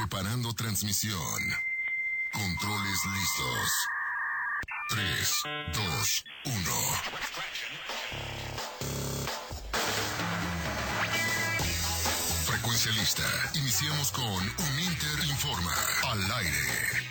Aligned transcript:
Preparando 0.00 0.54
transmisión. 0.54 1.42
Controles 2.32 3.04
listos. 3.04 3.88
3, 4.88 5.42
2, 5.74 6.24
1. 6.46 6.54
Frecuencia 12.46 12.92
lista. 12.92 13.28
Iniciamos 13.56 14.10
con 14.12 14.24
Un 14.24 14.80
Inter 14.80 15.24
Informa. 15.28 15.74
Al 16.04 16.32
aire. 16.32 17.10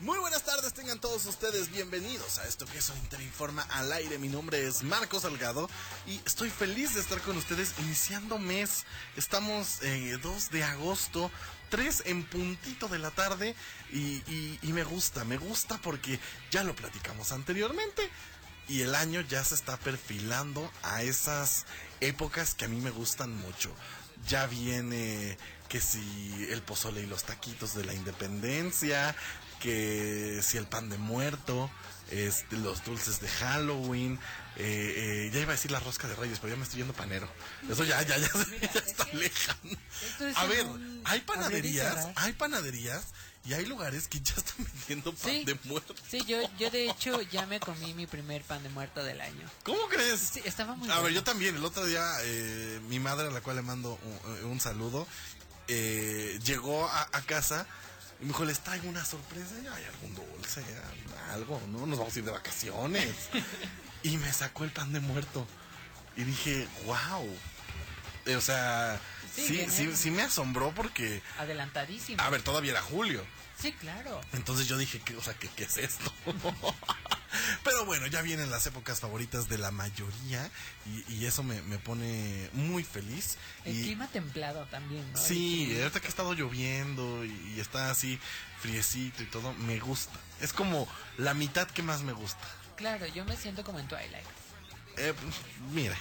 Muy 0.00 0.18
buenas 0.20 0.44
tardes, 0.44 0.72
tengan 0.72 1.00
todos 1.00 1.26
ustedes 1.26 1.70
bienvenidos 1.70 2.38
a 2.38 2.46
esto 2.46 2.64
que 2.66 2.78
es 2.78 2.88
un 2.88 2.96
Interinforma 2.98 3.62
al 3.70 3.92
aire. 3.92 4.16
Mi 4.18 4.28
nombre 4.28 4.66
es 4.66 4.84
Marco 4.84 5.18
Salgado 5.18 5.68
y 6.08 6.20
estoy 6.26 6.48
feliz 6.50 6.94
de 6.94 7.00
estar 7.00 7.20
con 7.20 7.36
ustedes 7.36 7.74
iniciando 7.80 8.38
mes. 8.38 8.84
Estamos 9.16 9.82
eh, 9.82 10.18
2 10.22 10.50
de 10.50 10.64
agosto, 10.64 11.30
3 11.68 12.04
en 12.06 12.24
puntito 12.24 12.88
de 12.88 12.98
la 12.98 13.10
tarde 13.10 13.54
y, 13.92 14.22
y- 14.26 14.58
y 14.62 14.72
me 14.72 14.84
gusta, 14.84 15.24
me 15.24 15.36
gusta 15.36 15.78
porque 15.78 16.18
ya 16.50 16.64
lo 16.64 16.74
platicamos 16.74 17.32
anteriormente. 17.32 18.08
Y 18.68 18.82
el 18.82 18.94
año 18.94 19.20
ya 19.22 19.42
se 19.44 19.54
está 19.54 19.76
perfilando 19.78 20.70
a 20.82 21.02
esas 21.02 21.64
épocas 22.00 22.54
que 22.54 22.64
a 22.66 22.68
mí 22.68 22.80
me 22.80 22.90
gustan 22.90 23.34
mucho. 23.36 23.70
Ya 24.28 24.46
viene 24.46 25.38
que 25.68 25.80
si 25.80 26.46
el 26.50 26.62
pozole 26.62 27.02
y 27.02 27.06
los 27.06 27.24
taquitos 27.24 27.74
de 27.74 27.84
la 27.84 27.94
independencia, 27.94 29.14
que 29.60 30.40
si 30.42 30.56
el 30.58 30.66
pan 30.66 30.88
de 30.90 30.98
muerto, 30.98 31.70
este, 32.10 32.56
los 32.56 32.84
dulces 32.84 33.20
de 33.20 33.28
Halloween, 33.28 34.18
eh, 34.56 35.26
eh, 35.26 35.30
ya 35.32 35.40
iba 35.40 35.52
a 35.52 35.56
decir 35.56 35.70
la 35.70 35.80
rosca 35.80 36.08
de 36.08 36.16
reyes, 36.16 36.38
pero 36.40 36.52
ya 36.52 36.56
me 36.56 36.64
estoy 36.64 36.78
yendo 36.78 36.94
panero. 36.94 37.28
Eso 37.70 37.84
ya, 37.84 38.02
ya, 38.02 38.16
ya, 38.18 38.28
ya 38.74 38.80
está 38.80 39.04
lejano. 39.12 39.70
Es 40.20 40.36
A 40.36 40.44
ver, 40.46 40.66
hay 41.04 41.20
panaderías, 41.20 42.08
hay 42.16 42.32
panaderías 42.32 43.04
y 43.44 43.52
hay 43.54 43.64
lugares 43.66 44.08
que 44.08 44.20
ya 44.20 44.34
están 44.36 44.64
vendiendo 44.64 45.14
pan 45.14 45.30
Sí. 45.30 45.44
de 45.44 45.58
muerto. 45.64 45.94
Sí, 46.10 46.22
yo, 46.26 46.38
yo 46.58 46.70
de 46.70 46.90
hecho 46.90 47.22
ya 47.22 47.46
me 47.46 47.60
comí 47.60 47.94
mi 47.94 48.06
primer 48.06 48.42
pan 48.42 48.62
de 48.62 48.68
muerto 48.68 49.02
del 49.04 49.20
año. 49.20 49.48
¿Cómo 49.62 49.86
crees? 49.88 50.20
Sí, 50.34 50.40
estaba 50.44 50.74
muy 50.74 50.90
A 50.90 51.00
ver, 51.00 51.12
yo 51.12 51.22
también. 51.24 51.54
El 51.56 51.64
otro 51.64 51.84
día, 51.86 52.04
eh, 52.22 52.80
mi 52.88 52.98
madre, 52.98 53.28
a 53.28 53.30
la 53.30 53.40
cual 53.40 53.56
le 53.56 53.62
mando 53.62 53.98
un, 54.24 54.44
un 54.50 54.60
saludo, 54.60 55.06
eh, 55.68 56.38
llegó 56.44 56.88
a, 56.88 57.02
a 57.12 57.22
casa 57.22 57.66
y 58.20 58.24
me 58.24 58.28
dijo, 58.28 58.44
les 58.44 58.60
traigo 58.60 58.88
una 58.88 59.04
sorpresa. 59.04 59.54
Y 59.62 59.66
Hay 59.66 59.84
algún 59.84 60.14
dulce, 60.14 60.62
algo, 61.32 61.60
¿no? 61.68 61.86
Nos 61.86 61.98
vamos 61.98 62.14
a 62.14 62.18
ir 62.18 62.24
de 62.24 62.30
vacaciones. 62.32 63.14
y 64.02 64.16
me 64.16 64.32
sacó 64.32 64.64
el 64.64 64.70
pan 64.70 64.92
de 64.92 65.00
muerto. 65.00 65.46
Y 66.16 66.24
dije, 66.24 66.66
wow. 66.86 67.38
o 68.36 68.40
sea, 68.40 69.00
Sí, 69.34 69.66
sí, 69.70 69.94
sí 69.94 70.10
me 70.10 70.22
asombró 70.22 70.72
porque, 70.74 71.22
Adelantadísimo. 71.38 72.20
a 72.20 72.28
ver, 72.30 72.42
todavía 72.42 72.72
era 72.72 72.82
julio. 72.82 73.24
Sí, 73.60 73.72
claro. 73.72 74.20
Entonces 74.32 74.68
yo 74.68 74.78
dije, 74.78 75.00
¿qué, 75.00 75.16
o 75.16 75.22
sea, 75.22 75.34
¿qué, 75.34 75.48
qué 75.56 75.64
es 75.64 75.76
esto? 75.78 76.12
Pero 77.64 77.84
bueno, 77.84 78.06
ya 78.06 78.22
vienen 78.22 78.50
las 78.50 78.66
épocas 78.66 79.00
favoritas 79.00 79.48
de 79.48 79.58
la 79.58 79.70
mayoría 79.70 80.50
y, 80.86 81.14
y 81.14 81.26
eso 81.26 81.42
me, 81.42 81.60
me 81.62 81.78
pone 81.78 82.48
muy 82.52 82.84
feliz. 82.84 83.36
El 83.64 83.78
y, 83.78 83.82
clima 83.82 84.06
templado 84.08 84.64
también, 84.66 85.04
¿no? 85.12 85.18
Sí, 85.18 85.76
ahorita 85.80 86.00
que 86.00 86.06
ha 86.06 86.10
estado 86.10 86.34
lloviendo 86.34 87.24
y, 87.24 87.54
y 87.56 87.60
está 87.60 87.90
así 87.90 88.18
friecito 88.60 89.22
y 89.22 89.26
todo, 89.26 89.52
me 89.54 89.78
gusta. 89.80 90.18
Es 90.40 90.52
como 90.52 90.88
la 91.16 91.34
mitad 91.34 91.68
que 91.68 91.82
más 91.82 92.02
me 92.02 92.12
gusta. 92.12 92.46
Claro, 92.76 93.06
yo 93.06 93.24
me 93.24 93.36
siento 93.36 93.64
como 93.64 93.80
en 93.80 93.88
Twilight. 93.88 94.26
Eh, 95.00 95.14
mire, 95.72 95.94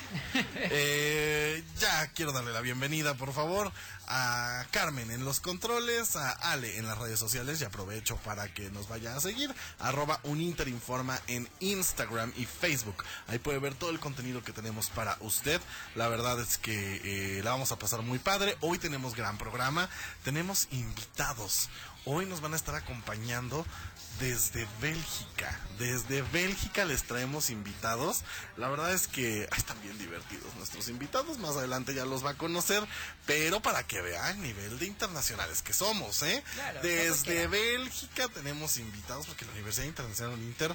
eh, 0.56 1.64
ya 1.80 2.08
quiero 2.14 2.32
darle 2.32 2.52
la 2.52 2.62
bienvenida, 2.62 3.14
por 3.14 3.32
favor, 3.32 3.72
a 4.08 4.66
Carmen 4.72 5.12
en 5.12 5.24
los 5.24 5.40
controles, 5.40 6.16
a 6.16 6.32
Ale 6.32 6.78
en 6.78 6.88
las 6.88 6.98
redes 6.98 7.20
sociales 7.20 7.62
y 7.62 7.66
aprovecho 7.66 8.18
para 8.18 8.52
que 8.52 8.72
nos 8.72 8.90
vaya 8.90 9.16
a 9.16 9.20
seguir, 9.20 9.54
arroba 9.80 10.20
uninterinforma 10.24 11.20
en 11.28 11.48
Instagram 11.60 12.34
y 12.38 12.46
Facebook. 12.46 13.04
Ahí 13.28 13.38
puede 13.38 13.60
ver 13.60 13.76
todo 13.76 13.92
el 13.92 14.00
contenido 14.00 14.44
que 14.44 14.52
tenemos 14.52 14.90
para 14.90 15.16
usted. 15.20 15.62
La 15.94 16.08
verdad 16.08 16.40
es 16.40 16.58
que 16.58 17.02
eh, 17.04 17.44
la 17.44 17.52
vamos 17.52 17.72
a 17.72 17.78
pasar 17.78 18.02
muy 18.02 18.18
padre. 18.18 18.58
Hoy 18.62 18.80
tenemos 18.80 19.16
gran 19.16 19.38
programa, 19.38 19.90
tenemos 20.24 20.68
invitados. 20.72 21.70
Hoy 22.10 22.26
nos 22.26 22.40
van 22.40 22.54
a 22.54 22.56
estar 22.56 22.74
acompañando 22.74 23.66
desde 24.22 24.66
Bélgica. 24.80 25.60
Desde 25.78 26.22
Bélgica 26.22 26.86
les 26.86 27.04
traemos 27.04 27.50
invitados. 27.50 28.24
La 28.56 28.70
verdad 28.70 28.94
es 28.94 29.10
que 29.10 29.46
ay, 29.52 29.58
están 29.58 29.82
bien 29.82 29.98
divertidos 29.98 30.56
nuestros 30.56 30.88
invitados. 30.88 31.38
Más 31.40 31.58
adelante 31.58 31.94
ya 31.94 32.06
los 32.06 32.26
va 32.26 32.30
a 32.30 32.38
conocer. 32.38 32.82
Pero 33.26 33.62
para 33.62 33.86
que 33.86 34.00
vean 34.00 34.38
el 34.38 34.42
nivel 34.42 34.80
de 34.80 34.86
internacionales 34.86 35.62
que 35.62 35.74
somos, 35.74 36.24
¿eh? 36.24 36.42
Claro, 36.54 36.80
Desde. 36.82 37.48
Bélgica 37.48 38.30
tenemos 38.30 38.78
invitados 38.78 39.28
porque 39.28 39.44
la 39.44 39.52
Universidad 39.52 39.88
Internacional 39.88 40.40
Inter 40.40 40.74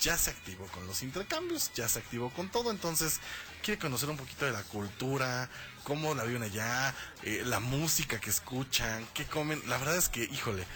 ya 0.00 0.16
se 0.16 0.30
activó 0.30 0.66
con 0.68 0.86
los 0.86 1.02
intercambios, 1.02 1.70
ya 1.74 1.88
se 1.90 1.98
activó 1.98 2.30
con 2.30 2.48
todo, 2.48 2.70
entonces 2.70 3.20
quiere 3.62 3.78
conocer 3.78 4.08
un 4.08 4.16
poquito 4.16 4.44
de 4.44 4.52
la 4.52 4.62
cultura, 4.62 5.48
cómo 5.84 6.14
la 6.14 6.24
viven 6.24 6.42
allá, 6.42 6.94
eh, 7.22 7.42
la 7.44 7.60
música 7.60 8.20
que 8.20 8.30
escuchan, 8.30 9.06
qué 9.14 9.24
comen. 9.26 9.62
La 9.68 9.78
verdad 9.78 9.96
es 9.96 10.08
que, 10.08 10.24
híjole, 10.24 10.66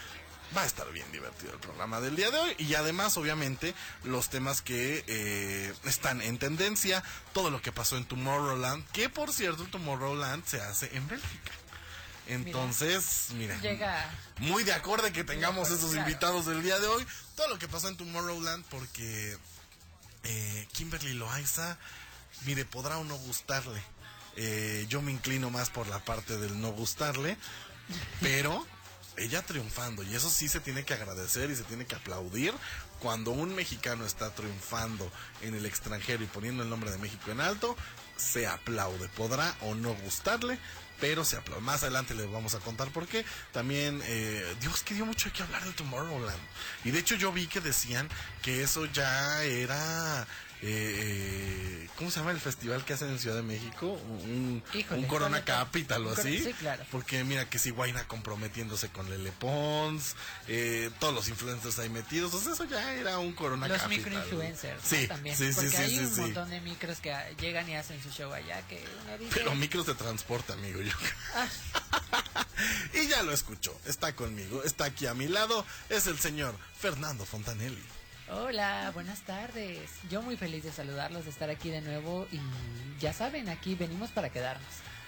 va 0.57 0.63
a 0.63 0.67
estar 0.67 0.91
bien 0.93 1.11
divertido 1.11 1.53
el 1.53 1.59
programa 1.59 2.01
del 2.01 2.17
día 2.17 2.31
de 2.31 2.39
hoy 2.39 2.55
y 2.59 2.75
además 2.75 3.17
obviamente 3.17 3.75
los 4.05 4.29
temas 4.29 4.63
que 4.63 5.05
eh, 5.07 5.75
están 5.85 6.21
en 6.21 6.39
tendencia, 6.39 7.03
todo 7.33 7.51
lo 7.51 7.61
que 7.61 7.73
pasó 7.73 7.97
en 7.97 8.05
Tomorrowland, 8.05 8.87
que 8.93 9.09
por 9.09 9.33
cierto 9.33 9.65
el 9.65 9.71
Tomorrowland 9.71 10.45
se 10.45 10.61
hace 10.61 10.95
en 10.97 11.07
Bélgica. 11.09 11.53
Entonces, 12.27 13.29
mira, 13.35 13.57
Llega. 13.59 14.11
muy 14.39 14.65
de 14.65 14.73
acorde 14.73 15.13
que 15.13 15.25
tengamos 15.25 15.67
acuerdo, 15.67 15.77
esos 15.77 15.91
claro. 15.91 16.09
invitados 16.09 16.47
del 16.47 16.63
día 16.63 16.79
de 16.79 16.87
hoy. 16.87 17.07
Todo 17.37 17.49
lo 17.49 17.59
que 17.59 17.69
pasó 17.69 17.89
en 17.89 17.97
Tomorrowland, 17.97 18.65
porque 18.71 19.37
eh, 20.23 20.69
Kimberly 20.73 21.13
Loaiza, 21.15 21.77
mire, 22.45 22.65
podrá 22.65 22.99
o 22.99 23.05
no 23.05 23.17
gustarle. 23.17 23.83
Eh, 24.37 24.87
yo 24.89 25.01
me 25.03 25.13
inclino 25.13 25.51
más 25.51 25.71
por 25.71 25.87
la 25.87 25.99
parte 26.01 26.37
del 26.39 26.61
no 26.61 26.73
gustarle, 26.73 27.37
pero 28.21 28.67
ella 29.17 29.43
triunfando, 29.43 30.03
y 30.03 30.15
eso 30.15 30.29
sí 30.29 30.49
se 30.49 30.61
tiene 30.61 30.85
que 30.85 30.95
agradecer 30.95 31.51
y 31.51 31.57
se 31.57 31.63
tiene 31.63 31.87
que 31.87 31.95
aplaudir 31.95 32.53
cuando 32.99 33.31
un 33.31 33.55
mexicano 33.55 34.07
está 34.07 34.35
triunfando 34.35 35.11
en 35.43 35.55
el 35.55 35.67
extranjero 35.67 36.25
y 36.25 36.27
poniendo 36.27 36.63
el 36.63 36.71
nombre 36.71 36.91
de 36.91 36.99
México 36.99 37.31
en 37.31 37.41
alto, 37.41 37.77
se 38.17 38.47
aplaude, 38.47 39.09
podrá 39.11 39.55
o 39.61 39.75
no 39.75 39.95
gustarle, 39.95 40.59
pero 41.01 41.25
se 41.25 41.37
aplaude. 41.37 41.61
Más 41.63 41.83
adelante 41.83 42.15
les 42.15 42.31
vamos 42.31 42.55
a 42.55 42.61
contar 42.61 42.89
por 42.89 43.07
qué. 43.07 43.25
También, 43.53 44.01
eh, 44.05 44.57
Dios, 44.61 44.83
que 44.83 44.95
dio 44.95 45.05
mucho 45.05 45.31
que 45.33 45.43
hablar 45.43 45.65
de 45.65 45.73
Tomorrowland. 45.73 46.41
Y 46.85 46.93
de 46.93 47.01
hecho 47.01 47.15
yo 47.15 47.33
vi 47.33 47.47
que 47.47 47.61
decían 47.61 48.09
que 48.43 48.63
eso 48.63 48.87
ya 48.87 49.43
era... 49.43 50.27
eh, 50.67 51.85
eh, 51.87 51.89
¿Cómo 51.97 52.11
se 52.11 52.21
llama 52.21 52.33
el 52.33 52.41
festival 52.41 52.85
que 52.87 52.95
hacen 52.95 53.11
en 53.11 53.19
Ciudad 53.19 53.37
de 53.37 53.43
México? 53.43 53.87
Un, 53.87 54.63
Híjole, 54.73 55.01
un 55.01 55.07
Corona. 55.07 55.45
Capital 55.45 56.07
o 56.07 56.13
así. 56.13 56.43
sí, 56.43 56.55
claro. 56.55 56.83
Porque 56.91 57.23
mira 57.23 57.51
que 57.51 57.59
si 57.59 57.69
Guaina 57.71 58.09
comprometiéndose 58.09 58.89
con 58.89 59.11
Lele 59.11 59.31
Pons, 59.33 60.17
eh, 60.49 60.91
todos 61.01 61.13
los 61.13 61.29
influencers 61.29 61.79
ahí 61.79 61.91
metidos, 61.91 62.33
o 62.33 62.41
sea, 62.41 62.55
eso 62.55 62.65
ya 62.65 62.95
era 62.95 63.19
un 63.19 63.35
Corona 63.35 63.69
Los 63.69 63.83
Capital. 63.83 64.05
microinfluencers 64.05 64.83
¿no? 64.83 64.89
Sí, 64.89 65.07
también. 65.07 65.37
sí, 65.37 65.51
porque 65.55 65.71
sí, 65.71 65.77
hay 65.77 65.99
un 65.99 66.17
montón 66.17 66.49
de 66.49 66.61
micros 66.63 66.99
que 66.99 67.15
llegan 67.39 67.69
y 67.69 67.77
hacen 67.77 68.03
su 68.03 68.11
show 68.11 68.33
allá 68.33 68.67
que 68.67 68.83
dice. 69.21 69.33
Pero 69.35 69.55
micros 69.55 69.85
de 69.87 69.95
transporte, 69.95 70.55
amigo. 70.55 70.81
Yo. 70.81 70.93
Ah. 71.35 71.47
y 72.95 73.07
ya 73.07 73.23
lo 73.23 73.33
escuchó. 73.33 73.79
Está 73.85 74.17
conmigo, 74.17 74.63
está 74.65 74.87
aquí 74.87 75.07
a 75.07 75.13
mi 75.15 75.29
lado. 75.29 75.67
Es 75.91 76.07
el 76.07 76.19
señor 76.19 76.57
Fernando 76.79 77.27
Fontanelli. 77.27 77.85
Hola, 78.31 78.91
buenas 78.95 79.21
tardes. 79.21 79.91
Yo 80.11 80.23
muy 80.23 80.37
feliz 80.37 80.65
de 80.65 80.73
saludarlos, 80.73 81.25
de 81.25 81.31
estar 81.31 81.51
aquí 81.51 81.69
de 81.71 81.83
nuevo 81.83 82.27
y 82.33 82.41
ya 82.99 83.13
saben, 83.13 83.49
aquí 83.49 83.75
venimos 83.75 84.11
para 84.11 84.31
quedarnos. 84.31 84.67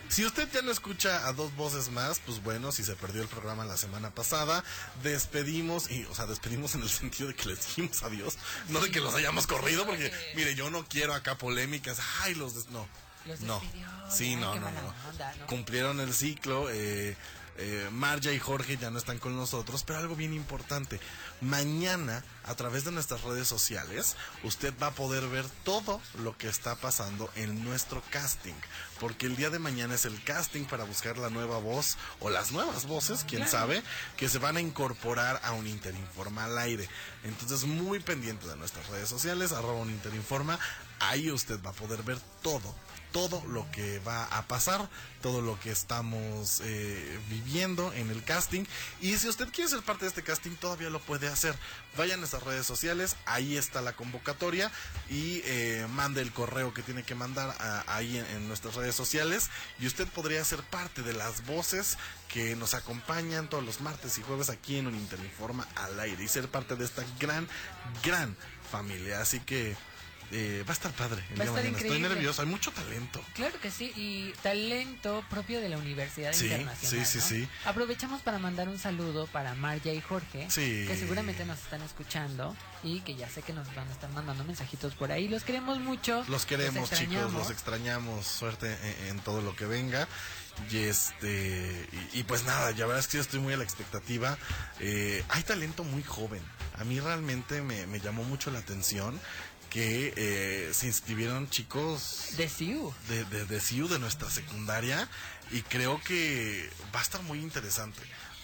Si 0.09 0.25
usted 0.25 0.49
ya 0.53 0.63
no 0.63 0.71
escucha 0.71 1.27
a 1.27 1.33
dos 1.33 1.55
voces 1.57 1.89
más, 1.89 2.21
pues 2.21 2.41
bueno, 2.43 2.71
si 2.71 2.85
se 2.85 2.95
perdió 2.95 3.23
el 3.23 3.29
programa 3.29 3.65
la 3.65 3.77
semana 3.77 4.11
pasada, 4.15 4.63
despedimos, 5.03 5.91
y, 5.91 6.05
o 6.05 6.15
sea, 6.15 6.27
despedimos 6.27 6.75
en 6.77 6.83
el 6.83 6.89
sentido 6.91 7.29
de 7.29 7.35
que 7.35 7.47
les 7.49 7.67
dijimos 7.67 8.03
adiós, 8.05 8.37
no 8.69 8.81
de 8.81 8.91
que 8.91 9.01
los 9.01 9.15
hayamos 9.15 9.47
corrido, 9.49 9.85
porque, 9.87 10.13
mire, 10.37 10.55
yo 10.55 10.71
no 10.71 10.85
quiero 10.87 11.13
acá 11.15 11.37
polémicas, 11.39 11.99
ay, 12.23 12.35
los 12.35 12.55
des- 12.55 12.69
no. 12.71 12.87
Los 13.25 13.41
no, 13.41 13.61
sí, 14.09 14.29
ay, 14.29 14.37
no, 14.37 14.55
no, 14.55 14.71
no. 14.71 14.95
onda, 15.11 15.35
¿no? 15.41 15.47
Cumplieron 15.47 15.99
el 15.99 16.15
ciclo, 16.15 16.69
eh, 16.71 17.17
eh, 17.59 17.89
Marja 17.93 18.33
y 18.33 18.39
Jorge 18.39 18.77
ya 18.77 18.91
no 18.91 18.99
están 18.99 19.19
con 19.19 19.37
nosotros, 19.37 19.83
pero 19.85 19.99
algo 19.99 20.17
bien 20.17 20.35
importante, 20.35 21.01
mañana 21.41 22.25
a 22.45 22.55
través 22.55 22.85
de 22.85 22.93
nuestras 22.93 23.23
redes 23.23 23.49
sociales 23.49 24.17
usted 24.43 24.73
va 24.81 24.89
a 24.89 24.95
poder 24.95 25.27
ver 25.29 25.47
todo 25.65 26.01
lo 26.23 26.37
que 26.37 26.49
está 26.49 26.77
pasando 26.77 27.31
en 27.35 27.65
nuestro 27.65 28.03
casting, 28.11 28.55
porque 29.01 29.27
el 29.27 29.37
día 29.37 29.51
de 29.51 29.59
mañana 29.59 29.95
es 29.95 30.05
el 30.05 30.23
casting 30.23 30.65
para 30.65 30.85
buscar 30.85 31.19
la 31.19 31.31
nueva 31.31 31.59
voz 31.59 31.97
o 32.21 32.31
las 32.31 32.53
nuevas 32.53 32.87
voces, 32.87 33.25
quién 33.29 33.49
sabe, 33.49 33.83
que 34.17 34.29
se 34.29 34.39
van 34.39 34.57
a 34.57 34.61
incorporar 34.61 35.41
a 35.45 35.53
un 35.53 35.67
Interinforma 35.67 36.45
al 36.45 36.59
aire. 36.59 36.89
Entonces 37.25 37.65
muy 37.65 38.01
pendiente 38.01 38.47
de 38.47 38.57
nuestras 38.57 38.87
redes 38.89 39.09
sociales, 39.09 39.53
arroba 39.53 39.81
un 39.81 39.91
Interinforma, 39.91 40.59
Ahí 40.99 41.31
usted 41.31 41.61
va 41.63 41.71
a 41.71 41.75
poder 41.75 42.03
ver 42.03 42.19
todo, 42.43 42.75
todo 43.13 43.43
lo 43.47 43.71
que 43.71 43.99
va 44.01 44.25
a 44.25 44.47
pasar, 44.47 44.89
todo 45.23 45.41
lo 45.41 45.59
que 45.61 45.71
estamos 45.71 46.61
eh, 46.65 47.19
viviendo 47.29 47.93
en 47.95 48.11
el 48.11 48.23
casting. 48.23 48.65
Y 49.01 49.17
si 49.17 49.29
usted 49.29 49.49
quiere 49.53 49.71
ser 49.71 49.83
parte 49.83 50.05
de 50.05 50.11
este 50.11 50.23
casting, 50.23 50.53
todavía 50.53 50.91
lo 50.91 51.01
puede 51.01 51.29
hacer. 51.29 51.57
Vaya 51.97 52.15
a 52.15 52.17
nuestras 52.19 52.43
redes 52.43 52.67
sociales, 52.67 53.17
ahí 53.25 53.57
está 53.57 53.81
la 53.81 53.95
convocatoria 53.95 54.71
y 55.09 55.41
eh, 55.45 55.87
mande 55.91 56.21
el 56.21 56.33
correo 56.33 56.75
que 56.75 56.83
tiene 56.83 57.05
que 57.05 57.15
mandar 57.15 57.55
ahí 57.87 58.19
en, 58.19 58.27
en 58.27 58.49
nuestras 58.49 58.75
redes 58.75 58.95
sociales. 58.95 59.51
Y 59.79 59.87
usted 59.87 60.07
podría 60.09 60.45
ser 60.45 60.63
parte 60.63 61.03
de 61.03 61.15
las 61.15 61.47
voces 61.47 61.97
que 62.29 62.55
nos 62.57 62.75
acompañan 62.75 63.49
todos 63.49 63.65
los 63.65 63.81
martes 63.81 64.19
y 64.19 64.23
jueves 64.23 64.51
aquí 64.51 64.77
en 64.77 64.87
un 64.87 64.95
Interinforma 64.95 65.67
al 65.75 65.99
aire 66.01 66.23
y 66.23 66.29
ser 66.29 66.49
parte 66.49 66.77
de 66.77 66.85
esta 66.85 67.05
gran, 67.19 67.49
gran 68.03 68.37
familia. 68.71 69.21
Así 69.21 69.41
que 69.41 69.77
eh, 70.33 70.65
va 70.67 70.71
a 70.71 70.73
estar 70.73 70.93
padre 70.93 71.23
el 71.31 71.41
Va 71.41 71.45
a 71.45 71.47
día 71.47 71.53
de 71.55 71.61
estar 71.69 71.73
mañana. 71.73 71.79
Estoy 71.79 72.01
nervioso, 72.01 72.43
hay 72.43 72.49
mucho 72.49 72.71
talento. 72.73 73.23
Claro 73.35 73.61
que 73.61 73.71
sí, 73.71 73.93
y 73.97 74.33
talento 74.43 75.25
propio 75.31 75.61
de 75.61 75.69
la 75.69 75.79
Universidad 75.79 76.33
Sí, 76.33 76.47
Internacional. 76.47 77.07
sí, 77.07 77.13
sí, 77.13 77.19
¿no? 77.19 77.25
sí. 77.47 77.49
Aprovechamos 77.65 78.23
para 78.23 78.39
mandar 78.39 78.69
un 78.69 78.79
saludo 78.79 79.27
para 79.29 79.55
Marja 79.55 79.91
y 79.93 80.01
Jorge, 80.01 80.47
Sí. 80.51 80.85
que 80.87 80.97
seguramente 80.97 81.45
nos 81.45 81.59
están 81.59 81.83
escuchando 81.83 82.57
y 82.83 83.01
que 83.01 83.15
ya 83.17 83.29
sé 83.29 83.43
que 83.43 83.53
nos 83.53 83.73
van 83.75 83.89
a 83.89 83.93
estar 83.93 84.11
mandando 84.11 84.45
mensajitos 84.45 84.95
por 84.95 85.13
ahí. 85.13 85.29
Los 85.29 85.43
queremos 85.45 85.79
mucho. 85.81 86.25
Los 86.29 86.47
queremos, 86.47 86.91
chicos, 86.91 87.33
los 87.33 87.51
extrañamos. 87.51 88.27
Suerte 88.27 88.77
en, 89.03 89.09
en 89.17 89.21
todo 89.21 89.41
lo 89.43 89.55
que 89.57 89.67
venga. 89.67 90.07
Y 90.71 90.79
este 90.79 91.87
y, 92.15 92.21
y 92.21 92.23
pues 92.25 92.45
nada, 92.45 92.71
ya 92.71 92.87
verdad 92.87 93.01
es 93.01 93.09
que 93.09 93.19
yo 93.19 93.23
estoy 93.23 93.41
muy 93.41 93.53
a 93.53 93.57
la 93.59 93.65
expectativa. 93.65 94.39
Eh, 94.81 95.23
hay 95.29 95.43
talento 95.43 95.85
muy 95.85 96.03
joven. 96.03 96.43
A 96.79 96.85
mí 96.85 96.99
realmente 97.01 97.61
me, 97.63 97.87
me 97.87 98.01
llamó 98.01 98.25
mucho 98.25 98.51
la 98.51 98.59
atención 98.61 99.19
que 99.77 100.15
eh, 100.17 100.73
se 100.73 100.87
inscribieron 100.87 101.51
chicos 101.51 102.29
De 102.39 102.49
Siu. 102.49 102.95
de, 103.11 103.27
de, 103.27 103.45
de 103.45 103.61
CIU, 103.61 103.89
de 103.89 103.99
nuestra 103.99 104.31
secundaria, 104.31 105.07
y 105.51 105.61
creo 105.61 106.01
que 106.01 106.71
va 106.95 107.01
a 107.01 107.03
estar 107.03 107.23
muy 107.23 107.41
interesante. 107.41 108.01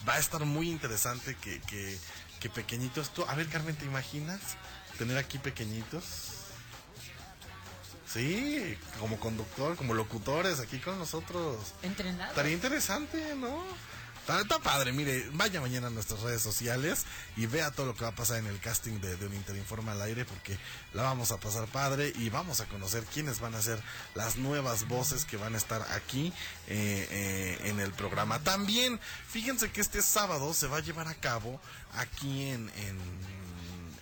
Va 0.06 0.16
a 0.16 0.18
estar 0.18 0.44
muy 0.44 0.68
interesante 0.68 1.34
que, 1.36 1.58
que, 1.62 1.98
que 2.38 2.50
pequeñitos. 2.50 3.14
Tú, 3.14 3.24
a 3.24 3.34
ver, 3.34 3.48
Carmen, 3.48 3.74
¿te 3.74 3.86
imaginas 3.86 4.40
tener 4.98 5.16
aquí 5.16 5.38
pequeñitos? 5.38 6.04
Sí, 8.06 8.76
como 9.00 9.18
conductor, 9.18 9.74
como 9.76 9.94
locutores 9.94 10.60
aquí 10.60 10.80
con 10.80 10.98
nosotros. 10.98 11.56
Entrenado. 11.82 12.28
Estaría 12.28 12.52
interesante, 12.52 13.34
¿no? 13.36 13.64
Está, 14.28 14.60
padre, 14.60 14.92
mire, 14.92 15.28
vaya 15.32 15.60
mañana 15.60 15.88
a 15.88 15.90
nuestras 15.90 16.20
redes 16.20 16.40
sociales 16.40 17.06
y 17.36 17.46
vea 17.46 17.72
todo 17.72 17.86
lo 17.86 17.94
que 17.96 18.04
va 18.04 18.10
a 18.10 18.14
pasar 18.14 18.38
en 18.38 18.46
el 18.46 18.60
casting 18.60 19.00
de, 19.00 19.16
de 19.16 19.26
un 19.26 19.34
Interinforma 19.34 19.92
al 19.92 20.02
aire 20.02 20.24
porque 20.24 20.56
la 20.94 21.02
vamos 21.02 21.32
a 21.32 21.38
pasar 21.38 21.66
padre 21.66 22.12
y 22.16 22.30
vamos 22.30 22.60
a 22.60 22.66
conocer 22.66 23.02
quiénes 23.12 23.40
van 23.40 23.56
a 23.56 23.60
ser 23.60 23.82
las 24.14 24.36
nuevas 24.36 24.86
voces 24.86 25.24
que 25.24 25.36
van 25.36 25.56
a 25.56 25.58
estar 25.58 25.82
aquí 25.90 26.32
eh, 26.68 27.08
eh, 27.10 27.58
en 27.64 27.80
el 27.80 27.92
programa. 27.92 28.38
También, 28.38 29.00
fíjense 29.28 29.72
que 29.72 29.80
este 29.80 30.00
sábado 30.02 30.54
se 30.54 30.68
va 30.68 30.76
a 30.76 30.82
llevar 30.82 31.08
a 31.08 31.14
cabo 31.14 31.60
aquí 31.94 32.44
en, 32.44 32.70
en, 32.76 32.98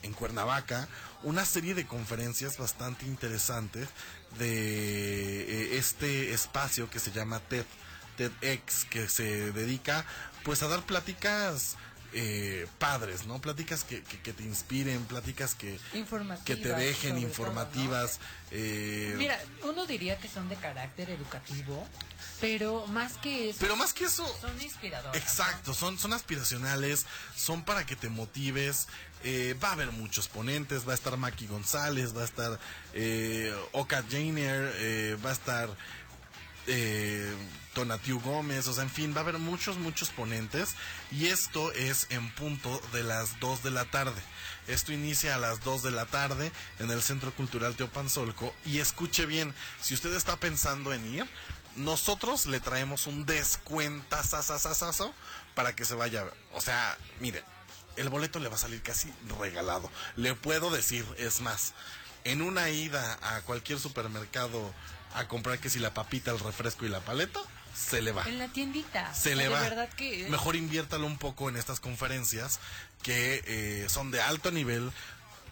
en 0.03 0.13
Cuernavaca 0.13 0.87
una 1.23 1.45
serie 1.47 1.75
de 1.75 1.87
conferencias 1.87 2.59
bastante 2.59 3.07
interesantes 3.07 3.89
de 4.39 5.43
eh, 5.43 5.79
este 5.79 6.33
espacio 6.33 6.91
que 6.91 6.99
se 6.99 7.11
llama 7.11 7.41
TED. 7.41 7.65
TEDx 8.29 8.85
que 8.85 9.09
se 9.09 9.53
dedica 9.53 10.05
pues 10.45 10.63
a 10.63 10.69
dar 10.69 10.83
pláticas 10.85 11.77
eh, 12.13 12.67
padres, 12.79 13.27
¿no? 13.27 13.41
Pláticas 13.41 13.85
que, 13.85 14.03
que, 14.03 14.19
que 14.21 14.33
te 14.33 14.43
inspiren, 14.43 15.05
pláticas 15.05 15.55
que, 15.55 15.79
que 16.45 16.57
te 16.57 16.69
dejen 16.75 17.19
informativas. 17.19 18.19
todo, 18.19 18.59
eh. 18.59 19.15
Mira, 19.17 19.39
uno 19.63 19.87
diría 19.87 20.19
que 20.19 20.29
son 20.29 20.49
de 20.49 20.57
carácter 20.57 21.09
educativo, 21.11 21.87
pero 22.41 22.87
más 22.89 23.13
que 23.19 23.51
eso, 23.51 23.59
pero 23.61 23.77
más 23.77 23.93
que 23.93 24.07
eso, 24.07 24.27
son 24.41 24.61
inspiradoras. 24.61 25.15
¿no? 25.15 25.21
Exacto, 25.21 25.73
son, 25.73 25.99
son 25.99 26.13
aspiracionales, 26.13 27.07
son 27.37 27.63
para 27.65 27.87
que 27.87 27.95
te 27.97 28.09
motives. 28.09 28.89
eh, 29.23 29.55
va 29.63 29.69
a 29.69 29.73
haber 29.73 29.93
muchos 29.93 30.29
ponentes, 30.29 30.89
va 30.89 30.93
a 30.93 30.95
estar 30.95 31.17
Maki 31.17 31.47
González, 31.47 32.17
va 32.17 32.23
a 32.23 32.25
estar 32.25 32.59
eh, 32.95 33.55
Oka 33.73 34.03
Jainer, 34.11 34.73
eh, 34.77 35.17
va 35.25 35.31
a 35.31 35.33
estar 35.35 35.69
eh, 36.67 37.33
Tonatiu 37.75 38.21
Gómez, 38.21 38.67
o 38.67 38.73
sea, 38.73 38.83
en 38.83 38.91
fin, 38.91 39.15
va 39.15 39.19
a 39.19 39.21
haber 39.21 39.39
muchos, 39.39 39.79
muchos 39.79 40.11
ponentes 40.11 40.75
y 41.11 41.27
esto 41.27 41.73
es 41.73 42.07
en 42.11 42.31
punto 42.35 42.81
de 42.93 43.03
las 43.03 43.39
2 43.41 43.63
de 43.63 43.71
la 43.71 43.85
tarde. 43.85 44.21
Esto 44.67 44.93
inicia 44.93 45.35
a 45.35 45.39
las 45.39 45.63
2 45.65 45.83
de 45.83 45.91
la 45.91 46.07
tarde 46.07 46.53
en 46.79 46.91
el 46.91 47.03
Centro 47.03 47.33
Cultural 47.33 47.77
Teopanzolco 47.77 48.55
y 48.65 48.79
escuche 48.79 49.27
bien, 49.27 49.55
si 49.81 49.95
usted 49.95 50.15
está 50.15 50.37
pensando 50.37 50.93
en 50.93 51.15
ir, 51.15 51.27
nosotros 51.77 52.47
le 52.47 52.61
traemos 52.61 53.07
un 53.07 53.25
descuentazazazazazo 53.25 55.15
para 55.55 55.75
que 55.75 55.85
se 55.85 55.95
vaya. 55.95 56.25
O 56.53 56.61
sea, 56.61 56.99
mire, 57.21 57.45
el 57.97 58.09
boleto 58.09 58.39
le 58.39 58.49
va 58.49 58.57
a 58.57 58.59
salir 58.59 58.83
casi 58.83 59.13
regalado. 59.39 59.91
Le 60.17 60.35
puedo 60.35 60.71
decir, 60.71 61.07
es 61.19 61.41
más, 61.41 61.75
en 62.25 62.43
una 62.43 62.71
ida 62.71 63.19
a 63.23 63.43
cualquier 63.43 63.79
supermercado 63.79 64.75
a 65.15 65.29
comprar 65.29 65.59
que 65.59 65.71
si 65.71 65.79
la 65.79 65.95
papita, 65.95 66.31
el 66.31 66.39
refresco 66.39 66.87
y 66.87 66.89
la 66.89 67.01
paleta, 67.01 67.41
se 67.75 68.03
le 68.03 68.13
va. 68.13 68.25
En 68.27 68.39
la 68.39 68.49
tiendita. 68.49 69.13
Se 69.15 69.35
le 69.35 69.45
de 69.45 69.49
va. 69.49 69.61
verdad 69.61 69.89
que 69.91 70.27
Mejor 70.29 70.57
inviértalo 70.57 71.07
un 71.07 71.19
poco 71.19 71.49
en 71.49 71.57
estas 71.57 71.81
conferencias 71.81 72.61
que 73.03 73.43
eh, 73.47 73.89
son 73.89 74.11
de 74.11 74.21
alto 74.21 74.51
nivel, 74.51 74.93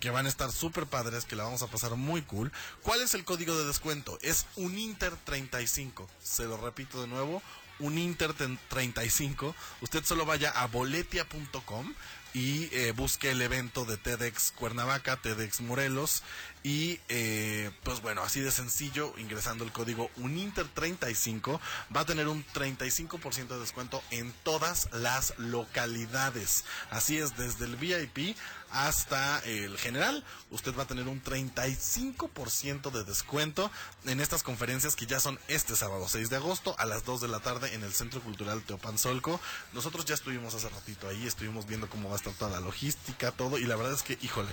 que 0.00 0.10
van 0.10 0.26
a 0.26 0.28
estar 0.28 0.52
súper 0.52 0.86
padres, 0.86 1.24
que 1.24 1.36
la 1.36 1.44
vamos 1.44 1.62
a 1.62 1.68
pasar 1.68 1.96
muy 1.96 2.22
cool. 2.22 2.52
¿Cuál 2.82 3.02
es 3.02 3.14
el 3.14 3.24
código 3.24 3.56
de 3.56 3.66
descuento? 3.66 4.18
Es 4.22 4.46
UNINTER35. 4.56 6.06
Se 6.22 6.44
lo 6.44 6.56
repito 6.56 7.00
de 7.00 7.08
nuevo, 7.08 7.42
UNINTER35. 7.80 9.54
Usted 9.80 10.04
solo 10.04 10.26
vaya 10.26 10.50
a 10.50 10.66
boletia.com 10.66 11.94
y 12.34 12.68
eh, 12.72 12.92
busque 12.92 13.30
el 13.30 13.42
evento 13.42 13.84
de 13.84 13.96
TEDx 13.96 14.52
Cuernavaca, 14.52 15.16
TEDx 15.16 15.60
Morelos. 15.60 16.22
Y 16.62 17.00
eh, 17.08 17.70
pues 17.84 18.02
bueno, 18.02 18.22
así 18.22 18.40
de 18.40 18.50
sencillo, 18.50 19.14
ingresando 19.16 19.64
el 19.64 19.72
código 19.72 20.10
UNINTER35, 20.18 21.60
va 21.96 22.00
a 22.00 22.04
tener 22.04 22.28
un 22.28 22.44
35% 22.46 23.46
de 23.46 23.60
descuento 23.60 24.02
en 24.10 24.32
todas 24.42 24.88
las 24.92 25.38
localidades. 25.38 26.64
Así 26.90 27.16
es, 27.18 27.36
desde 27.36 27.64
el 27.64 27.76
VIP 27.76 28.36
hasta 28.70 29.38
el 29.40 29.78
general, 29.78 30.24
usted 30.50 30.74
va 30.76 30.82
a 30.82 30.86
tener 30.86 31.08
un 31.08 31.22
35% 31.22 32.90
de 32.90 33.04
descuento 33.04 33.70
en 34.04 34.20
estas 34.20 34.42
conferencias 34.42 34.96
que 34.96 35.06
ya 35.06 35.20
son 35.20 35.38
este 35.48 35.76
sábado 35.76 36.06
6 36.08 36.30
de 36.30 36.36
agosto 36.36 36.74
a 36.78 36.86
las 36.86 37.04
2 37.04 37.20
de 37.22 37.28
la 37.28 37.40
tarde 37.40 37.74
en 37.74 37.82
el 37.82 37.92
Centro 37.92 38.20
Cultural 38.20 38.62
Teopanzolco. 38.62 39.40
Nosotros 39.72 40.04
ya 40.04 40.14
estuvimos 40.14 40.54
hace 40.54 40.68
ratito 40.68 41.08
ahí, 41.08 41.26
estuvimos 41.26 41.66
viendo 41.66 41.88
cómo 41.88 42.08
va 42.08 42.14
a 42.14 42.18
estar 42.18 42.32
toda 42.34 42.50
la 42.50 42.60
logística, 42.60 43.32
todo, 43.32 43.58
y 43.58 43.64
la 43.64 43.76
verdad 43.76 43.94
es 43.94 44.02
que, 44.02 44.18
híjole, 44.20 44.50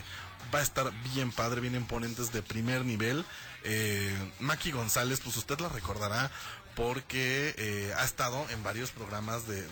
va 0.54 0.60
a 0.60 0.64
estar 0.64 0.92
bien 1.14 1.32
padre, 1.32 1.62
vienen 1.62 1.86
ponentes 1.86 2.32
de 2.32 2.42
primer 2.42 2.86
nivel. 2.86 3.26
Eh, 3.64 4.16
Maki 4.40 4.72
González, 4.72 5.20
pues 5.24 5.38
usted 5.38 5.60
la 5.60 5.70
recordará 5.70 6.32
porque 6.76 7.56
eh, 7.58 7.94
ha 7.98 8.04
estado 8.04 8.46
en 8.50 8.64
varios 8.64 8.92
programas 8.92 9.48
de... 9.48 9.64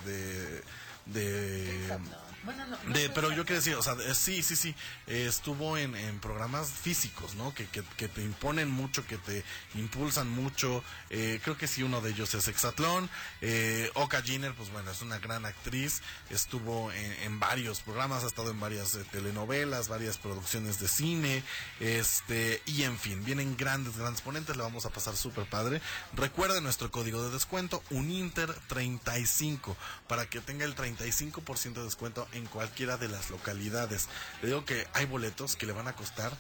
de. 1.06 1.98
Bueno, 2.44 2.66
no, 2.68 2.78
no 2.84 2.94
de- 2.94 3.10
pero 3.10 3.30
yo 3.32 3.46
quiero 3.46 3.60
decir, 3.62 3.76
o 3.76 3.82
sea, 3.82 3.94
eh, 3.94 4.14
sí, 4.16 4.44
sí, 4.44 4.56
sí, 4.56 4.76
eh, 5.08 5.26
estuvo 5.30 5.78
en, 5.78 5.96
en 5.96 6.20
programas 6.20 6.70
físicos, 6.70 7.36
¿no? 7.36 7.54
Que, 7.54 7.66
que, 7.68 7.84
que 7.98 8.08
te 8.08 8.22
imponen 8.22 8.70
mucho, 8.70 9.06
que 9.08 9.18
te 9.18 9.44
impulsan 9.76 10.28
mucho. 10.30 10.84
eh, 11.10 11.40
creo 11.44 11.58
que 11.58 11.68
sí, 11.68 11.84
uno 11.84 12.02
de 12.02 12.12
ellos 12.12 12.34
es 12.34 12.48
Exatlón. 12.48 13.10
Eh, 13.42 13.90
Oka 13.96 14.22
Jenner, 14.22 14.54
pues 14.56 14.72
bueno, 14.72 14.92
es 14.92 15.02
una 15.02 15.20
gran 15.20 15.46
actriz. 15.46 16.02
Estuvo 16.30 16.92
en, 16.92 17.14
en 17.24 17.40
varios 17.40 17.80
programas, 17.82 18.24
ha 18.24 18.28
estado 18.28 18.52
en 18.52 18.60
varias 18.60 18.96
eh, 18.96 19.06
telenovelas, 19.12 19.88
varias 19.88 20.18
producciones 20.18 20.80
de 20.80 20.88
cine. 20.88 21.44
Este, 21.80 22.62
y 22.66 22.84
en 22.84 22.98
fin, 23.00 23.24
vienen 23.24 23.56
grandes, 23.56 23.96
grandes 23.98 24.22
ponentes, 24.22 24.58
le 24.58 24.64
vamos 24.64 24.86
a 24.86 24.90
pasar 24.90 25.16
súper 25.16 25.46
padre. 25.50 25.82
Recuerde 26.14 26.60
nuestro 26.62 26.92
código 26.92 27.24
de 27.24 27.32
descuento, 27.32 27.82
UNINTER35, 27.92 29.76
para 30.08 30.26
que 30.30 30.42
tenga 30.42 30.66
el 30.66 30.76
35% 30.76 31.74
de 31.74 31.84
descuento 31.84 32.28
en 32.34 32.46
cualquiera 32.48 32.98
de 32.98 33.08
las 33.08 33.30
localidades. 33.30 34.08
Le 34.42 34.48
digo 34.50 34.66
que 34.66 34.88
hay 34.94 35.06
boletos 35.06 35.56
que 35.56 35.66
le 35.66 35.74
van 35.74 35.88
a 35.88 35.94
costar 35.96 36.32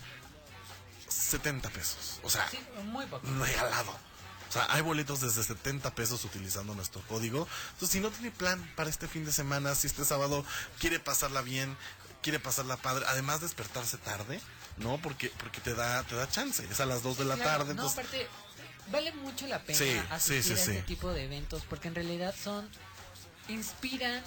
70 1.09 1.69
pesos. 1.69 2.19
O 2.23 2.29
sea, 2.29 2.47
Sí, 2.49 2.59
muy 2.83 3.05
regalado. 3.45 3.91
O 4.49 4.53
sea, 4.53 4.67
hay 4.69 4.81
boletos 4.81 5.21
desde 5.21 5.43
70 5.43 5.95
pesos 5.95 6.23
utilizando 6.25 6.75
nuestro 6.75 7.01
código. 7.07 7.47
Entonces, 7.71 7.89
si 7.89 7.99
no 7.99 8.09
tiene 8.11 8.29
plan 8.29 8.61
para 8.75 8.89
este 8.89 9.07
fin 9.07 9.25
de 9.25 9.31
semana, 9.31 9.73
si 9.73 9.87
este 9.87 10.05
sábado 10.05 10.45
quiere 10.79 10.99
pasarla 10.99 11.41
bien, 11.41 11.75
quiere 12.21 12.39
pasarla 12.39 12.77
padre, 12.77 13.03
además 13.07 13.41
despertarse 13.41 13.97
tarde, 13.97 14.39
¿no? 14.77 14.99
Porque 14.99 15.31
porque 15.39 15.59
te 15.59 15.73
da 15.73 16.03
te 16.03 16.15
da 16.15 16.29
chance. 16.29 16.63
Es 16.69 16.79
a 16.79 16.85
las 16.85 17.01
2 17.01 17.17
de 17.17 17.25
la 17.25 17.35
Claro, 17.35 17.49
tarde, 17.49 17.65
no, 17.73 17.81
entonces 17.81 17.97
aparte, 17.99 18.27
vale 18.91 19.11
mucho 19.13 19.47
la 19.47 19.63
pena 19.63 19.77
Sí, 19.79 19.99
asistir 20.11 20.43
sí, 20.43 20.47
sí, 20.49 20.53
a 20.53 20.55
este 20.57 20.77
sí. 20.81 20.81
tipo 20.85 21.11
de 21.11 21.23
eventos 21.25 21.63
porque 21.67 21.87
en 21.87 21.95
realidad 21.95 22.35
son 22.41 22.69
inspiran 23.49 24.21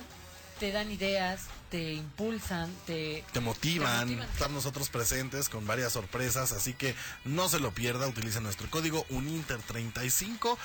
te 0.58 0.72
dan 0.72 0.90
ideas, 0.90 1.42
te 1.70 1.92
impulsan, 1.92 2.72
te... 2.86 3.24
Te 3.32 3.40
motivan, 3.40 4.08
Te 4.08 4.14
motivan. 4.14 4.28
estar 4.32 4.50
nosotros 4.50 4.88
presentes 4.88 5.48
con 5.48 5.66
varias 5.66 5.92
sorpresas, 5.92 6.52
así 6.52 6.72
que 6.74 6.94
no 7.24 7.48
se 7.48 7.60
lo 7.60 7.72
pierda, 7.72 8.06
utiliza 8.08 8.40
nuestro 8.40 8.70
código 8.70 9.06
UNINTER35 9.08 10.56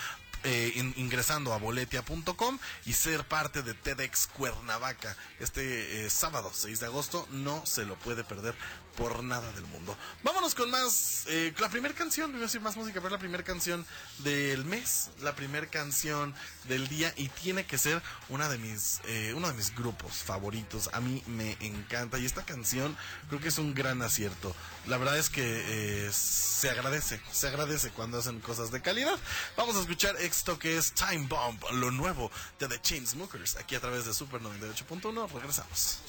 eh, 0.43 0.71
in- 0.75 0.93
ingresando 0.97 1.53
a 1.53 1.57
boletia.com 1.57 2.57
y 2.85 2.93
ser 2.93 3.23
parte 3.25 3.61
de 3.61 3.73
TEDx 3.75 4.25
Cuernavaca 4.27 5.15
este 5.39 6.05
eh, 6.05 6.09
sábado 6.09 6.51
6 6.53 6.79
de 6.79 6.85
agosto, 6.87 7.27
no 7.31 7.63
se 7.65 7.85
lo 7.85 7.95
puede 7.99 8.23
perder 8.23 8.55
por 9.01 9.23
nada 9.23 9.51
del 9.53 9.65
mundo. 9.65 9.97
Vámonos 10.21 10.53
con 10.53 10.69
más, 10.69 11.23
eh, 11.27 11.51
la 11.59 11.69
primera 11.69 11.95
canción, 11.95 12.35
a 12.35 12.37
decir 12.37 12.61
más 12.61 12.77
música, 12.77 13.01
pero 13.01 13.09
la 13.09 13.17
primera 13.17 13.43
canción 13.43 13.83
del 14.19 14.63
mes, 14.63 15.09
la 15.21 15.35
primera 15.35 15.65
canción 15.65 16.35
del 16.65 16.87
día 16.87 17.11
y 17.17 17.29
tiene 17.29 17.65
que 17.65 17.79
ser 17.79 17.99
una 18.29 18.47
de 18.47 18.59
mis, 18.59 19.01
eh, 19.05 19.33
uno 19.35 19.47
de 19.47 19.55
mis 19.55 19.73
grupos 19.75 20.17
favoritos. 20.17 20.91
A 20.93 21.01
mí 21.01 21.23
me 21.25 21.57
encanta 21.61 22.19
y 22.19 22.27
esta 22.27 22.45
canción 22.45 22.95
creo 23.27 23.41
que 23.41 23.47
es 23.47 23.57
un 23.57 23.73
gran 23.73 24.03
acierto. 24.03 24.55
La 24.85 24.97
verdad 24.97 25.17
es 25.17 25.31
que 25.31 25.41
eh, 25.45 26.11
se 26.13 26.69
agradece, 26.69 27.19
se 27.31 27.47
agradece 27.47 27.89
cuando 27.89 28.19
hacen 28.19 28.39
cosas 28.39 28.69
de 28.69 28.83
calidad. 28.83 29.17
Vamos 29.57 29.77
a 29.77 29.79
escuchar 29.79 30.15
esto 30.17 30.59
que 30.59 30.77
es 30.77 30.93
Time 30.93 31.25
Bomb, 31.27 31.59
lo 31.71 31.89
nuevo 31.89 32.29
de 32.59 32.67
The 32.67 32.79
Chainsmokers, 32.79 33.55
aquí 33.55 33.73
a 33.73 33.79
través 33.79 34.05
de 34.05 34.13
Super 34.13 34.41
98.1. 34.41 35.27
Regresamos. 35.31 36.01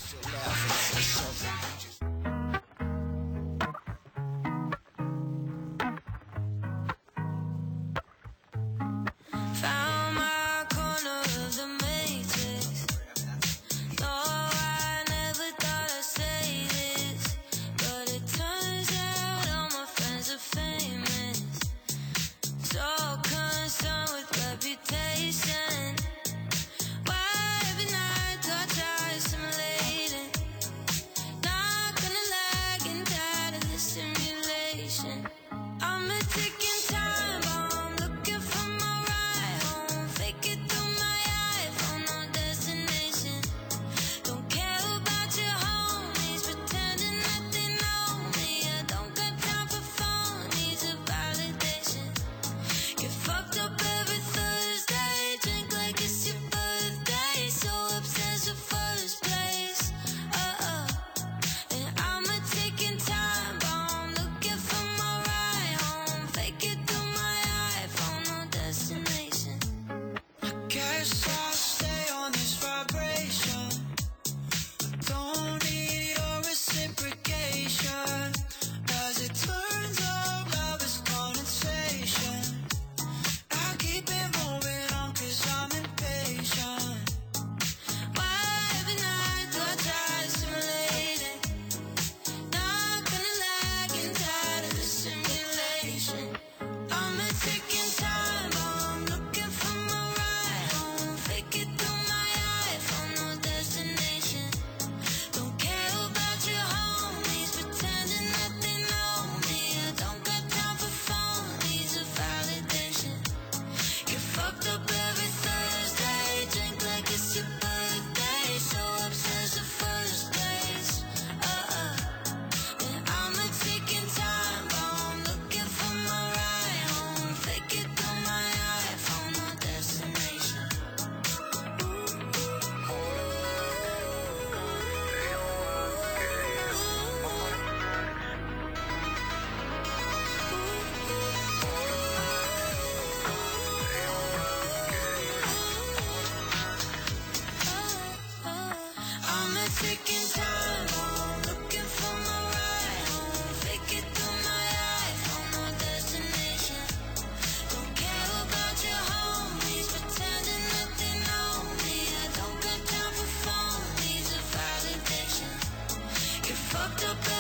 to 167.03 167.32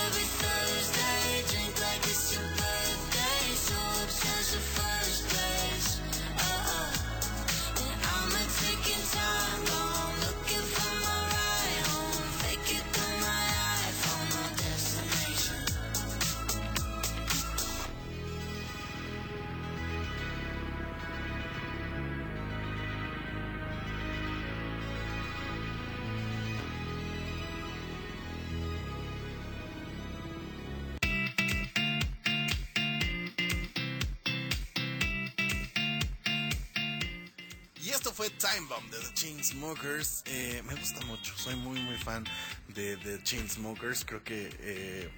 Time 38.52 38.66
Bomb 38.68 38.90
de 38.90 38.98
The 38.98 39.14
Chainsmokers. 39.14 40.24
Eh, 40.26 40.62
me 40.66 40.74
gusta 40.74 41.00
mucho, 41.06 41.34
soy 41.36 41.56
muy 41.56 41.80
muy 41.80 41.96
fan 41.96 42.24
de 42.68 42.98
The 42.98 43.22
Chainsmokers. 43.22 44.04
Creo 44.04 44.22
que 44.22 44.50
eh, 44.60 45.10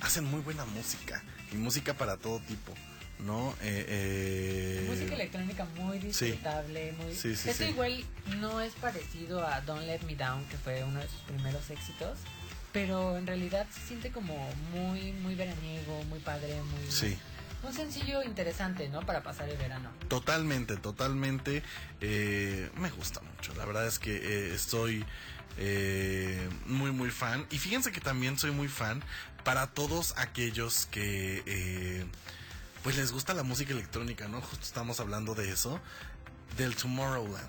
hacen 0.00 0.24
muy 0.24 0.40
buena 0.40 0.64
música 0.66 1.22
y 1.50 1.56
música 1.56 1.94
para 1.94 2.18
todo 2.18 2.40
tipo, 2.40 2.74
¿no? 3.20 3.54
Eh, 3.62 3.86
eh, 3.88 4.86
Música 4.86 5.14
electrónica 5.14 5.64
muy 5.76 5.98
disfrutable, 5.98 6.92
muy... 6.92 7.14
Sí, 7.14 7.36
sí, 7.36 7.48
Esto 7.48 7.64
igual 7.64 8.04
no 8.38 8.60
es 8.60 8.74
parecido 8.74 9.46
a 9.46 9.60
Don't 9.62 9.86
Let 9.86 10.00
Me 10.00 10.14
Down, 10.14 10.44
que 10.46 10.58
fue 10.58 10.84
uno 10.84 11.00
de 11.00 11.08
sus 11.08 11.20
primeros 11.20 11.70
éxitos, 11.70 12.18
pero 12.72 13.16
en 13.16 13.26
realidad 13.26 13.66
se 13.72 13.80
siente 13.86 14.10
como 14.10 14.34
muy, 14.72 15.12
muy 15.12 15.34
veraniego, 15.34 16.04
muy 16.04 16.18
padre, 16.18 16.60
muy... 16.62 16.90
Sí. 16.90 17.16
Un 17.62 17.72
sencillo 17.72 18.22
interesante, 18.22 18.88
¿no? 18.88 19.06
Para 19.06 19.22
pasar 19.22 19.48
el 19.48 19.56
verano. 19.56 19.90
Totalmente, 20.08 20.76
totalmente. 20.76 21.62
eh, 22.00 22.70
me 22.76 22.90
gusta 22.90 23.20
mucho. 23.20 23.54
La 23.54 23.64
verdad 23.64 23.86
es 23.86 23.98
que 23.98 24.16
eh, 24.16 24.54
estoy 24.54 25.04
eh, 25.58 26.48
muy, 26.66 26.90
muy 26.90 27.10
fan. 27.10 27.46
Y 27.50 27.58
fíjense 27.58 27.92
que 27.92 28.00
también 28.00 28.38
soy 28.38 28.50
muy 28.50 28.68
fan 28.68 29.02
para 29.44 29.68
todos 29.68 30.14
aquellos 30.18 30.86
que 30.86 32.06
pues 32.82 32.96
les 32.96 33.12
gusta 33.12 33.32
la 33.32 33.44
música 33.44 33.72
electrónica, 33.72 34.26
¿no? 34.26 34.40
Justo 34.40 34.64
estamos 34.64 34.98
hablando 34.98 35.34
de 35.36 35.50
eso. 35.52 35.80
Del 36.56 36.74
Tomorrowland. 36.74 37.48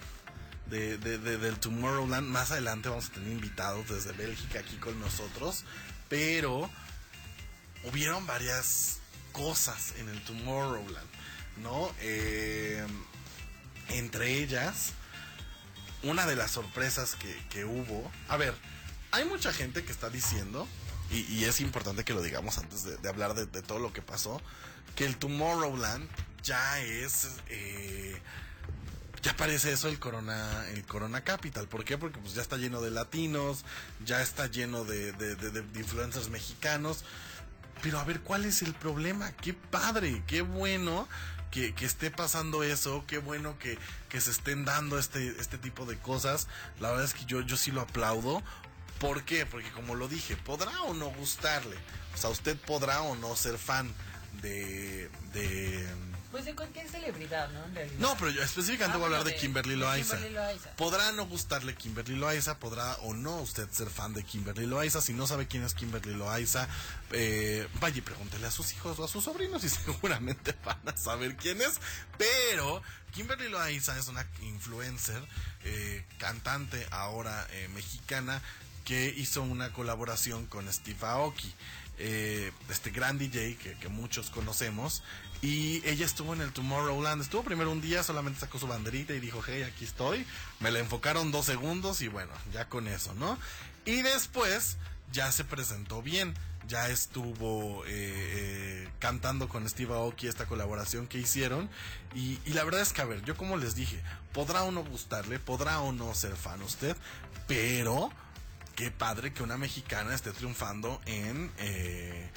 de, 0.68 0.98
de- 1.00 1.18
de- 1.18 1.38
del 1.40 1.58
Tomorrowland. 1.60 2.28
Más 2.28 2.52
adelante 2.52 2.88
vamos 2.88 3.10
a 3.10 3.14
tener 3.14 3.32
invitados 3.32 3.90
desde 3.90 4.12
Bélgica 4.12 4.60
aquí 4.60 4.76
con 4.78 5.00
nosotros. 5.00 5.64
Pero 6.08 6.70
hubieron 7.84 8.26
varias 8.28 9.00
cosas 9.34 9.94
en 9.98 10.08
el 10.10 10.22
Tomorrowland, 10.24 11.08
¿no? 11.58 11.92
Eh, 12.00 12.86
entre 13.90 14.36
ellas, 14.42 14.94
una 16.04 16.26
de 16.26 16.36
las 16.38 16.52
sorpresas 16.52 17.16
que, 17.16 17.36
que 17.50 17.66
hubo. 17.66 18.10
A 18.30 18.38
ver, 18.38 18.54
hay 19.12 19.26
mucha 19.26 19.52
gente 19.52 19.84
que 19.84 19.92
está 19.92 20.10
diciendo, 20.10 20.68
y, 21.12 21.44
es 21.44 21.60
importante 21.62 22.04
que 22.04 22.14
lo 22.14 22.22
digamos 22.24 22.58
antes 22.58 22.84
de, 22.86 23.10
hablar 23.10 23.36
de, 23.36 23.46
todo 23.62 23.78
lo 23.80 23.94
que 23.94 24.02
pasó, 24.02 24.42
que 24.96 25.06
el 25.06 25.18
Tomorrowland 25.18 26.08
ya 26.44 26.80
es. 26.80 27.28
eh, 27.50 28.20
ya 29.22 29.36
parece 29.38 29.72
eso 29.72 29.88
el 29.88 30.00
Corona, 30.00 30.68
el 30.74 30.84
Corona 30.86 31.24
Capital. 31.24 31.68
¿Por 31.70 31.86
qué? 31.86 31.98
Porque 31.98 32.20
pues 32.20 32.34
ya 32.34 32.42
está 32.42 32.58
lleno 32.58 32.82
de 32.82 32.92
latinos, 32.92 33.64
ya 34.06 34.22
está 34.22 34.48
lleno 34.48 34.84
de, 34.84 35.14
de- 35.14 35.36
de- 35.36 35.52
de 35.52 35.80
influencers 35.80 36.30
mexicanos. 36.30 37.06
Pero 37.82 38.00
a 38.00 38.04
ver, 38.04 38.22
¿cuál 38.22 38.46
es 38.46 38.62
el 38.62 38.74
problema? 38.74 39.32
Qué 39.34 39.54
padre, 39.54 40.24
qué 40.28 40.42
bueno 40.42 41.08
que, 41.52 41.74
que 41.76 41.86
esté 41.86 42.12
pasando 42.12 42.64
eso, 42.64 43.04
qué 43.08 43.18
bueno 43.18 43.60
que, 43.60 43.78
que 44.10 44.22
se 44.22 44.32
estén 44.32 44.66
dando 44.66 44.98
este, 44.98 45.28
este 45.40 45.58
tipo 45.58 45.86
de 45.86 45.98
cosas. 45.98 46.48
La 46.80 46.90
verdad 46.90 47.06
es 47.06 47.14
que 47.14 47.26
yo, 47.26 47.42
yo 47.42 47.58
sí 47.58 47.72
lo 47.72 47.82
aplaudo. 47.82 48.42
¿Por 49.00 49.24
qué? 49.24 49.46
Porque 49.46 49.70
como 49.72 49.96
lo 49.96 50.08
dije, 50.08 50.38
podrá 50.38 50.82
o 50.84 50.94
no 50.94 51.08
gustarle. 51.12 51.76
O 52.14 52.18
sea, 52.18 52.30
usted 52.30 52.58
podrá 52.58 53.02
o 53.02 53.16
no 53.16 53.36
ser 53.36 53.58
fan 53.58 53.92
de... 54.42 55.10
de 55.34 56.13
Pues 56.34 56.46
de 56.46 56.56
cualquier 56.56 56.90
celebridad, 56.90 57.48
¿no? 57.52 57.64
En 57.64 57.76
realidad. 57.76 58.00
no, 58.00 58.16
pero 58.18 58.32
yo 58.32 58.42
específicamente 58.42 58.96
Ah, 58.96 58.98
voy 58.98 59.04
a 59.04 59.20
hablar 59.20 59.24
de 59.24 59.36
Kimberly 59.40 59.76
Loaiza. 59.76 60.16
Kimberly 60.16 60.34
Loaiza. 60.34 60.76
Podrá 60.76 61.12
no 61.12 61.28
gustarle 61.28 61.76
Kimberly 61.76 62.16
Loaiza, 62.16 62.58
podrá 62.58 62.94
o 63.04 63.14
no 63.14 63.38
usted 63.38 63.70
ser 63.70 63.88
fan 63.88 64.16
de 64.16 64.24
Kimberly 64.24 64.66
Loaiza. 64.66 65.00
Si 65.00 65.14
no 65.14 65.28
sabe 65.28 65.48
quién 65.48 65.64
es 65.64 65.76
Kimberly 65.76 66.16
Loaiza, 66.16 66.68
eh, 67.12 67.68
vaya 67.80 68.00
y 68.00 68.02
pregúntele 68.02 68.48
a 68.48 68.52
sus 68.52 68.74
hijos 68.74 68.98
o 68.98 69.04
a 69.06 69.08
sus 69.08 69.24
sobrinos 69.26 69.64
y 69.64 69.70
seguramente 69.70 70.56
van 70.66 70.80
a 70.88 70.98
saber 70.98 71.36
quién 71.38 71.62
es. 71.62 71.80
Pero 72.18 72.82
Kimberly 73.12 73.50
Loaiza 73.50 73.96
es 74.00 74.08
una 74.08 74.26
influencer, 74.42 75.22
eh, 75.66 76.04
cantante 76.18 76.88
ahora 76.90 77.46
eh, 77.52 77.70
mexicana 77.76 78.42
que 78.86 79.14
hizo 79.16 79.44
una 79.44 79.72
colaboración 79.72 80.46
con 80.48 80.72
Steve 80.74 80.98
Aoki, 81.04 81.54
eh, 82.06 82.52
este 82.70 82.92
gran 82.92 83.18
DJ 83.18 83.56
que, 83.56 83.88
muchos 83.88 84.30
conocemos. 84.30 85.04
Y 85.42 85.82
ella 85.88 86.06
estuvo 86.06 86.34
en 86.34 86.42
el 86.42 86.52
Tomorrowland. 86.52 87.22
Estuvo 87.22 87.44
primero 87.44 87.72
un 87.72 87.82
día, 87.82 88.04
solamente 88.04 88.42
sacó 88.42 88.60
su 88.60 88.68
banderita 88.68 89.14
y 89.14 89.22
dijo, 89.22 89.42
hey, 89.46 89.64
aquí 89.64 89.86
estoy. 89.86 90.26
Me 90.60 90.70
la 90.70 90.80
enfocaron 90.80 91.32
dos 91.32 91.46
segundos 91.46 92.02
y 92.02 92.10
bueno, 92.10 92.32
ya 92.52 92.68
con 92.68 92.88
eso, 92.90 93.14
¿no? 93.14 93.38
Y 93.86 94.02
después 94.02 94.78
ya 95.14 95.32
se 95.32 95.46
presentó 95.46 96.02
bien. 96.02 96.34
Ya 96.68 96.90
estuvo 96.90 97.86
eh, 97.86 97.90
eh, 97.90 98.90
cantando 99.00 99.48
con 99.50 99.68
Steve 99.70 99.94
Aoki 99.94 100.28
esta 100.28 100.46
colaboración 100.46 101.08
que 101.08 101.20
hicieron. 101.20 101.70
Y, 102.16 102.40
y 102.46 102.54
la 102.54 102.66
verdad 102.66 102.82
es 102.82 102.92
que, 102.92 103.02
a 103.02 103.06
ver, 103.06 103.24
yo 103.24 103.38
como 103.38 103.56
les 103.58 103.76
dije, 103.76 104.02
podrá 104.34 104.64
o 104.64 104.72
no 104.72 104.84
gustarle, 104.84 105.40
podrá 105.40 105.80
o 105.82 105.94
no 105.94 106.14
ser 106.16 106.36
fan 106.36 106.62
usted, 106.64 106.98
pero 107.48 108.12
qué 108.76 108.92
padre 108.92 109.34
que 109.34 109.44
una 109.44 109.58
mexicana 109.58 110.14
esté 110.14 110.32
triunfando 110.32 111.02
en 111.06 111.52
eh, 111.58 112.30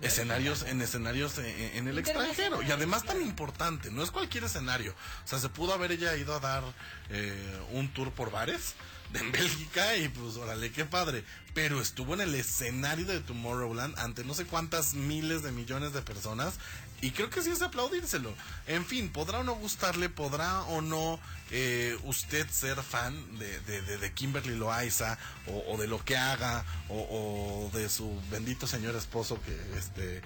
escenarios 0.00 0.62
en 0.62 0.80
escenarios 0.82 1.38
en, 1.38 1.46
en 1.46 1.88
el 1.88 1.98
extranjero. 1.98 2.62
Y 2.62 2.70
además 2.70 3.04
tan 3.04 3.20
importante 3.20 3.90
no 3.90 4.02
es 4.02 4.10
cualquier 4.10 4.44
escenario. 4.44 4.94
O 5.24 5.28
sea 5.28 5.38
se 5.38 5.48
pudo 5.48 5.72
haber 5.72 5.92
ella 5.92 6.16
ido 6.16 6.34
a 6.34 6.40
dar 6.40 6.64
eh, 7.10 7.60
un 7.72 7.92
tour 7.92 8.12
por 8.12 8.30
bares 8.30 8.74
de 9.12 9.20
en 9.20 9.30
Bélgica 9.30 9.96
y 9.96 10.08
pues 10.08 10.36
órale 10.36 10.72
qué 10.72 10.84
padre. 10.84 11.24
Pero 11.54 11.80
estuvo 11.80 12.14
en 12.14 12.22
el 12.22 12.34
escenario 12.34 13.04
de 13.06 13.20
Tomorrowland 13.20 13.98
ante 13.98 14.24
no 14.24 14.34
sé 14.34 14.46
cuántas 14.46 14.94
miles 14.94 15.42
de 15.42 15.52
millones 15.52 15.92
de 15.92 16.02
personas 16.02 16.54
y 17.02 17.10
creo 17.10 17.28
que 17.28 17.42
sí 17.42 17.50
es 17.50 17.58
de 17.58 17.66
aplaudírselo. 17.66 18.32
En 18.66 18.86
fin, 18.86 19.10
podrá 19.12 19.40
o 19.40 19.44
no 19.44 19.54
gustarle, 19.56 20.08
podrá 20.08 20.62
o 20.62 20.80
no 20.80 21.20
eh, 21.50 21.98
usted 22.04 22.48
ser 22.48 22.82
fan 22.82 23.38
de, 23.38 23.60
de, 23.60 23.82
de- 23.82 23.98
de 23.98 24.12
Kimberly 24.14 24.56
Loaiza 24.56 25.18
o, 25.46 25.64
o 25.74 25.76
de 25.76 25.86
lo 25.88 26.02
que 26.02 26.16
haga 26.16 26.64
o, 26.88 27.68
o 27.70 27.76
de 27.76 27.88
su 27.90 28.18
bendito 28.30 28.66
señor 28.66 28.96
esposo 28.96 29.38
que 29.42 29.78
este 29.78 30.22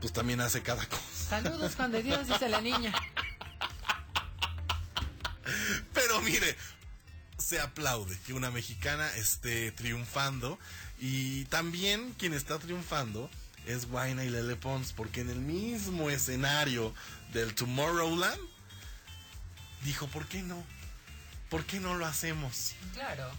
pues 0.00 0.12
también 0.12 0.40
hace 0.40 0.62
cada 0.62 0.84
cosa. 0.86 1.00
Saludos 1.28 1.76
Juan 1.76 1.92
de 1.92 2.02
Dios, 2.02 2.26
dice 2.26 2.48
la 2.48 2.60
niña. 2.60 2.92
Pero 5.92 6.20
mire, 6.22 6.56
se 7.38 7.60
aplaude 7.60 8.18
que 8.26 8.32
una 8.32 8.50
mexicana 8.50 9.08
esté 9.16 9.72
triunfando 9.72 10.58
y 10.98 11.44
también 11.46 12.14
quien 12.18 12.32
está 12.34 12.58
triunfando 12.58 13.30
es 13.66 13.86
Guayna 13.88 14.24
y 14.24 14.30
Lele 14.30 14.56
Pons 14.56 14.92
porque 14.92 15.20
en 15.22 15.30
el 15.30 15.40
mismo 15.40 16.10
escenario 16.10 16.94
del 17.32 17.54
Tomorrowland 17.54 18.40
dijo, 19.84 20.06
¿por 20.08 20.26
qué 20.26 20.42
no? 20.42 20.64
¿Por 21.50 21.64
qué 21.64 21.80
no 21.80 21.94
lo 21.94 22.06
hacemos? 22.06 22.72
Claro. 22.94 23.30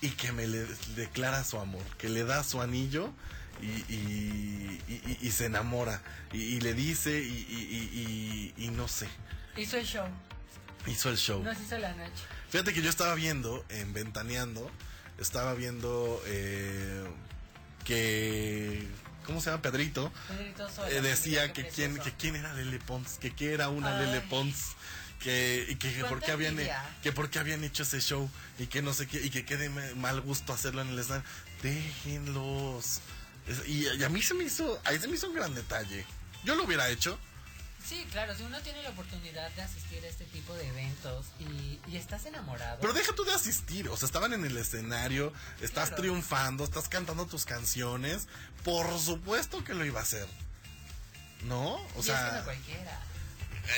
Y 0.00 0.10
que 0.10 0.32
me 0.32 0.46
le 0.46 0.64
declara 0.96 1.44
su 1.44 1.58
amor, 1.58 1.82
que 1.98 2.08
le 2.08 2.24
da 2.24 2.42
su 2.44 2.60
anillo 2.60 3.12
y, 3.60 3.66
y- 3.92 4.80
y- 4.88 4.92
y- 5.22 5.26
y 5.26 5.30
se 5.30 5.46
enamora 5.46 6.02
y, 6.32 6.60
le 6.60 6.74
dice 6.74 7.20
y 7.22 8.68
no 8.74 8.88
sé, 8.88 9.06
Hizo 9.56 9.76
el 9.76 9.86
show. 9.86 10.06
hizo 10.86 11.10
el 11.10 11.16
show. 11.18 11.42
Nos 11.42 11.60
hizo 11.60 11.78
la 11.78 11.94
noche. 11.94 12.22
Fíjate 12.50 12.72
que 12.72 12.82
yo 12.82 12.90
estaba 12.90 13.14
viendo, 13.14 13.64
en 13.68 13.92
Ventaneando, 13.92 14.70
estaba 15.18 15.54
viendo 15.54 16.20
eh, 16.26 17.04
que, 17.84 18.86
¿cómo 19.24 19.40
se 19.40 19.50
llama? 19.50 19.62
Pedrito, 19.62 20.12
Pedrito 20.28 20.68
Sola, 20.70 20.90
eh, 20.90 21.00
decía 21.00 21.52
que 21.52 21.66
quién, 21.68 21.98
que 21.98 22.12
quién 22.12 22.36
era 22.36 22.52
Lele 22.54 22.78
Pons, 22.78 23.18
que 23.18 23.34
qué 23.34 23.52
era 23.52 23.68
una 23.68 23.98
Ay. 23.98 24.06
Lele 24.06 24.20
Pons, 24.22 24.72
que, 25.20 25.66
y 25.68 25.76
que, 25.76 26.04
por 26.04 26.20
qué 26.20 26.32
habían, 26.32 26.58
que 27.02 27.12
por 27.12 27.30
qué 27.30 27.38
habían 27.38 27.62
hecho 27.64 27.84
ese 27.84 28.00
show 28.00 28.28
y 28.58 28.66
que 28.66 28.82
no 28.82 28.92
sé 28.92 29.06
qué, 29.06 29.20
y 29.24 29.30
que 29.30 29.44
quede 29.44 29.68
mal 29.96 30.20
gusto 30.20 30.52
hacerlo 30.52 30.82
en 30.82 30.88
el 30.88 30.98
escenario. 30.98 31.26
Déjenlos. 31.62 33.00
Y, 33.66 33.86
y 33.86 34.04
a 34.04 34.08
mí 34.08 34.22
se 34.22 34.34
me 34.34 34.44
hizo, 34.44 34.80
a 34.84 34.90
mí 34.90 34.98
se 34.98 35.08
me 35.08 35.14
hizo 35.14 35.28
un 35.28 35.34
gran 35.34 35.54
detalle. 35.54 36.04
Yo 36.44 36.54
lo 36.54 36.64
hubiera 36.64 36.88
hecho. 36.88 37.18
Sí, 37.86 38.06
claro, 38.10 38.34
si 38.36 38.42
uno 38.44 38.60
tiene 38.62 38.82
la 38.82 38.90
oportunidad 38.90 39.50
de 39.52 39.62
asistir 39.62 40.02
a 40.04 40.08
este 40.08 40.24
tipo 40.26 40.54
de 40.54 40.68
eventos 40.68 41.26
y, 41.40 41.78
y 41.88 41.96
estás 41.96 42.24
enamorado. 42.26 42.78
Pero 42.80 42.92
deja 42.92 43.12
tú 43.14 43.24
de 43.24 43.32
asistir, 43.34 43.88
o 43.88 43.96
sea, 43.96 44.06
estaban 44.06 44.32
en 44.32 44.44
el 44.44 44.56
escenario, 44.56 45.32
estás 45.60 45.88
Claro. 45.88 46.02
triunfando, 46.02 46.64
estás 46.64 46.88
cantando 46.88 47.26
tus 47.26 47.44
canciones, 47.44 48.28
por 48.64 48.98
supuesto 48.98 49.62
que 49.64 49.74
lo 49.74 49.84
iba 49.84 50.00
a 50.00 50.04
hacer. 50.04 50.26
¿No? 51.42 51.74
O 51.74 51.80
y 51.96 52.00
es 52.00 52.06
que 52.06 52.12
sea, 52.12 52.32
no 52.38 52.44
cualquiera. 52.44 53.00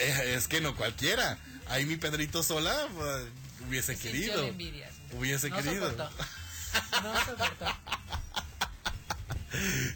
eh, 0.02 0.34
es 0.36 0.48
que 0.48 0.60
no 0.60 0.76
cualquiera. 0.76 1.38
Ahí 1.68 1.86
mi 1.86 1.96
Pedrito 1.96 2.42
sola 2.42 2.86
pues, 2.94 3.26
hubiese 3.66 3.96
querido. 3.96 4.42
la 4.42 4.48
envidia. 4.48 4.90
Hubiese 5.12 5.48
no 5.48 5.56
querido. 5.56 5.90
Soportó. 5.90 6.24
No 7.02 7.24
soportó. 7.24 7.66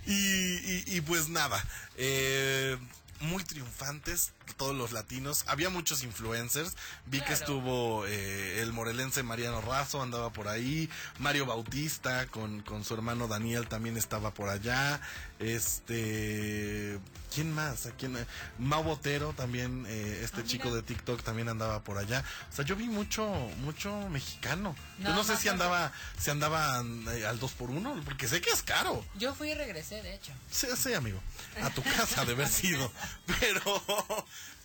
Y, 0.06 0.12
y- 0.12 0.84
y 0.86 1.00
pues 1.00 1.28
nada, 1.28 1.60
eh, 1.96 2.78
muy 3.20 3.44
triunfantes 3.44 4.32
todos 4.56 4.76
los 4.76 4.92
latinos. 4.92 5.44
Había 5.46 5.70
muchos 5.70 6.02
influencers. 6.02 6.76
Vi 7.06 7.20
que 7.20 7.32
estuvo 7.32 8.06
eh, 8.06 8.60
el 8.60 8.72
morelense 8.72 9.22
Mariano 9.22 9.60
Razo, 9.60 10.02
andaba 10.02 10.32
por 10.32 10.48
ahí. 10.48 10.88
Mario 11.18 11.46
Bautista 11.46 12.26
con, 12.26 12.62
con 12.62 12.84
su 12.84 12.94
hermano 12.94 13.28
Daniel 13.28 13.68
también 13.68 13.96
estaba 13.96 14.32
por 14.32 14.48
allá. 14.48 15.00
Este... 15.38 16.98
¿Quién 17.34 17.52
más? 17.52 17.86
¿A 17.86 17.90
quién? 17.92 18.16
Mau 18.58 18.82
Botero 18.82 19.32
también, 19.34 19.84
eh, 19.88 20.20
este 20.24 20.40
Ah, 20.40 20.44
chico 20.44 20.74
de 20.74 20.82
TikTok 20.82 21.22
también 21.22 21.48
andaba 21.48 21.82
por 21.84 21.98
allá. 21.98 22.24
O 22.52 22.56
sea, 22.56 22.64
yo 22.64 22.74
vi 22.74 22.88
mucho, 22.88 23.26
mucho 23.58 24.08
mexicano. 24.08 24.74
Yo 24.98 25.10
No, 25.10 25.16
no 25.16 25.24
sé 25.24 25.36
si 25.36 25.48
andaba, 25.48 25.92
si 26.18 26.30
andaban 26.30 27.04
eh, 27.10 27.26
al 27.26 27.38
2 27.38 27.52
por 27.52 27.70
1 27.70 28.02
porque 28.04 28.28
sé 28.28 28.40
que 28.40 28.50
es 28.50 28.62
caro. 28.62 29.04
Yo 29.16 29.34
fui 29.34 29.50
y 29.50 29.54
regresé, 29.54 30.02
de 30.02 30.14
hecho. 30.14 30.32
Sí, 30.50 30.66
sí, 30.76 30.94
amigo. 30.94 31.20
A 31.62 31.70
tu 31.70 31.82
casa 31.82 32.24
de 32.24 32.32
haber 32.32 32.48
sido. 32.48 32.90
Pero, 33.40 33.84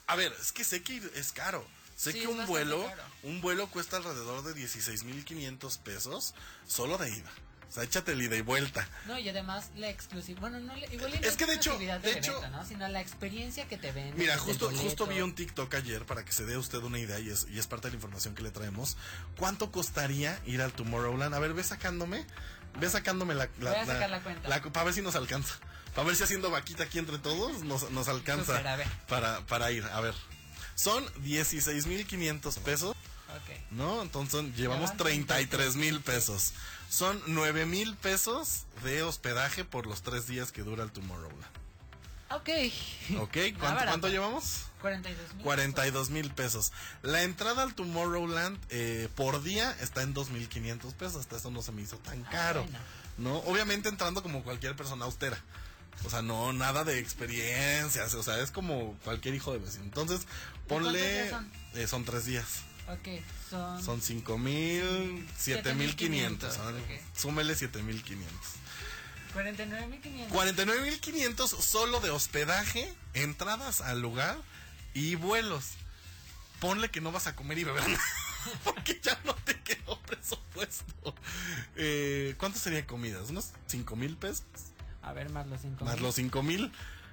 a 0.08 0.15
ver, 0.15 0.34
es 0.41 0.52
que 0.52 0.63
sé 0.63 0.82
que 0.84 1.02
es 1.15 1.32
caro. 1.32 1.65
Sé 1.95 2.12
Sí, 2.12 2.21
que 2.21 2.28
un 2.28 2.45
vuelo, 2.47 2.86
caro. 2.86 3.04
un 3.23 3.39
vuelo 3.41 3.67
cuesta 3.67 3.97
alrededor 3.97 4.43
de 4.43 4.56
16.500 4.60 5.78
pesos 5.80 6.34
solo 6.67 6.97
de 6.97 7.10
ida. 7.10 7.30
Sea, 7.74 7.84
échate 7.84 8.12
el 8.12 8.22
ida 8.22 8.36
y 8.36 8.42
vuelta. 8.42 8.88
No, 9.08 9.18
y 9.18 9.28
además 9.28 9.72
la 9.76 9.90
exclusividad. 9.90 10.42
Bueno, 10.42 10.60
no, 10.60 10.78
igual 10.78 11.12
no 11.20 11.28
Es 11.28 11.36
que 11.38 11.46
de 11.48 11.56
hecho- 11.56 11.76
de 11.78 11.88
del 11.88 12.18
hecho- 12.18 12.38
evento, 12.38 12.50
¿no? 12.56 12.66
Sino 12.66 12.88
la 12.88 13.02
experiencia 13.02 13.68
que 13.68 13.78
te 13.78 13.92
ven. 13.92 14.14
Mira, 14.16 14.38
justo, 14.38 14.70
justo 14.70 15.08
vi 15.08 15.22
un 15.22 15.34
TikTok 15.34 15.74
ayer 15.74 16.06
para 16.06 16.24
que 16.24 16.32
se 16.32 16.46
dé 16.46 16.56
usted 16.56 16.78
una 16.80 17.00
idea 17.00 17.20
y 17.20 17.30
es, 17.32 17.48
y 17.50 17.58
es 17.58 17.66
parte 17.66 17.88
de 17.88 17.94
la 17.94 17.96
información 17.96 18.36
que 18.36 18.44
le 18.44 18.52
traemos. 18.52 18.96
¿Cuánto 19.38 19.72
costaría 19.72 20.40
ir 20.46 20.62
al 20.62 20.72
Tomorrowland? 20.72 21.34
A 21.34 21.40
ver, 21.40 21.54
ve 21.56 21.64
sacándome, 21.64 22.28
ve 22.80 22.90
sacándome 22.90 23.34
la... 23.34 23.48
Voy 23.58 23.68
a 23.74 23.86
sacar 23.88 24.10
la 24.12 24.22
cuenta. 24.22 24.62
para 24.72 24.84
ver 24.86 24.94
si 24.94 25.02
nos 25.02 25.16
alcanza. 25.16 25.56
Para 25.96 26.06
ver 26.08 26.16
si 26.16 26.24
haciendo 26.24 26.52
vaquita 26.52 26.84
aquí 26.84 27.00
entre 27.00 27.18
todos 27.18 27.64
nos, 27.64 27.90
nos 27.92 28.08
alcanza 28.08 28.54
ver. 28.76 28.88
para, 29.08 29.42
para 29.48 29.72
ir. 29.72 29.84
A 29.86 30.00
ver, 30.00 30.14
son 30.76 31.04
16.500 31.24 32.58
pesos 32.60 32.96
Ok. 33.30 33.58
¿no? 33.72 34.02
Entonces 34.04 34.56
llevamos 34.56 34.90
van 34.90 34.98
33 34.98 35.76
mil 35.76 36.02
pesos. 36.02 36.54
Son 36.93 37.19
9 37.25 37.65
mil 37.65 37.95
pesos 37.95 38.65
de 38.84 39.01
hospedaje 39.01 39.65
por 39.65 39.88
los 39.88 40.03
tres 40.03 40.27
días 40.27 40.51
que 40.51 40.62
dura 40.62 40.84
el 40.84 40.91
Tomorrowland. 40.91 41.43
Ok. 42.29 42.49
¿Ok? 43.19 43.38
¿Cuánto, 43.60 43.86
cuánto 43.86 44.10
llevamos? 44.10 44.65
42 44.79 45.34
mil. 45.34 45.43
42 45.43 46.10
mil 46.12 46.29
pesos. 46.29 46.71
La 47.01 47.23
entrada 47.23 47.63
al 47.63 47.73
Tomorrowland 47.73 48.60
eh, 48.69 49.10
por 49.15 49.41
día 49.41 49.75
está 49.82 50.03
en 50.03 50.13
2.500 50.13 50.93
pesos. 50.93 51.15
Hasta 51.21 51.38
eso 51.38 51.49
no 51.49 51.63
se 51.63 51.71
me 51.71 51.82
hizo 51.82 51.97
tan 51.97 52.21
caro. 52.25 52.62
bueno. 52.62 52.77
¿No? 53.17 53.38
Obviamente 53.51 53.89
entrando 53.89 54.21
como 54.21 54.43
cualquier 54.43 54.75
persona 54.75 55.06
austera. 55.06 55.38
O 56.06 56.12
sea, 56.12 56.21
no, 56.21 56.53
nada 56.53 56.84
de 56.84 56.99
experiencias. 56.99 58.13
O 58.13 58.21
sea, 58.21 58.39
es 58.39 58.51
como 58.51 58.95
cualquier 59.03 59.34
hijo 59.34 59.51
de 59.51 59.58
vecino. 59.58 59.86
Entonces, 59.86 60.27
ponle. 60.67 61.01
días 61.01 61.29
son? 61.32 61.51
eh, 61.73 61.88
son 61.88 62.06
tres 62.06 62.25
días. 62.25 62.45
Ok, 62.88 63.08
son... 63.54 63.84
Son 63.84 64.02
5 64.02 64.38
mil, 64.38 65.30
7 65.38 65.76
mil 65.76 65.96
500. 65.96 66.54
7,500, 66.54 66.58
ok. 66.58 67.18
Súmele 67.18 67.56
7 67.56 67.84
mil 67.84 68.02
500. 68.04 68.38
49.500. 69.36 70.28
49 70.30 70.82
mil 70.82 71.00
500 71.00 71.50
solo 71.50 72.00
de 72.00 72.10
hospedaje, 72.10 72.92
entradas 73.13 73.82
al 73.82 74.02
lugar 74.02 74.38
y 74.94 75.16
vuelos. 75.16 75.72
Ponle 76.60 76.89
que 76.89 77.02
no 77.02 77.12
vas 77.12 77.28
a 77.28 77.36
comer 77.36 77.60
y 77.60 77.63
beber 77.63 77.88
nada, 77.88 78.04
porque 78.63 79.00
ya 79.02 79.20
no 79.26 79.34
te 79.36 79.60
quedó 79.62 80.00
presupuesto. 80.02 81.16
Eh, 81.76 82.36
¿Cuánto 82.38 82.60
serían 82.60 82.86
comidas? 82.86 83.30
¿Unos 83.30 83.52
5 83.68 83.96
mil 83.96 84.18
pesos? 84.18 84.46
A 85.02 85.13
ver, 85.13 85.30
más 85.30 85.48
los 85.48 85.62
5 85.62 85.84
Más 85.86 86.00
los 86.00 86.16
5 86.16 86.42
mil, 86.44 86.72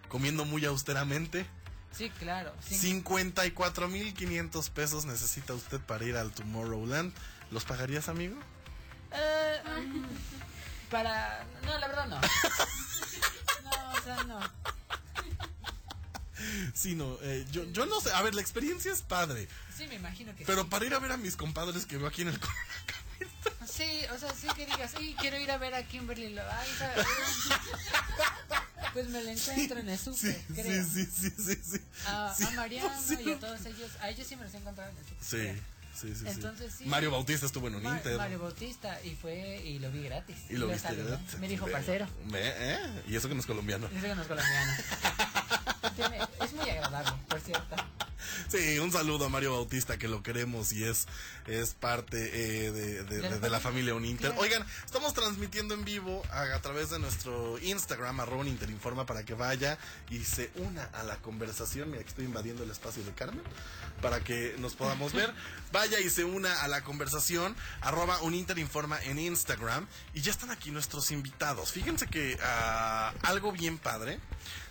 comiendo 0.09 0.44
muy 0.44 0.64
austeramente. 0.64 1.46
Sí, 1.96 2.11
claro. 2.18 2.55
sí. 2.66 2.76
54 2.76 3.88
mil 3.88 4.14
500 4.14 4.70
pesos 4.70 5.05
necesita 5.05 5.53
usted 5.55 5.81
para 5.81 6.05
ir 6.05 6.16
al 6.16 6.33
Tomorrowland. 6.33 7.12
¿Los 7.50 7.64
pagarías, 7.64 8.09
amigo? 8.09 8.37
Eh, 9.12 9.61
para... 10.90 11.44
No, 11.64 11.79
la 11.79 11.88
verdad 11.88 12.07
no. 12.07 12.20
No, 13.64 13.92
o 13.92 14.03
sea, 14.03 14.24
no. 14.24 14.40
Sí, 16.74 16.94
no, 16.94 17.18
eh, 17.22 17.46
yo, 17.53 17.64
yo 17.64 17.87
no 17.87 18.00
sé. 18.00 18.11
A 18.12 18.22
ver, 18.22 18.35
la 18.35 18.40
experiencia 18.40 18.90
es 18.92 19.03
padre. 19.03 19.46
Sí, 19.76 19.87
me 19.87 19.96
imagino 19.96 20.35
que 20.35 20.44
Pero 20.44 20.62
sí. 20.62 20.68
para 20.70 20.85
ir 20.87 20.94
a 20.94 20.98
ver 20.98 21.12
a 21.12 21.16
mis 21.16 21.37
compadres 21.37 21.87
que 21.87 21.98
veo 21.98 22.07
aquí 22.09 22.22
en 22.22 22.29
el 22.29 22.40
Sí, 23.70 24.03
o 24.12 24.18
sea, 24.18 24.33
sí 24.35 24.48
que 24.57 24.66
digas, 24.66 24.92
sí, 24.96 25.14
quiero 25.20 25.38
ir 25.38 25.50
a 25.50 25.59
ver 25.59 25.74
a 25.74 25.83
Kimberly. 25.87 26.37
Ay, 26.38 26.68
¿sabes? 26.79 27.07
Pues 28.92 29.09
me 29.09 29.22
la 29.22 29.33
encuentro 29.33 29.79
en 29.79 29.88
el 29.88 29.98
súper, 29.98 30.35
sí, 30.35 30.55
creo. 30.55 30.85
sí, 30.85 31.05
sí, 31.07 31.31
sí, 31.31 31.55
sí. 31.62 31.81
A, 32.07 32.33
a 32.35 32.50
Mariano 32.53 32.90
y 33.24 33.31
a 33.33 33.38
todos 33.38 33.61
ellos. 33.66 33.90
A 34.00 34.11
ellos 34.11 34.26
sí 34.26 34.37
me 34.37 34.44
los 34.44 34.55
he 34.55 34.57
encontrado 34.59 34.90
en 34.90 34.96
el 34.96 35.05
súper. 35.05 35.24
Sí, 35.24 35.37
creo. 35.37 36.14
sí, 36.14 36.14
sí. 36.20 36.24
Entonces, 36.29 36.74
sí. 36.79 36.85
Mario 36.87 37.11
Bautista 37.12 37.46
estuvo 37.46 37.68
en 37.68 37.76
un 37.76 37.83
Ma- 37.83 37.96
Inter. 37.96 38.16
Mario 38.16 38.40
Bautista 38.40 39.00
y 39.05 39.14
fue 39.14 39.62
y 39.64 39.79
lo 39.79 39.90
vi 39.92 40.03
gratis. 40.03 40.37
y 40.48 40.55
lo 40.57 40.66
viste 40.66 40.88
saludó. 40.88 41.09
gratis. 41.11 41.38
Me 41.38 41.48
dijo 41.48 41.66
parcero. 41.68 42.07
¿eh? 42.35 43.03
Y 43.09 43.16
eso 43.16 43.29
que 43.29 43.35
no 43.35 43.40
es 43.40 43.46
colombiano. 43.46 43.88
Dice 43.88 44.09
que 44.09 44.14
no 44.14 44.22
es 44.22 44.29
colombiano. 44.29 44.72
Es 46.42 46.53
muy 46.55 46.68
agradable, 46.70 47.12
por 47.29 47.40
cierto. 47.40 47.76
Sí, 48.48 48.78
un 48.78 48.92
saludo 48.92 49.26
a 49.26 49.28
Mario 49.28 49.52
Bautista, 49.52 49.98
que 49.98 50.09
lo 50.09 50.22
queremos 50.22 50.72
y 50.72 50.85
es, 50.85 51.06
es 51.46 51.74
parte 51.74 52.18
eh, 52.66 52.70
de, 52.70 53.04
de- 53.04 53.20
de- 53.20 53.38
de 53.40 53.50
la 53.50 53.61
familia 53.61 53.94
Uninter. 53.94 54.28
Claro. 54.30 54.40
Oigan, 54.42 54.66
estamos 54.85 55.14
transmitiendo 55.14 55.74
en 55.74 55.85
vivo 55.85 56.22
a, 56.30 56.42
a 56.54 56.61
través 56.62 56.90
de 56.90 56.98
nuestro 56.98 57.59
Instagram, 57.59 58.20
arroba 58.20 58.40
Uninterinforma, 58.42 59.06
para 59.06 59.24
que 59.24 59.35
vaya 59.35 59.78
y 60.11 60.20
se 60.24 60.50
una 60.56 60.85
a 60.85 61.02
la 61.02 61.16
conversación. 61.16 61.90
Mira 61.90 62.02
que 62.02 62.09
estoy 62.09 62.24
invadiendo 62.24 62.62
el 62.64 62.70
espacio 62.70 63.02
de 63.04 63.12
Carmen, 63.12 63.42
para 64.02 64.20
que 64.20 64.54
nos 64.59 64.74
podamos 64.74 65.12
ver. 65.12 65.33
Vaya 65.72 66.00
y 66.00 66.11
se 66.11 66.24
una 66.24 66.62
a 66.62 66.68
la 66.68 66.83
conversación, 66.83 67.54
arroba 67.80 68.20
Uninterinforma 68.22 69.00
en 69.04 69.18
Instagram. 69.20 69.87
Y 70.14 70.20
ya 70.20 70.33
están 70.33 70.50
aquí 70.50 70.70
nuestros 70.72 71.11
invitados. 71.12 71.70
Fíjense 71.70 72.06
que 72.09 72.37
ah, 72.42 73.12
algo 73.22 73.52
bien 73.52 73.78
padre 73.78 74.18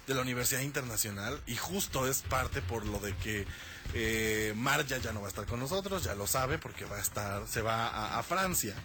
de 0.10 0.16
la 0.16 0.22
Universidad 0.22 0.62
Internacional 0.62 1.40
y 1.46 1.56
justo 1.56 2.08
es 2.08 2.24
parte 2.24 2.62
por 2.64 2.84
lo 2.86 3.00
de 3.00 3.16
que 3.18 3.46
eh, 3.94 4.54
Marja 4.56 4.98
ya 4.98 5.14
no 5.14 5.22
va 5.22 5.28
a 5.28 5.30
estar 5.30 5.46
con 5.46 5.60
nosotros, 5.60 6.04
ya 6.04 6.16
lo 6.16 6.26
sabe 6.26 6.58
porque 6.58 6.84
va 6.86 6.98
a 6.98 7.02
estar, 7.02 7.48
se 7.48 7.62
va 7.62 8.18
a, 8.18 8.24
Francia. 8.24 8.76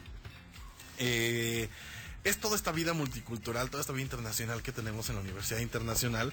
Eh, 0.98 1.68
es 2.24 2.38
toda 2.38 2.56
esta 2.56 2.72
vida 2.72 2.92
multicultural, 2.92 3.70
toda 3.70 3.80
esta 3.80 3.94
vida 3.94 4.02
internacional 4.02 4.62
que 4.62 4.70
tenemos 4.70 5.08
en 5.08 5.16
la 5.16 5.22
Universidad 5.22 5.60
Internacional 5.60 6.32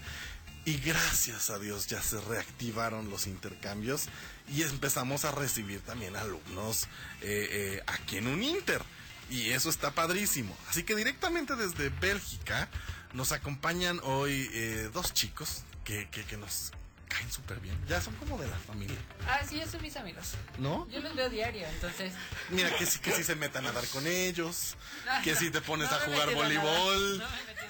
y 0.66 0.78
gracias 0.78 1.50
a 1.50 1.58
Dios 1.58 1.88
ya 1.88 2.02
se 2.02 2.20
reactivaron 2.22 3.10
los 3.10 3.28
intercambios 3.28 4.10
y 4.54 4.62
empezamos 4.62 5.24
a 5.24 5.32
recibir 5.32 5.80
también 5.82 6.18
alumnos 6.18 6.84
eh, 7.22 7.48
eh, 7.50 7.84
aquí 7.88 8.18
en 8.18 8.28
un 8.28 8.44
Inter. 8.44 8.82
Y 9.30 9.52
eso 9.52 9.70
está 9.70 9.92
padrísimo. 9.92 10.56
Así 10.70 10.84
que 10.84 10.94
directamente 10.94 11.56
desde 11.56 11.88
Bélgica 11.88 12.70
nos 13.14 13.32
acompañan 13.32 14.00
hoy 14.04 14.50
eh, 14.54 14.90
dos 14.94 15.14
chicos 15.14 15.64
que, 15.84 16.10
que, 16.10 16.24
que 16.26 16.38
nos 16.38 16.72
caen 17.08 17.32
súper 17.32 17.60
bien. 17.60 17.78
Ya 17.88 18.02
son 18.02 18.16
como 18.16 18.38
de 18.38 18.48
la 18.48 18.58
familia, 18.58 18.98
Ah, 19.28 19.42
sí, 19.48 19.60
esos 19.60 19.74
son 19.74 19.82
mis 19.82 19.96
amigos. 19.98 20.32
¿no? 20.58 20.88
Yo 20.90 21.02
los 21.02 21.16
veo 21.16 21.30
diario, 21.30 21.68
entonces. 21.68 22.14
Mira, 22.50 22.76
que 22.78 22.86
sí, 22.86 23.00
que 23.00 23.12
sí 23.12 23.24
se 23.24 23.36
metan 23.36 23.66
a 23.66 23.72
nadar 23.72 23.86
con 23.88 24.08
ellos, 24.08 24.78
que 25.24 25.36
si 25.36 25.50
te 25.52 25.62
pones 25.62 25.90
No 25.90 25.98
a 25.98 26.00
jugar 26.02 26.34
voleibol, 26.34 27.18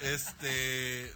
me 0.00 0.14
este, 0.14 1.12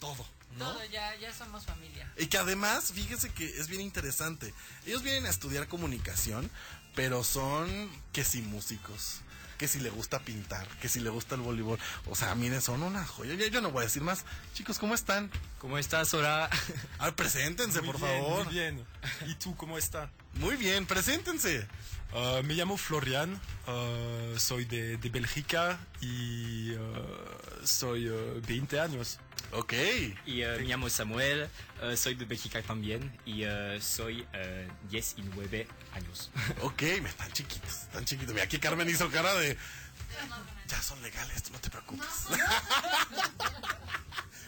todo, 0.00 0.26
¿no? 0.56 0.72
Todo, 0.72 0.84
ya, 0.86 1.14
ya 1.16 1.32
somos 1.32 1.64
familia. 1.64 2.10
Y 2.16 2.26
que 2.26 2.38
además, 2.38 2.92
fíjese 2.92 3.30
que 3.30 3.58
es 3.58 3.68
bien 3.68 3.80
interesante. 3.80 4.52
Ellos 4.86 5.02
vienen 5.02 5.26
a 5.26 5.30
estudiar 5.30 5.68
comunicación, 5.68 6.50
pero 6.94 7.22
son 7.24 7.90
que 8.12 8.24
si 8.24 8.42
músicos, 8.42 9.20
que 9.58 9.68
si 9.68 9.80
le 9.80 9.90
gusta 9.90 10.20
pintar, 10.20 10.66
que 10.80 10.88
si 10.88 11.00
le 11.00 11.10
gusta 11.10 11.34
el 11.34 11.40
voleibol. 11.42 11.78
O 12.06 12.14
sea, 12.14 12.34
miren, 12.34 12.60
son 12.60 12.82
una 12.82 13.04
joya. 13.04 13.34
Yo, 13.34 13.46
yo 13.46 13.60
no 13.60 13.70
voy 13.70 13.82
a 13.82 13.84
decir 13.84 14.02
más. 14.02 14.24
Chicos, 14.54 14.78
¿cómo 14.78 14.94
están? 14.94 15.30
¿Cómo 15.58 15.78
estás, 15.78 16.08
Sora? 16.08 16.48
A 16.98 17.04
ver, 17.06 17.14
preséntense, 17.14 17.80
Muy 17.80 17.92
por 17.92 18.00
bien, 18.00 18.22
favor. 18.22 18.44
Muy 18.44 18.54
bien. 18.54 18.86
¿Y 19.26 19.34
tú 19.34 19.56
cómo 19.56 19.78
estás? 19.78 20.10
Muy 20.34 20.56
bien, 20.56 20.86
preséntense. 20.86 21.66
Uh, 22.14 22.44
me 22.44 22.54
llamo 22.54 22.76
Florian, 22.76 23.40
uh, 23.66 24.38
soy 24.38 24.64
de, 24.66 24.98
de 24.98 25.08
Bélgica 25.08 25.80
y 26.00 26.70
uh, 26.70 27.66
soy 27.66 28.08
uh, 28.08 28.40
20 28.46 28.78
años. 28.78 29.18
Ok. 29.52 29.72
Y 30.26 30.42
eh, 30.42 30.56
me 30.58 30.64
llamo 30.64 30.88
Samuel, 30.90 31.48
eh, 31.82 31.96
soy 31.96 32.14
de 32.14 32.24
Bélgica 32.24 32.60
también 32.62 33.16
y 33.24 33.44
eh, 33.44 33.78
soy 33.80 34.26
eh, 34.32 34.68
10 34.90 35.14
y 35.18 35.22
9 35.22 35.66
años. 35.92 36.30
Ok, 36.62 36.82
me 37.02 37.08
están 37.08 37.30
chiquitos, 37.32 37.82
están 37.82 38.04
chiquitos. 38.04 38.34
Mira, 38.34 38.44
aquí 38.44 38.58
Carmen 38.58 38.88
hizo 38.88 39.08
cara 39.10 39.34
de... 39.34 39.56
Ya 40.68 40.82
son 40.82 41.00
legales, 41.02 41.50
no 41.52 41.58
te 41.60 41.70
preocupes. 41.70 42.08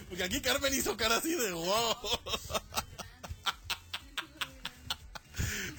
Porque 0.08 0.24
aquí 0.24 0.40
Carmen 0.40 0.74
hizo 0.74 0.96
cara 0.96 1.16
así 1.16 1.34
de 1.34 1.52
wow. 1.52 1.96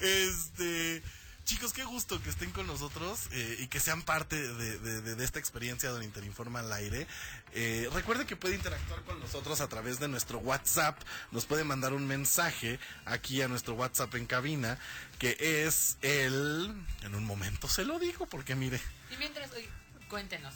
Este, 0.00 1.02
chicos, 1.48 1.72
qué 1.72 1.82
gusto 1.82 2.20
que 2.22 2.28
estén 2.28 2.50
con 2.50 2.66
nosotros 2.66 3.20
eh, 3.32 3.56
y 3.60 3.68
que 3.68 3.80
sean 3.80 4.02
parte 4.02 4.36
de, 4.36 4.78
de- 4.78 5.00
de- 5.00 5.14
de 5.14 5.24
esta 5.24 5.38
experiencia 5.38 5.88
donde 5.88 6.04
Interinforma 6.04 6.60
al 6.60 6.70
aire. 6.74 7.06
Eh, 7.54 7.88
recuerde 7.94 8.26
que 8.26 8.36
puede 8.36 8.54
interactuar 8.54 9.02
con 9.04 9.18
nosotros 9.18 9.62
a 9.62 9.66
través 9.68 9.98
de 9.98 10.08
nuestro 10.08 10.38
WhatsApp. 10.40 11.00
Nos 11.30 11.46
puede 11.46 11.64
mandar 11.64 11.94
un 11.94 12.06
mensaje 12.06 12.78
aquí 13.06 13.40
a 13.40 13.48
nuestro 13.48 13.74
WhatsApp 13.74 14.14
en 14.16 14.26
cabina, 14.26 14.78
que 15.18 15.38
es 15.66 15.96
el... 16.02 16.70
En 17.02 17.14
un 17.14 17.24
momento 17.24 17.66
se 17.66 17.84
lo 17.86 17.98
digo, 17.98 18.26
porque 18.26 18.54
mire, 18.54 18.78
Y 19.10 19.16
mientras, 19.16 19.50
oye, 19.52 19.70
cuéntenos, 20.10 20.54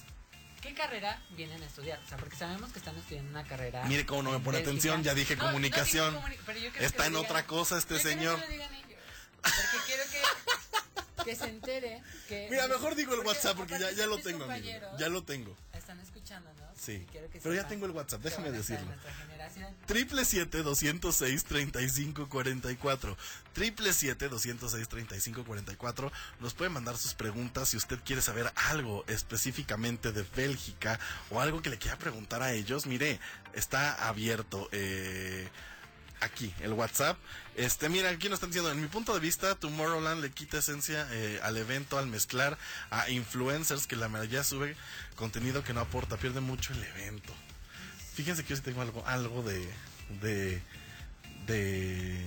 ¿qué 0.61 0.75
carrera 0.75 1.23
vienen 1.35 1.63
a 1.63 1.67
estudiar? 1.67 2.01
O 2.05 2.09
sea, 2.09 2.19
porque 2.19 2.37
sabemos 2.37 2.71
que 2.71 2.81
están 2.81 2.97
estudiando 2.99 3.31
una 3.31 3.45
carrera. 3.45 3.83
mire 3.87 4.05
cómo 4.05 4.23
no 4.25 4.33
me 4.33 4.41
pone 4.41 4.59
Bélgica. 4.59 4.71
atención, 4.71 5.03
ya 5.03 5.15
dije 5.15 5.37
No, 5.37 5.45
no 5.45 5.49
comunicación. 5.49 6.15
comuni- 6.17 6.37
pero 6.45 6.59
yo 6.59 6.71
quiero 6.71 6.87
Está 6.87 7.05
que 7.05 7.07
en 7.07 7.13
lo 7.15 7.21
otra 7.23 7.39
digan- 7.41 7.47
cosa 7.47 7.79
este 7.79 7.95
yo 7.95 8.01
señor. 8.01 8.39
que 8.41 8.47
lo 8.47 8.53
digan 8.53 8.75
ellos, 8.75 8.92
Porque 9.43 9.79
quiero 9.87 10.03
que, 10.11 11.25
que 11.25 11.37
se 11.37 11.49
entere 11.49 12.03
que. 12.29 12.49
Mira, 12.51 12.69
mejor 12.69 12.95
digo 12.95 13.13
el 13.13 13.19
porque 13.19 13.37
WhatsApp 13.37 13.57
porque 13.57 13.79
ya, 13.79 13.91
ya 13.93 14.07
lo 14.07 14.19
tengo, 14.19 14.45
amigo. 14.45 14.69
Ya 14.99 15.09
lo 15.09 15.23
tengo. 15.25 15.57
Están 15.73 16.01
escuchándonos. 16.01 16.63
Sí, 16.79 16.93
y 16.93 17.07
quiero 17.07 17.31
que 17.31 17.39
pero 17.41 17.55
ya 17.55 17.69
tengo 17.69 17.87
el 17.87 17.93
WhatsApp, 17.93 18.23
déjame 18.23 18.51
decirlo. 18.51 18.91
Triple 19.87 20.25
siete 20.25 20.63
doscientos 20.63 21.17
seis 21.17 21.45
treinta 21.45 21.81
y 21.81 21.89
cinco 21.89 22.29
cuarenta 22.29 22.73
y 22.73 22.77
cuatro. 22.77 23.17
Triple 23.53 23.93
siete 23.93 24.29
doscientos 24.29 24.73
seis 24.73 24.89
treinta 24.89 25.15
y 25.15 25.21
cinco 25.21 25.45
cuarenta 25.45 25.73
y 25.73 25.77
cuatro. 25.77 26.11
Nos 26.41 26.55
puede 26.55 26.71
mandar 26.71 26.97
sus 26.97 27.15
preguntas 27.15 27.69
si 27.69 27.77
usted 27.77 27.99
quiere 28.05 28.23
saber 28.23 28.53
algo 28.57 29.05
específicamente 29.07 30.11
de 30.13 30.23
Bélgica 30.35 30.99
o 31.31 31.41
algo 31.41 31.63
que 31.63 31.71
le 31.71 31.79
quiera 31.79 31.99
preguntar 31.99 32.43
a 32.43 32.53
ellos. 32.53 32.87
Mire, 32.87 33.21
está 33.53 34.09
abierto. 34.09 34.69
Eh, 34.73 35.49
aquí, 36.23 36.55
el 36.61 36.73
WhatsApp. 36.73 37.19
Este, 37.57 37.89
mira, 37.89 38.11
aquí 38.11 38.29
nos 38.29 38.37
están 38.37 38.51
diciendo, 38.51 38.71
en 38.71 38.81
mi 38.81 38.87
punto 38.89 39.13
de 39.15 39.21
vista, 39.21 39.55
Tomorrowland 39.55 40.21
le 40.23 40.31
quita 40.31 40.59
esencia 40.59 41.07
eh, 41.13 41.41
al 41.43 41.57
evento 41.57 41.99
al 41.99 42.07
mezclar 42.07 42.57
a 42.91 43.11
influencers 43.11 43.87
que 43.87 43.97
la 43.97 44.09
mayoría 44.09 44.43
sube 44.45 44.77
contenido 45.17 45.63
que 45.65 45.73
no 45.75 45.81
aporta, 45.81 46.17
pierde 46.17 46.41
mucho 46.41 46.73
el 46.73 46.83
evento. 46.85 47.35
Fíjense 48.15 48.43
que 48.45 48.51
yo 48.51 48.57
sí 48.57 48.63
tengo 48.63 48.83
algo, 48.83 49.07
algo 49.07 49.43
de, 49.43 49.69
de, 50.21 50.63
de, 51.47 52.25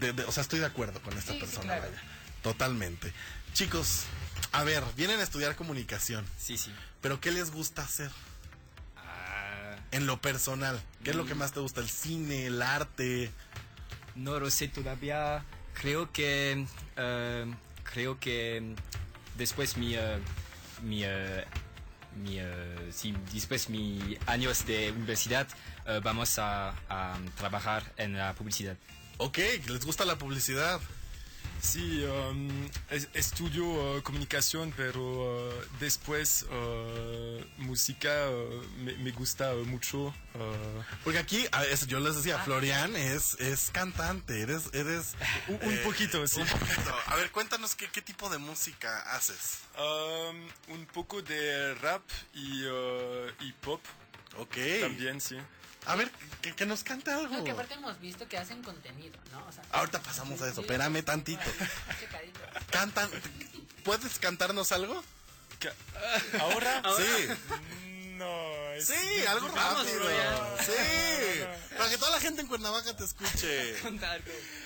de- 0.00 0.12
de- 0.12 0.24
o 0.24 0.32
sea, 0.32 0.42
estoy 0.42 0.58
de 0.60 0.66
acuerdo 0.66 1.00
con 1.02 1.16
esta 1.16 1.32
Sí, 1.32 1.38
sí, 1.38 1.44
persona, 1.44 1.66
claro. 1.76 1.82
vaya. 1.90 2.02
Totalmente. 2.42 3.12
Chicos, 3.52 4.04
a 4.52 4.62
ver, 4.64 4.82
vienen 4.96 5.20
a 5.20 5.22
estudiar 5.22 5.56
comunicación, 5.56 6.24
Sí, 6.38 6.56
sí. 6.56 6.72
pero 7.00 7.20
¿qué 7.20 7.30
les 7.32 7.50
gusta 7.50 7.82
hacer 7.82 8.10
en 9.92 10.06
lo 10.06 10.20
personal? 10.20 10.80
¿Qué 11.04 11.10
es 11.10 11.16
lo 11.16 11.26
que 11.26 11.34
más 11.34 11.52
te 11.52 11.60
gusta? 11.60 11.80
¿El 11.80 11.88
cine, 11.88 12.46
el 12.46 12.62
arte? 12.62 13.30
no 14.14 14.38
lo 14.38 14.50
sé 14.50 14.68
todavía. 14.68 15.44
Creo 15.74 16.12
que 16.12 16.66
eh, 16.96 17.54
creo 17.84 18.18
que 18.18 18.74
después 19.36 19.76
mi 19.76 19.94
eh, 19.94 20.18
mi 20.82 21.02
eh, 21.04 21.44
mi 22.16 22.38
sí, 22.90 23.14
después 23.32 23.68
mi 23.70 24.18
años 24.26 24.66
de 24.66 24.90
universidad 24.92 25.46
vamos 26.02 26.38
a, 26.38 26.70
a 26.88 27.18
trabajar 27.36 27.92
en 27.96 28.16
la 28.16 28.34
publicidad. 28.34 28.76
Ok, 29.18 29.38
¿les 29.68 29.84
gusta 29.84 30.04
la 30.04 30.18
publicidad? 30.18 30.80
Sí, 31.62 32.02
um, 32.04 32.48
es- 32.88 33.08
estudio 33.12 33.64
uh, 33.98 34.02
comunicación, 34.02 34.72
pero 34.76 35.00
uh, 35.48 35.52
después 35.78 36.46
uh, 36.50 37.44
música 37.62 38.10
uh, 38.30 38.64
me, 38.82 38.94
me 38.94 39.10
gusta 39.12 39.54
uh, 39.54 39.64
mucho. 39.66 40.06
uh, 40.06 40.12
Porque 41.04 41.18
aquí, 41.18 41.46
a 41.52 41.60
ver, 41.60 41.86
yo 41.86 42.00
les 42.00 42.16
decía, 42.16 42.38
Florian 42.38 42.96
es, 42.96 43.34
es 43.40 43.70
cantante, 43.70 44.40
eres... 44.40 44.64
eres 44.72 45.12
un, 45.48 45.56
un 45.62 45.74
eh, 45.74 45.82
poquito, 45.84 46.26
sí. 46.26 46.40
Un 46.40 46.46
poquito. 46.48 46.94
A 47.06 47.16
ver, 47.16 47.30
cuéntanos 47.30 47.74
qué, 47.74 47.88
qué 47.90 48.00
tipo 48.00 48.30
de 48.30 48.38
música 48.38 49.00
haces. 49.14 49.58
Um, 49.78 50.74
un 50.74 50.86
poco 50.86 51.20
de 51.20 51.74
rap 51.74 52.02
y, 52.32 52.64
uh, 52.64 53.28
y 53.40 53.52
pop 53.60 53.82
Ok. 54.38 54.56
también, 54.80 55.20
sí. 55.20 55.36
A 55.86 55.96
ver, 55.96 56.10
que, 56.42 56.54
que 56.54 56.66
nos 56.66 56.84
cante 56.84 57.10
algo. 57.10 57.36
No, 57.36 57.44
que 57.44 57.50
aparte 57.52 57.74
hemos 57.74 57.98
visto 58.00 58.28
que 58.28 58.38
hacen 58.38 58.62
contenido, 58.62 59.18
¿no? 59.32 59.44
O 59.46 59.52
sea, 59.52 59.62
Ahorita 59.72 60.00
pasamos 60.00 60.40
a 60.42 60.46
eso, 60.46 60.56
sí, 60.56 60.60
espérame 60.62 61.02
tantito. 61.02 61.42
Cantan, 62.70 63.10
¿puedes 63.84 64.18
cantarnos 64.18 64.72
algo? 64.72 65.02
Ca- 65.58 65.74
¿Ahora? 66.40 66.82
Sí, 66.96 67.28
No, 68.16 68.70
es 68.72 68.86
sí, 68.86 69.24
algo 69.26 69.48
rápido. 69.48 70.04
Sí, 70.60 71.42
para 71.78 71.88
que 71.88 71.96
toda 71.96 72.10
la 72.10 72.20
gente 72.20 72.42
en 72.42 72.48
Cuernavaca 72.48 72.94
te 72.94 73.04
escuche. 73.04 73.78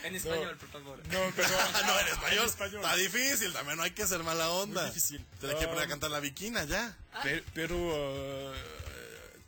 En 0.02 0.14
español, 0.16 0.56
por 0.58 0.68
favor. 0.70 0.98
No, 1.06 1.20
pero... 1.36 1.48
Ah, 1.74 1.82
no, 1.86 2.00
en 2.00 2.08
español, 2.08 2.38
En 2.42 2.48
español. 2.48 2.80
está 2.84 2.96
difícil, 2.96 3.52
también 3.52 3.76
no 3.76 3.84
hay 3.84 3.92
que 3.92 4.06
ser 4.08 4.24
mala 4.24 4.50
onda. 4.50 4.80
Muy 4.82 4.90
difícil. 4.90 5.24
Te 5.40 5.46
le 5.46 5.52
quiere 5.54 5.68
poner 5.68 5.82
a 5.82 5.84
Um, 5.84 5.90
cantar 5.90 6.10
la 6.10 6.18
viquina 6.20 6.64
ya. 6.64 6.96
Pe- 7.22 7.44
pero 7.54 7.76
uh, 7.76 8.52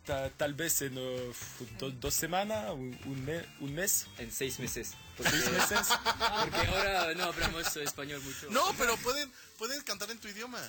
ta- 0.07 0.31
tal 0.31 0.55
vez 0.55 0.81
en 0.83 0.97
uh, 0.97 1.35
do- 1.79 1.91
dos 1.91 2.15
semanas, 2.15 2.71
un, 2.73 2.99
un 3.05 3.25
me- 3.25 3.45
un 3.61 3.75
mes. 3.75 4.07
En 4.19 4.33
seis 4.33 4.59
meses. 4.59 4.93
Porque, 5.17 5.33
¿Seis 5.33 5.51
meses? 5.51 5.89
porque 6.41 6.67
ahora 6.69 7.15
no 7.15 7.25
hablamos 7.25 7.77
español 7.77 8.23
mucho. 8.23 8.47
No, 8.51 8.63
pero 8.79 8.97
pueden, 8.99 9.31
pueden 9.59 9.83
cantar 9.83 10.11
en 10.11 10.19
tu 10.19 10.29
idioma. 10.29 10.61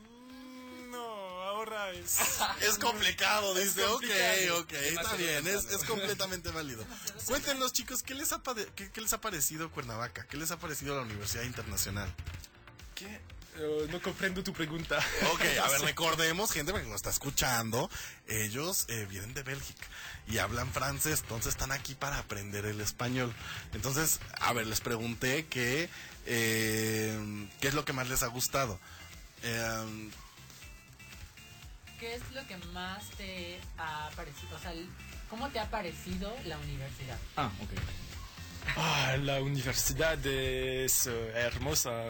Mm, 0.00 0.90
No, 0.90 1.04
ahora 1.42 1.90
es... 1.92 2.18
Es 2.60 2.78
complicado, 2.78 3.54
dice. 3.54 3.84
Ok, 3.84 3.90
complicado. 4.02 4.60
ok, 4.60 4.72
está 4.72 5.14
bien, 5.14 5.46
es, 5.46 5.64
es 5.66 5.84
completamente 5.84 6.50
válido. 6.50 6.84
Cuéntenos, 7.26 7.72
chicos, 7.72 8.02
¿qué 8.02 8.14
les, 8.14 8.32
ha 8.32 8.42
qué, 8.74 8.90
qué 8.90 9.00
les 9.00 9.12
ha 9.12 9.20
parecido 9.20 9.70
Cuernavaca? 9.70 10.26
¿Qué 10.28 10.36
les 10.36 10.50
ha 10.50 10.58
parecido 10.58 10.96
la 10.96 11.02
Universidad 11.02 11.44
Internacional? 11.44 12.12
¿Qué? 12.94 13.20
Uh, 13.58 13.90
no 13.90 14.00
comprendo 14.00 14.42
tu 14.42 14.52
pregunta. 14.52 14.98
Ok, 15.32 15.40
a 15.62 15.68
ver, 15.68 15.80
recordemos, 15.80 16.52
gente 16.52 16.72
que 16.72 16.82
nos 16.82 16.96
está 16.96 17.10
escuchando, 17.10 17.90
ellos 18.28 18.86
eh, 18.88 19.06
vienen 19.10 19.34
de 19.34 19.42
Bélgica 19.42 19.86
y 20.28 20.38
hablan 20.38 20.70
francés, 20.72 21.20
entonces 21.22 21.54
están 21.54 21.72
aquí 21.72 21.94
para 21.94 22.18
aprender 22.18 22.66
el 22.66 22.80
español. 22.80 23.34
Entonces, 23.72 24.20
a 24.40 24.52
ver, 24.52 24.66
les 24.66 24.80
pregunté 24.80 25.46
que, 25.46 25.88
eh, 26.26 27.48
qué 27.60 27.68
es 27.68 27.74
lo 27.74 27.84
que 27.84 27.92
más 27.92 28.08
les 28.08 28.22
ha 28.22 28.28
gustado. 28.28 28.78
Eh, 29.42 30.10
¿Qué 31.98 32.14
es 32.14 32.22
lo 32.32 32.46
que 32.46 32.56
más 32.72 33.10
te 33.16 33.58
ha 33.76 34.10
parecido? 34.14 34.56
O 34.56 34.60
sea, 34.60 34.72
¿cómo 35.28 35.48
te 35.48 35.58
ha 35.58 35.68
parecido 35.68 36.32
la 36.44 36.56
universidad? 36.58 37.18
Ah, 37.36 37.50
ok. 37.60 38.07
Ah, 38.76 39.16
la 39.22 39.40
universidad 39.42 40.24
es 40.26 41.06
eh, 41.06 41.32
hermosa 41.34 42.04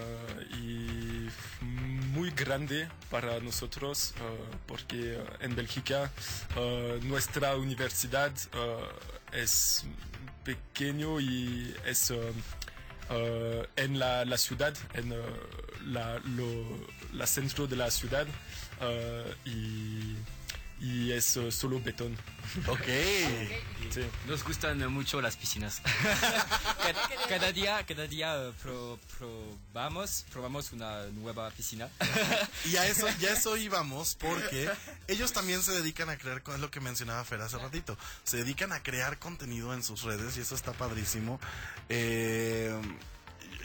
y 0.53 1.29
muy 1.62 2.31
grande 2.33 2.88
para 3.11 3.38
nosotros 3.40 4.14
eh, 4.18 4.23
porque 4.66 5.18
en 5.40 5.55
Bélgica 5.55 6.11
eh, 6.57 6.99
nuestra 7.03 7.57
universidad 7.57 8.33
es 9.33 9.85
pequeño 10.44 11.21
y 11.21 11.75
es 11.87 12.12
en 13.77 13.99
la, 13.99 14.25
la 14.25 14.37
ciudad, 14.38 14.75
en 14.94 15.14
la, 15.87 16.18
lo- 16.18 16.87
la 17.14 17.27
centro 17.27 17.66
de 17.66 17.77
la 17.77 17.90
ciudad 17.90 18.27
y, 19.47 20.14
y 20.81 21.12
es 21.12 21.37
eh, 21.37 21.51
solo 21.51 21.81
betón. 21.81 22.17
ok. 22.67 22.87
Sí. 23.91 24.03
Nos 24.27 24.45
gustan 24.45 24.87
mucho 24.93 25.21
las 25.21 25.37
piscinas. 25.37 25.81
cada, 26.83 27.09
cada 27.29 27.53
día, 27.53 27.85
cada 27.87 28.07
día 28.07 28.35
eh, 28.37 28.53
pro- 28.62 28.99
probamos, 29.19 30.25
probamos 30.31 30.73
una 30.73 31.07
nueva 31.07 31.51
piscina. 31.51 31.88
Y 32.67 32.77
a 32.77 32.87
eso, 32.87 33.07
ya 33.19 33.31
eso 33.31 33.57
íbamos 33.57 34.14
porque 34.14 34.71
ellos 35.09 35.33
también 35.33 35.62
se 35.62 35.73
dedican 35.73 36.11
a 36.11 36.17
crear, 36.19 36.43
es 36.47 36.61
lo 36.61 36.71
que 36.71 36.81
mencionaba 36.81 37.25
Fer 37.25 37.41
hace 37.41 37.59
ratito, 37.59 37.97
se 38.25 38.37
dedican 38.38 38.73
a 38.73 38.83
crear 38.83 39.19
contenido 39.19 39.73
en 39.75 39.83
sus 39.83 40.03
redes 40.03 40.37
y 40.37 40.41
eso 40.41 40.55
está 40.55 40.73
padrísimo. 40.73 41.41
Eh, 41.88 42.73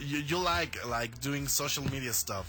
you, 0.00 0.18
you 0.20 0.42
like 0.42 0.78
like 0.86 1.14
doing 1.20 1.48
social 1.48 1.84
media 1.90 2.12
stuff. 2.12 2.46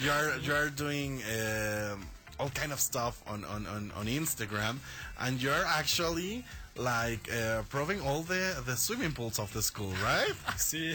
You're 0.00 0.40
you're 0.42 0.70
doing 0.70 1.22
um 1.22 2.04
all 2.38 2.50
kind 2.50 2.72
of 2.72 2.80
stuff 2.80 3.22
on, 3.26 3.44
on, 3.44 3.66
on, 3.66 3.92
on 3.96 4.06
Instagram. 4.06 4.76
And 5.20 5.42
you're 5.42 5.64
actually 5.66 6.44
like 6.78 7.28
uh, 7.30 7.62
proving 7.68 8.00
all 8.00 8.22
the, 8.24 8.54
the 8.64 8.76
swimming 8.76 9.12
pools 9.12 9.38
of 9.38 9.52
the 9.52 9.60
school, 9.62 9.92
right? 10.02 10.34
Sí. 10.58 10.94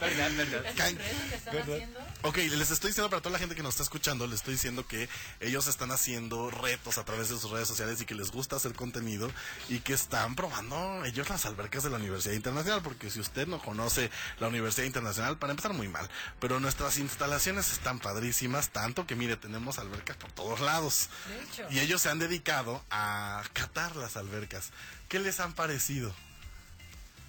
verdad, 0.00 0.30
verdad. 0.36 0.64
¿Es 0.66 0.74
Can- 0.76 0.92
un 0.94 0.98
reto 0.98 1.28
que 1.28 1.34
están 1.36 1.54
¿verdad? 1.54 1.74
haciendo? 1.76 2.00
Ok, 2.22 2.36
les 2.36 2.70
estoy 2.70 2.90
diciendo 2.90 3.10
para 3.10 3.20
toda 3.20 3.32
la 3.32 3.38
gente 3.38 3.54
que 3.56 3.62
nos 3.62 3.70
está 3.74 3.82
escuchando, 3.82 4.26
les 4.26 4.36
estoy 4.36 4.54
diciendo 4.54 4.86
que 4.86 5.08
ellos 5.40 5.66
están 5.66 5.90
haciendo 5.90 6.50
retos 6.50 6.98
a 6.98 7.04
través 7.04 7.28
de 7.28 7.38
sus 7.38 7.50
redes 7.50 7.66
sociales 7.68 8.00
y 8.00 8.04
que 8.04 8.14
les 8.14 8.30
gusta 8.30 8.56
hacer 8.56 8.74
contenido 8.74 9.30
y 9.68 9.80
que 9.80 9.92
están 9.92 10.36
probando 10.36 11.04
ellos 11.04 11.28
las 11.28 11.46
albercas 11.46 11.82
de 11.82 11.90
la 11.90 11.96
Universidad 11.96 12.34
Internacional, 12.34 12.82
porque 12.82 13.10
si 13.10 13.18
usted 13.20 13.46
no 13.48 13.60
conoce 13.60 14.10
la 14.38 14.48
Universidad 14.48 14.86
Internacional, 14.86 15.36
para 15.38 15.50
empezar 15.50 15.72
muy 15.72 15.88
mal, 15.88 16.08
pero 16.38 16.60
nuestras 16.60 16.98
instalaciones 16.98 17.72
están 17.72 17.98
padrísimas, 17.98 18.70
tanto 18.70 19.06
que 19.06 19.16
mire, 19.16 19.36
tenemos 19.36 19.78
albercas 19.78 20.16
por 20.16 20.30
todos 20.32 20.60
lados. 20.60 21.08
De 21.28 21.42
hecho. 21.42 21.66
Y 21.74 21.80
ellos 21.80 22.00
se 22.02 22.08
han 22.08 22.18
dedicado 22.20 22.84
a 22.90 23.42
catar 23.52 23.96
las 23.96 24.16
albercas. 24.16 24.70
¿Qué 25.08 25.18
les 25.18 25.40
han 25.40 25.52
parecido? 25.54 26.14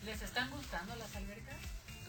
¿Les 0.05 0.21
están 0.21 0.49
gustando 0.51 0.95
las 0.95 1.15
albercas? 1.15 1.55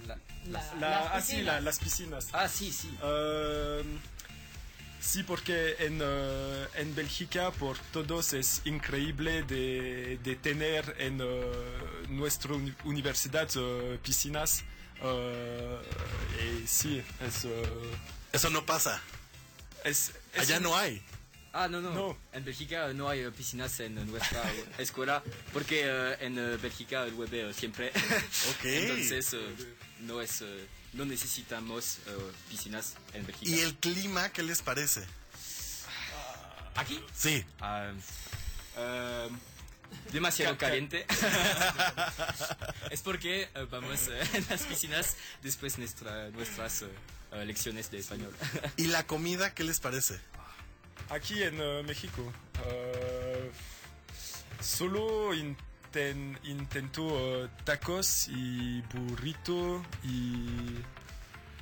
La- 0.07 0.19
La- 0.47 0.75
La, 0.75 0.91
las 0.91 1.07
ah, 1.13 1.21
sí, 1.21 1.27
piscinas. 1.33 1.47
la- 1.47 1.61
las 1.61 1.79
piscinas. 1.79 2.29
Ah, 2.33 2.49
sí, 2.49 2.73
sí. 2.73 2.89
Um, 3.03 3.99
sí, 5.01 5.23
porque 5.23 5.77
en, 5.79 6.03
uh, 6.03 6.67
en 6.75 6.95
Bélgica 6.95 7.51
por 7.53 7.79
todos 7.93 8.33
es 8.35 8.61
increíble 8.65 9.43
de, 9.45 10.19
de 10.23 10.37
tener 10.37 10.97
en 10.99 11.23
uh, 11.23 11.53
nuestra 12.09 12.53
uni- 12.55 12.75
universidad 12.85 13.49
uh, 13.57 13.97
piscinas. 13.99 14.63
Uh, 15.03 15.79
y 16.63 16.67
sí, 16.67 17.03
es, 17.27 17.45
uh, 17.45 17.51
Eso 18.33 18.51
no 18.51 18.65
pasa. 18.67 19.01
es, 19.85 20.13
es 20.35 20.41
Allá 20.41 20.59
un- 20.59 20.63
no 20.65 20.77
hay. 20.77 21.03
Ah, 21.57 21.69
no, 21.69 21.81
no. 21.81 21.93
No. 21.95 22.17
En 22.33 22.45
Bélgica 22.45 22.93
no 22.93 23.09
hay 23.09 23.31
piscinas 23.31 23.79
en 23.79 23.95
nuestra 24.11 24.43
escuela 24.77 25.23
porque 25.53 25.83
eh, 25.85 26.17
en 26.21 26.37
eh, 26.37 26.57
Bélgica 26.57 27.07
llueve 27.07 27.55
siempre. 27.55 27.91
Ok. 28.51 28.65
Entonces 28.65 29.33
eh, 29.35 29.55
no 30.01 30.21
es 30.21 30.43
eh, 30.43 30.67
no 30.95 31.05
necesitamos 31.05 31.99
piscinas 32.51 32.95
en 33.13 33.25
Bélgica. 33.25 33.51
¿Y 33.51 33.61
el 33.61 33.75
clima 33.77 34.31
qué 34.31 34.43
les 34.43 34.63
parece? 34.63 35.05
aquí? 36.75 37.01
Sí. 37.15 37.45
Ah, 37.61 37.93
demasiado 40.13 40.55
Ca- 40.55 40.59
ca- 40.59 40.67
caliente. 40.67 41.07
es 42.91 43.01
porque 43.03 43.49
vamos 43.71 44.09
en 44.35 44.47
las 44.51 44.63
piscinas 44.65 45.15
después 45.43 45.79
nuestra, 45.79 46.31
nuestras 46.31 46.85
lecciones 47.45 47.91
de 47.93 47.99
español. 47.99 48.35
¿Y 48.77 48.89
la 48.89 49.07
comida 49.07 49.55
qué 49.55 49.63
les 49.65 49.79
parece? 49.81 50.19
Aquí 51.11 51.43
en 51.43 51.61
uh, 51.61 51.83
México. 51.85 52.23
uh, 52.23 53.51
solo 54.63 55.33
inten- 55.35 56.39
intento 56.45 57.03
uh, 57.05 57.49
tacos 57.65 58.29
y 58.29 58.81
burrito 58.93 59.85
y 60.03 60.79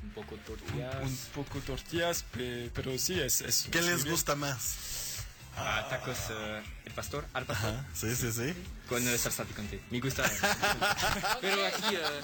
Un 0.05 0.11
poco 0.14 0.37
tortillas. 0.37 0.94
un 1.02 1.16
poco 1.35 1.59
tortillas, 1.61 2.22
pe- 2.24 2.70
pero 2.74 2.96
sí, 2.98 3.20
es... 3.20 3.40
es 3.40 3.68
¿Qué 3.70 3.83
les 3.83 4.05
gusta 4.05 4.35
más? 4.37 5.12
Ah, 5.57 5.87
tacos 5.88 6.19
eh, 6.31 6.62
el 6.87 6.93
pastor, 6.93 7.27
al 7.35 7.45
pastor. 7.45 7.75
Sí, 7.95 8.15
sí, 8.17 8.33
sí. 8.33 8.55
Con 8.88 9.07
eh, 9.07 9.19
salsa 9.19 9.45
picante. 9.45 9.83
Me 9.91 10.01
gusta. 10.01 10.25
Pero 11.41 11.67
aquí, 11.67 11.95
eh, 11.97 12.23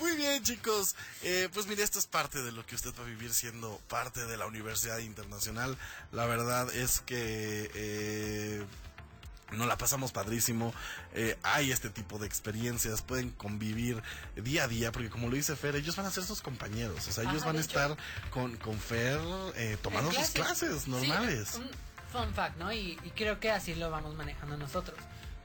Muy 0.00 0.16
bien, 0.16 0.42
chicos. 0.42 0.94
Eh, 1.22 1.48
pues 1.52 1.66
mire, 1.66 1.82
esto 1.82 1.98
es 1.98 2.06
parte 2.06 2.42
de 2.42 2.52
lo 2.52 2.64
que 2.64 2.74
usted 2.74 2.92
va 2.98 3.02
a 3.04 3.06
vivir 3.06 3.32
siendo 3.32 3.80
parte 3.88 4.24
de 4.26 4.36
la 4.36 4.46
Universidad 4.46 4.98
Internacional. 4.98 5.76
La 6.12 6.26
verdad 6.26 6.72
es 6.74 7.00
que 7.00 7.70
eh, 7.74 8.64
nos 9.52 9.66
la 9.66 9.78
pasamos 9.78 10.12
padrísimo. 10.12 10.74
Eh, 11.14 11.36
hay 11.42 11.70
este 11.72 11.90
tipo 11.90 12.18
de 12.18 12.26
experiencias. 12.26 13.02
Pueden 13.02 13.30
convivir 13.30 14.02
día 14.36 14.64
a 14.64 14.68
día, 14.68 14.92
porque 14.92 15.08
como 15.10 15.28
lo 15.28 15.36
dice 15.36 15.56
Fer, 15.56 15.76
ellos 15.76 15.96
van 15.96 16.06
a 16.06 16.10
ser 16.10 16.24
sus 16.24 16.42
compañeros. 16.42 17.06
O 17.08 17.12
sea, 17.12 17.24
ellos 17.24 17.44
van 17.44 17.56
a 17.56 17.60
estar 17.60 17.96
con, 18.30 18.56
con 18.56 18.78
Fer 18.78 19.20
eh, 19.56 19.76
tomando 19.82 20.10
sus 20.12 20.30
clases 20.30 20.82
Sí, 20.82 20.90
normales. 20.90 21.54
un 21.54 21.70
fun 22.12 22.34
fact, 22.34 22.56
¿no? 22.58 22.72
Y, 22.72 22.98
y 23.04 23.10
creo 23.10 23.38
que 23.40 23.50
así 23.50 23.74
lo 23.74 23.90
vamos 23.90 24.14
manejando 24.14 24.56
nosotros. 24.56 24.98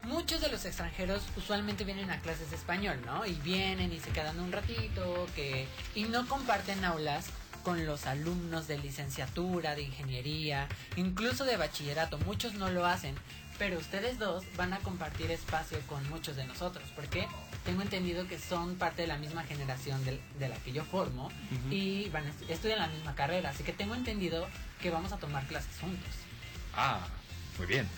Muchos 0.04 0.42
de 0.42 0.50
los 0.50 0.66
extranjeros 0.66 1.22
usualmente 1.38 1.84
vienen 1.84 2.10
a 2.10 2.20
clases 2.22 2.50
de 2.50 2.56
español, 2.56 3.00
¿no? 3.06 3.24
Y 3.26 3.34
vienen 3.36 3.94
y 3.94 4.00
se 4.00 4.10
quedan 4.10 4.40
un 4.40 4.52
ratito, 4.52 5.28
que 5.36 5.68
y 5.94 6.06
no 6.06 6.28
comparten 6.28 6.84
aulas 6.86 7.26
con 7.64 7.86
los 7.86 8.06
alumnos 8.08 8.68
de 8.68 8.78
licenciatura, 8.78 9.76
de 9.76 9.84
ingeniería, 9.84 10.68
incluso 10.96 11.46
de 11.46 11.58
bachillerato. 11.58 12.18
Muchos 12.20 12.54
no 12.56 12.70
lo 12.70 12.86
hacen, 12.86 13.16
pero 13.58 13.78
ustedes 13.80 14.18
dos 14.20 14.44
van 14.58 14.74
a 14.74 14.80
compartir 14.80 15.30
espacio 15.32 15.80
con 15.88 16.08
muchos 16.10 16.36
de 16.36 16.46
nosotros, 16.46 16.84
porque 16.96 17.28
tengo 17.66 17.82
entendido 17.84 18.28
que 18.28 18.40
son 18.40 18.76
parte 18.76 19.04
de 19.04 19.08
la 19.08 19.18
misma 19.18 19.44
generación 19.44 20.04
del- 20.04 20.20
de, 20.40 20.50
la 20.50 20.56
que 20.58 20.72
yo 20.74 20.84
formo 20.84 21.30
y 21.70 22.10
van 22.10 22.26
a 22.26 22.30
estu- 22.30 22.50
estudian 22.50 22.80
la 22.80 22.88
misma 22.88 23.14
carrera, 23.16 23.50
así 23.52 23.64
que 23.64 23.74
tengo 23.74 23.94
entendido 23.96 24.48
que 24.82 24.90
vamos 24.90 25.12
a 25.12 25.18
tomar 25.18 25.46
clases 25.48 25.80
juntos. 25.80 26.10
Ah, 26.76 27.06
muy 27.58 27.68
bien. 27.68 27.88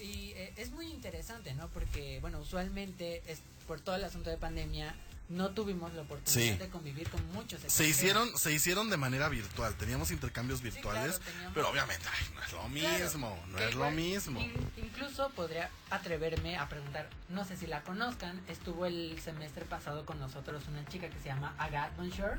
Y 0.00 0.30
eh, 0.36 0.52
es 0.56 0.70
muy 0.70 0.86
interesante, 0.86 1.54
¿no? 1.54 1.66
Porque, 1.68 2.18
bueno, 2.20 2.38
usualmente 2.38 3.20
es, 3.26 3.40
por 3.66 3.80
todo 3.80 3.96
el 3.96 4.04
asunto 4.04 4.30
de 4.30 4.36
pandemia 4.36 4.94
no 5.28 5.50
tuvimos 5.50 5.92
la 5.94 6.02
oportunidad 6.02 6.52
Sí. 6.54 6.58
de 6.58 6.68
convivir 6.68 7.08
con 7.10 7.20
muchos 7.32 7.60
Se 7.66 7.86
hicieron, 7.86 8.36
se 8.38 8.52
hicieron 8.52 8.88
de 8.88 8.96
manera 8.96 9.28
virtual, 9.28 9.74
teníamos 9.74 10.10
intercambios 10.10 10.62
virtuales, 10.62 11.18
claro, 11.18 11.24
teníamos- 11.32 11.54
pero 11.54 11.68
obviamente 11.70 12.04
ay, 12.10 12.26
no 12.34 12.40
es 12.42 12.52
lo 12.52 12.58
Claro, 12.58 12.68
mismo, 12.70 13.38
no 13.48 13.56
que 13.58 13.64
es 13.64 13.74
lo 13.74 13.80
igual, 13.80 13.94
mismo. 13.94 14.40
in- 14.40 14.70
incluso 14.78 15.28
podría 15.30 15.70
atreverme 15.90 16.56
a 16.56 16.68
preguntar, 16.68 17.08
no 17.28 17.44
sé 17.44 17.56
si 17.56 17.66
la 17.66 17.82
conozcan, 17.82 18.40
estuvo 18.48 18.86
el 18.86 19.20
semestre 19.22 19.64
pasado 19.66 20.06
con 20.06 20.18
nosotros 20.18 20.62
una 20.68 20.84
chica 20.86 21.08
que 21.10 21.18
se 21.18 21.26
llama 21.26 21.54
Agathe 21.58 21.96
Bonjour, 21.98 22.38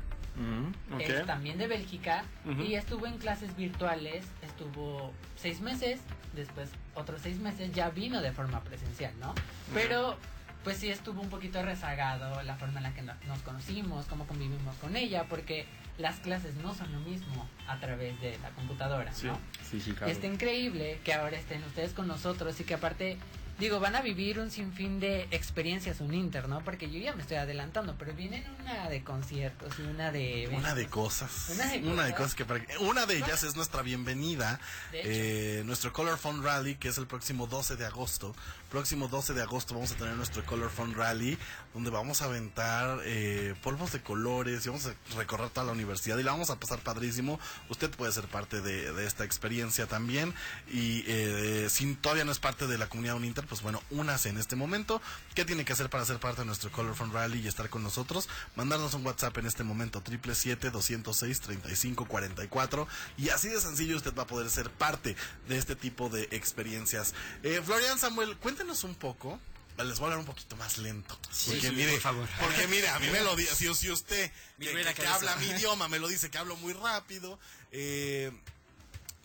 Ok. 0.92 1.00
es 1.00 1.26
también 1.26 1.58
de 1.58 1.66
Bélgica, 1.68 2.24
Ujú. 2.44 2.62
y 2.62 2.74
estuvo 2.74 3.06
en 3.06 3.18
clases 3.18 3.54
virtuales, 3.56 4.24
estuvo 4.42 5.12
seis 5.36 5.60
meses, 5.60 6.00
después 6.34 6.70
otros 6.94 7.20
seis 7.22 7.38
meses 7.38 7.72
ya 7.72 7.90
vino 7.90 8.20
de 8.20 8.32
forma 8.32 8.62
presencial, 8.64 9.12
¿no? 9.20 9.34
Pero 9.74 10.16
pues 10.64 10.76
sí 10.78 10.90
estuvo 10.90 11.20
un 11.20 11.28
poquito 11.30 11.62
rezagado 11.62 12.42
la 12.42 12.56
forma 12.56 12.78
en 12.78 12.82
la 12.84 12.94
que 12.94 13.02
no- 13.02 13.14
nos 13.26 13.40
conocimos, 13.40 14.06
cómo 14.06 14.26
convivimos 14.26 14.74
con 14.76 14.96
ella, 14.96 15.24
porque 15.28 15.66
las 15.98 16.18
clases 16.20 16.54
no 16.56 16.74
son 16.74 16.92
lo 16.92 17.00
mismo 17.00 17.48
a 17.66 17.78
través 17.78 18.18
de 18.20 18.38
la 18.38 18.50
computadora, 18.50 19.12
Sí. 19.12 19.26
¿no? 19.26 19.38
Sí, 19.70 19.80
sí, 19.80 19.94
Y 20.06 20.10
está 20.10 20.26
increíble 20.26 20.98
que 21.04 21.12
ahora 21.14 21.36
estén 21.38 21.62
ustedes 21.64 21.92
con 21.92 22.06
nosotros 22.08 22.58
y 22.60 22.64
que 22.64 22.74
aparte, 22.74 23.18
digo, 23.58 23.78
van 23.80 23.94
a 23.94 24.00
vivir 24.00 24.38
un 24.40 24.50
sinfín 24.50 24.98
de 25.00 25.24
experiencias 25.30 26.00
un 26.00 26.14
Inter, 26.14 26.48
¿no? 26.48 26.60
Porque 26.64 26.90
yo 26.90 26.98
ya 26.98 27.14
me 27.14 27.20
estoy 27.20 27.36
adelantando, 27.36 27.94
pero 27.98 28.14
vienen 28.14 28.42
una 28.60 28.88
de 28.88 29.04
conciertos 29.04 29.74
y 29.78 29.82
una 29.82 30.10
de... 30.10 30.48
Una 30.52 30.74
de 30.74 30.86
cosas. 30.86 31.50
Una 31.54 31.66
de 31.70 31.78
Una 31.80 32.04
de 32.04 32.12
cosas. 32.12 32.16
cosas 32.16 32.34
que 32.34 32.44
para- 32.46 32.64
Una 32.80 33.04
de 33.04 33.18
ellas 33.18 33.42
es 33.42 33.54
nuestra 33.54 33.82
bienvenida. 33.82 34.58
Eh, 34.94 35.62
nuestro 35.66 35.92
Color 35.92 36.16
Fund 36.16 36.42
Rally, 36.42 36.76
que 36.76 36.88
es 36.88 36.96
el 36.96 37.06
próximo 37.06 37.46
12 37.46 37.76
de 37.76 37.84
agosto. 37.84 38.34
Próximo 38.70 39.08
12 39.08 39.34
de 39.34 39.42
agosto 39.42 39.74
vamos 39.74 39.90
a 39.90 39.96
tener 39.96 40.14
nuestro 40.14 40.46
Color 40.46 40.70
Fund 40.70 40.96
Rally, 40.96 41.36
donde 41.74 41.90
vamos 41.90 42.22
a 42.22 42.26
aventar 42.26 43.00
eh, 43.04 43.56
polvos 43.64 43.90
de 43.90 44.00
colores 44.00 44.64
y 44.64 44.68
vamos 44.68 44.86
a 44.86 44.94
recorrer 45.16 45.50
toda 45.50 45.66
la 45.66 45.72
universidad 45.72 46.16
y 46.18 46.22
la 46.22 46.30
vamos 46.30 46.50
a 46.50 46.60
pasar 46.60 46.78
padrísimo. 46.78 47.40
Usted 47.68 47.90
puede 47.90 48.12
ser 48.12 48.28
parte 48.28 48.60
de, 48.60 49.04
esta 49.04 49.24
experiencia 49.24 49.88
también. 49.88 50.32
Y 50.70 51.02
eh, 51.08 51.66
si 51.68 51.96
todavía 51.96 52.24
no 52.24 52.30
es 52.30 52.38
parte 52.38 52.68
de 52.68 52.78
la 52.78 52.88
comunidad 52.88 53.16
Uninter, 53.16 53.44
pues 53.44 53.60
bueno, 53.60 53.82
únase 53.90 54.28
en 54.28 54.38
este 54.38 54.54
momento. 54.54 55.02
¿Qué 55.34 55.44
tiene 55.44 55.64
que 55.64 55.72
hacer 55.72 55.90
para 55.90 56.04
ser 56.04 56.20
parte 56.20 56.42
de 56.42 56.46
nuestro 56.46 56.70
Color 56.70 56.94
Fund 56.94 57.12
Rally 57.12 57.40
y 57.40 57.48
estar 57.48 57.70
con 57.70 57.82
nosotros? 57.82 58.28
Mandarnos 58.54 58.94
un 58.94 59.04
WhatsApp 59.04 59.36
en 59.38 59.46
este 59.46 59.64
momento, 59.64 60.00
777-206-3544. 60.04 62.86
Y 63.18 63.30
así 63.30 63.48
de 63.48 63.60
sencillo 63.60 63.96
usted 63.96 64.14
va 64.14 64.22
a 64.22 64.28
poder 64.28 64.48
ser 64.48 64.70
parte 64.70 65.16
de 65.48 65.58
este 65.58 65.74
tipo 65.74 66.08
de 66.08 66.28
experiencias. 66.30 67.14
Eh, 67.42 67.60
Florian 67.64 67.98
Samuel, 67.98 68.36
cuéntenos 68.60 68.84
un 68.84 68.94
poco. 68.94 69.40
Les 69.78 69.98
voy 69.98 70.00
a 70.00 70.12
hablar 70.12 70.18
un 70.18 70.26
poquito 70.26 70.54
más 70.56 70.76
lento. 70.76 71.18
Sí, 71.30 71.52
porque 71.52 71.68
sí, 71.68 71.74
mire, 71.74 71.92
por 71.92 72.00
favor. 72.00 72.28
porque 72.38 72.66
mire, 72.66 72.88
a 72.90 72.98
mí 72.98 73.06
me 73.08 73.22
lo 73.22 73.34
dice, 73.34 73.54
si, 73.54 73.74
si 73.74 73.90
usted 73.90 74.30
que, 74.58 74.94
que- 74.94 75.06
habla 75.06 75.34
mi 75.36 75.46
idioma 75.56 75.88
me 75.88 75.98
lo 75.98 76.08
dice 76.08 76.30
que 76.30 76.36
hablo 76.36 76.56
muy 76.56 76.74
rápido, 76.74 77.38
eh, 77.72 78.30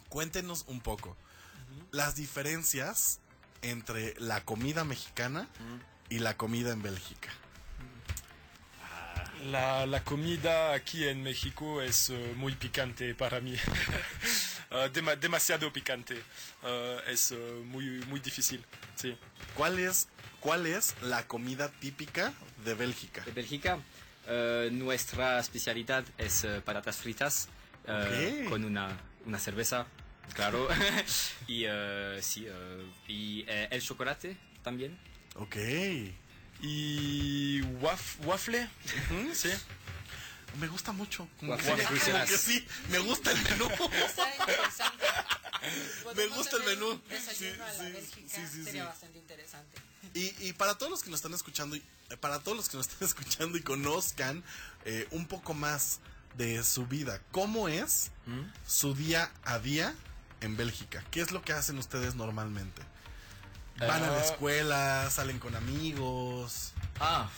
cuéntenos 0.08 0.63
un 0.67 0.80
poco 0.80 1.17
las 1.91 2.15
diferencias 2.15 3.19
entre 3.62 4.15
la 4.19 4.45
comida 4.45 4.86
mexicana 4.86 5.50
y 6.10 6.19
la 6.19 6.38
comida 6.38 6.71
en 6.71 6.82
Bélgica. 6.82 7.30
La, 9.48 9.86
la 9.86 10.04
comida 10.06 10.74
aquí 10.74 11.06
en 11.06 11.21
México 11.21 11.82
es 11.82 12.10
eh, 12.10 12.34
muy 12.38 12.56
picante 12.56 13.13
para 13.13 13.41
mí. 13.41 13.56
Eh, 14.76 14.90
dema- 14.94 15.16
demasiado 15.16 15.72
picante. 15.72 16.22
Eh, 16.64 17.00
es 17.08 17.32
eh, 17.32 17.36
muy, 17.66 17.86
muy 18.08 18.20
difícil. 18.20 18.64
Sí. 18.96 19.18
¿Cuál 19.56 19.80
es, 19.80 20.08
¿Cuál 20.40 20.66
es 20.66 20.96
la 21.02 21.26
comida 21.28 21.70
típica 21.80 22.34
de 22.66 22.74
Bélgica? 22.74 23.24
De 23.26 23.32
Bélgica, 23.32 23.80
nuestra 24.72 25.40
especialidad 25.40 26.04
es 26.18 26.46
patatas 26.66 26.98
fritas 26.98 27.48
eh, 27.88 28.42
Ok. 28.44 28.50
con 28.50 28.66
una, 28.66 28.90
una 29.26 29.40
cerveza, 29.40 29.86
claro. 30.34 30.68
y 31.48 31.66
sí, 32.22 32.48
y 33.08 33.46
el 33.48 33.82
chocolate 33.82 34.38
también. 34.64 34.98
Ok. 35.36 35.56
Y 36.62 37.62
waf- 37.82 38.18
waffle. 38.26 38.68
Sí. 39.34 39.50
Me 40.60 40.68
gusta 40.68 40.91
mucho. 40.91 41.28
Como 41.39 41.58
que, 41.58 41.63
como 41.63 42.28
sí, 42.38 42.65
me 42.89 43.00
gusta 43.00 43.32
el 43.32 43.41
menú. 43.44 43.68
Me 46.15 46.28
gusta 46.28 46.58
el 46.58 46.63
menú. 46.63 47.02
Sí, 47.10 47.18
sí, 48.52 48.63
sería 48.63 48.72
sí. 48.84 48.88
bastante 48.88 49.18
interesante. 49.20 49.78
Y, 50.13 50.34
y 50.48 50.54
para 50.54 50.78
todos 50.78 50.91
los 50.91 51.04
que 51.04 51.10
nos 51.10 51.18
están 51.20 51.34
escuchando, 51.34 51.76
y- 51.76 51.84
eh, 52.10 52.18
para 52.18 52.39
todos 52.39 52.56
los 52.56 52.70
que 52.70 52.78
nos 52.78 52.88
están 52.89 53.08
escuchando 53.08 53.58
y 53.58 53.62
conozcan 53.62 54.44
eh, 54.86 55.08
un 55.12 55.28
poco 55.28 55.54
más 55.54 56.00
de 56.38 56.63
su 56.63 56.86
vida, 56.86 57.22
¿cómo 57.32 57.68
es 57.70 58.12
su 58.68 58.94
día 58.94 59.32
a 59.44 59.60
día 59.60 59.96
en 60.41 60.56
Bélgica? 60.58 61.04
¿Qué 61.12 61.22
es 61.22 61.32
lo 61.32 61.41
que 61.41 61.54
hacen 61.54 61.78
ustedes 61.78 62.15
normalmente? 62.15 62.82
¿Van 63.78 64.04
a 64.04 64.08
la 64.12 64.18
Ah. 64.20 64.24
escuela? 64.24 65.10
¿Salen 65.12 65.39
con 65.39 65.56
amigos? 65.56 66.72
Ah, 67.00 67.30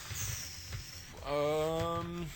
Um, 1.30 2.24
ah, 2.24 2.28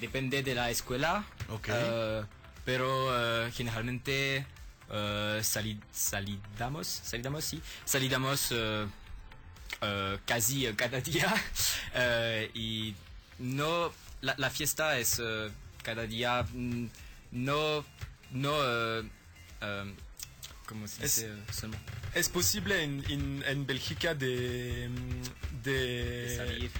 depende 0.00 0.42
de 0.42 0.54
la 0.54 0.70
escuela. 0.70 1.24
Eh, 1.68 2.22
pero 2.64 3.44
eh, 3.46 3.50
generalmente 3.52 4.44
eh, 4.90 5.40
sali- 5.42 5.80
salidamos, 5.92 6.86
salidamos, 6.86 7.44
sí, 7.44 7.60
salidamos 7.84 8.52
casi 10.24 10.66
cada 10.74 11.00
día 11.10 11.32
y 12.54 12.94
no 13.38 13.92
la, 14.22 14.34
la 14.38 14.50
fiesta 14.50 14.98
es 14.98 15.20
cada 15.82 16.06
día 16.06 16.42
mm, 16.52 16.86
no 17.32 17.84
no 18.32 18.52
eh, 18.64 19.02
¿cómo 20.66 20.88
se 20.88 21.04
Es- 21.04 21.16
dice 21.16 21.32
seulement? 21.52 21.82
es 22.14 22.28
posible 22.30 22.82
en, 22.82 23.04
en, 23.10 23.44
en 23.46 23.66
Bélgica 23.66 24.14
de, 24.14 24.88
mm, 24.90 25.62
de, 25.62 25.72
de 25.72 26.36
salir 26.36 26.70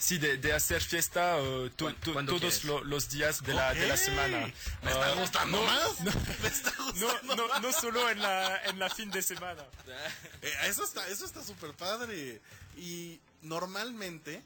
Sí, 0.00 0.16
de, 0.16 0.38
de 0.38 0.52
hacer 0.54 0.80
fiesta 0.82 1.36
to- 1.76 1.84
Cuan- 1.84 1.94
to- 2.00 2.12
cuando 2.14 2.38
todos 2.40 2.64
lo- 2.64 2.82
los 2.82 3.10
días 3.10 3.42
de 3.42 3.52
la, 3.52 3.74
de 3.74 3.86
la 3.86 3.94
Ok. 3.94 4.00
semana. 4.00 4.38
¿Me 4.82 4.90
está 4.90 5.06
Ah, 5.12 5.14
gustando 5.14 5.58
no, 5.60 5.66
más? 5.66 6.00
¿Me 6.42 6.48
está 6.48 6.72
No, 6.78 6.84
gustando 6.92 7.36
no, 7.36 7.58
no 7.60 7.72
solo 7.72 8.08
en 8.08 8.22
la, 8.22 8.64
en 8.64 8.78
la 8.78 8.88
fin 8.88 9.10
de 9.10 9.20
semana. 9.22 9.62
Eh, 10.42 10.50
eso 10.68 10.84
está 10.84 11.06
eso 11.08 11.26
está 11.26 11.44
súper 11.44 11.74
padre. 11.74 12.40
Y 12.78 13.20
normalmente, 13.42 14.42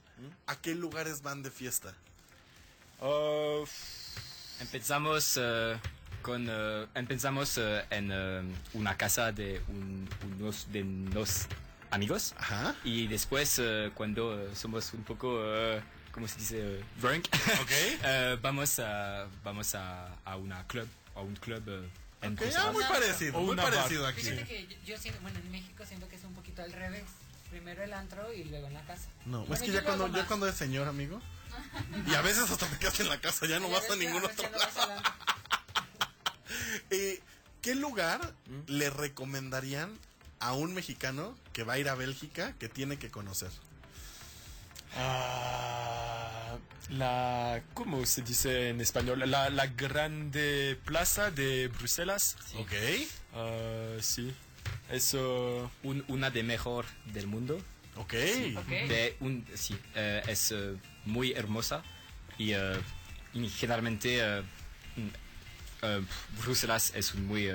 ¿a 0.49 0.57
qué 0.61 0.75
lugares 0.75 1.23
van 1.23 1.43
de 1.45 1.53
fiesta? 1.53 1.95
Uh, 3.01 3.65
Empezamos 4.61 5.35
eh, 5.41 5.79
con 6.23 6.49
empezamos 6.95 7.59
en 7.91 8.57
una 8.73 8.97
casa 8.97 9.31
de 9.31 9.61
un- 9.69 10.09
unos 10.37 10.67
de 10.73 10.83
los 11.13 11.47
amigos 11.95 12.35
Ajá. 12.39 12.75
y 12.85 13.07
después 13.07 13.59
eh, 13.59 13.91
cuando 13.95 14.55
somos 14.55 14.93
un 14.95 15.05
poco 15.05 15.39
eh, 15.43 15.83
¿cómo 16.13 16.27
se 16.29 16.39
dice? 16.39 16.85
Drunk 17.01 17.27
Ok. 17.63 17.71
eh, 17.71 18.39
vamos 18.43 18.79
a 18.79 19.27
vamos 19.43 19.75
a, 19.75 20.15
a 20.25 20.37
una 20.37 20.67
club 20.67 20.89
a 21.15 21.21
un 21.21 21.35
club 21.37 21.63
en 22.23 22.33
Ok, 22.33 22.39
Bruselas. 22.41 22.65
ah, 22.67 22.73
muy 22.73 22.85
parecido, 22.85 23.41
muy 23.41 23.55
bar. 23.57 23.71
parecido 23.71 24.07
aquí. 24.07 24.23
Fíjate 24.23 24.45
que 24.47 24.67
yo, 24.67 24.77
yo 24.87 24.99
siento, 24.99 25.21
bueno, 25.21 25.39
en 25.41 25.51
México 25.51 25.85
siento 25.87 26.09
que 26.09 26.17
es 26.17 26.25
un 26.25 26.33
poquito 26.33 26.63
al 26.63 26.73
revés. 26.73 27.05
primero 27.51 27.85
el 27.85 27.93
antro 27.93 28.33
y 28.33 28.45
luego 28.45 28.67
en 28.67 28.73
la 28.75 28.81
casa. 28.87 29.09
No, 29.27 29.41
Bueno, 29.41 29.55
es 29.55 29.61
que 29.61 29.71
ya 29.71 29.85
cuando, 29.85 30.09
ya 30.09 30.27
cuando 30.27 30.49
es 30.49 30.55
señor, 30.57 30.89
amigo. 30.89 31.21
Y 32.07 32.15
a 32.15 32.23
veces 32.23 32.51
hasta 32.51 32.67
te 32.67 32.79
quedas 32.79 32.99
en 33.01 33.09
la 33.11 33.21
casa, 33.21 33.47
ya 33.47 33.61
no 33.61 33.69
vas 33.69 33.89
a 33.91 33.97
ningún 33.97 34.25
otro 34.25 34.43
lado. 34.51 35.03
Eh, 36.91 37.21
¿Qué 37.63 37.75
lugar 37.75 38.21
le 38.67 38.91
recomendarían 38.91 39.91
a 40.41 40.53
un 40.53 40.75
mexicano 40.75 41.37
que 41.53 41.63
va 41.65 41.75
a 41.75 41.79
ir 41.79 41.89
a 41.89 41.95
Bélgica 41.95 42.55
que 42.59 42.69
tiene 42.69 42.99
que 42.99 43.11
conocer? 43.11 43.51
Ah, 44.97 46.57
la, 46.91 47.63
¿cómo 47.75 48.05
se 48.07 48.23
dice 48.23 48.69
en 48.71 48.81
español? 48.81 49.19
La, 49.31 49.51
la 49.51 49.67
grande 49.67 50.79
plaza 50.85 51.31
de 51.31 51.69
Bruselas. 51.69 52.37
Ok. 52.57 52.73
Ah, 53.35 53.97
sí. 54.01 54.33
Eso. 54.91 55.71
Un- 55.83 56.05
una 56.09 56.31
de 56.31 56.43
mejor 56.43 56.85
del 57.07 57.27
mundo. 57.27 57.61
Ok. 57.97 58.15
Ok. 58.57 58.69
De 58.89 59.17
un, 59.21 59.45
sí, 59.55 59.77
eh, 59.95 60.23
es 60.29 60.53
eh, 60.53 60.77
muy 61.05 61.33
hermosa 61.33 61.83
y, 62.39 62.53
eh, 62.53 62.81
y 63.33 63.49
generalmente 63.49 64.43
mm, 64.97 66.41
Bruselas 66.43 66.93
es 66.95 67.15
un 67.15 67.27
muy, 67.27 67.49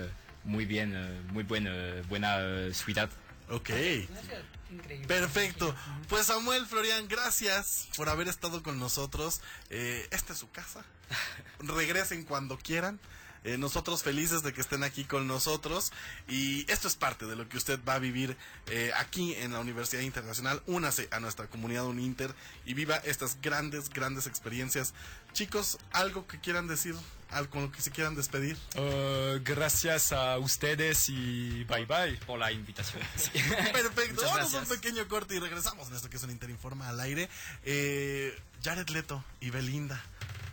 muy 0.44 0.66
bien, 0.66 0.94
eh, 0.96 1.22
muy 1.32 1.44
buena, 1.44 1.72
buena 2.08 2.38
eh, 2.40 2.74
ciudad. 2.74 3.10
Ok. 3.50 3.70
Una 3.70 4.22
ciudad 4.22 4.44
increíble. 4.72 5.08
Perfecto. 5.08 5.76
Pues 6.08 6.28
Samuel 6.28 6.66
Florian, 6.66 7.08
gracias 7.08 7.88
por 7.96 8.10
haber 8.10 8.28
estado 8.28 8.62
con 8.64 8.80
nosotros. 8.80 9.42
Eh, 9.70 10.08
esta 10.12 10.34
es 10.34 10.40
su 10.40 10.50
casa. 10.52 10.86
Regresen 11.60 12.24
cuando 12.24 12.58
quieran. 12.58 13.00
Eh, 13.46 13.58
nosotros 13.58 14.04
felices 14.04 14.44
de 14.44 14.52
que 14.52 14.60
estén 14.60 14.84
aquí 14.84 15.06
con 15.06 15.26
nosotros 15.26 15.94
y 16.28 16.70
esto 16.70 16.90
es 16.90 16.96
parte 16.96 17.26
de 17.26 17.38
lo 17.38 17.48
que 17.48 17.56
usted 17.56 17.80
va 17.88 17.94
a 17.94 18.00
vivir 18.00 18.36
eh, 18.68 18.92
aquí 18.98 19.34
en 19.36 19.54
la 19.54 19.62
Universidad 19.62 20.02
Internacional. 20.02 20.62
Únase 20.66 21.08
a 21.12 21.22
nuestra 21.22 21.48
comunidad 21.48 21.86
Uninter 21.86 22.36
y 22.66 22.74
viva 22.74 22.98
estas 22.98 23.40
grandes, 23.42 23.90
grandes 23.90 24.28
experiencias. 24.28 24.94
Chicos, 25.32 25.78
algo 25.94 26.28
que 26.28 26.40
quieran 26.40 26.68
decir, 26.68 26.96
algo 27.32 27.50
con 27.50 27.62
lo 27.64 27.72
que 27.72 27.82
se 27.82 27.92
quieran 27.92 28.16
despedir. 28.16 28.58
ah, 28.76 29.38
gracias 29.44 30.12
a 30.12 30.38
ustedes 30.38 31.10
y 31.10 31.64
bye 31.66 31.86
bye. 31.86 32.18
Por 32.26 32.40
la 32.40 32.52
invitación. 32.52 33.02
Sí. 33.18 33.32
Perfecto, 33.74 34.22
vamos 34.26 34.54
a 34.54 34.60
un 34.60 34.66
pequeño 34.66 35.08
corte 35.08 35.36
y 35.36 35.40
regresamos 35.40 35.88
en 35.90 35.96
esto 35.96 36.10
que 36.10 36.18
es 36.18 36.24
un 36.24 36.32
Interinforma 36.32 36.90
al 36.90 37.00
aire. 37.00 37.30
Eh, 37.64 38.38
Jared 38.64 38.88
Leto 38.90 39.24
y 39.40 39.50
Belinda 39.50 40.02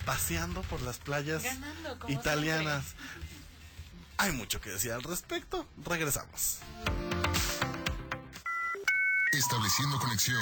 paseando 0.05 0.63
por 0.63 0.81
las 0.83 0.99
playas 0.99 1.43
Ganando, 1.43 1.99
italianas. 2.09 2.85
Hay 4.19 4.33
mucho 4.33 4.61
que 4.61 4.71
decir 4.71 4.93
al 4.93 5.03
respecto. 5.03 5.67
Regresamos. 5.85 6.59
Estableciendo 9.33 9.99
conexión. 9.99 10.41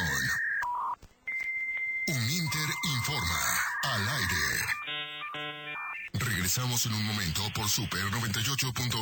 Regresamos 6.55 6.87
en 6.87 6.95
un 6.95 7.05
momento 7.07 7.43
por 7.53 7.69
Super 7.69 8.01
98.1. 8.05 8.95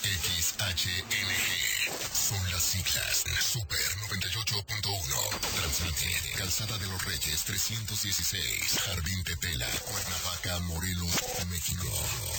XHNG. 0.00 1.12
Son 2.14 2.50
las 2.50 2.62
siglas. 2.62 3.24
Super 3.42 3.78
98.1. 4.08 5.40
Transmitir. 5.54 6.32
Calzada 6.38 6.78
de 6.78 6.86
los 6.86 7.04
Reyes 7.04 7.44
316. 7.44 8.78
Jardín 8.86 9.22
Tetela. 9.22 9.68
Cuernavaca, 9.84 10.60
Morelos, 10.60 11.12
México. 11.50 11.92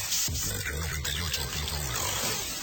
Super 0.09 0.63
98.1. 0.81 2.62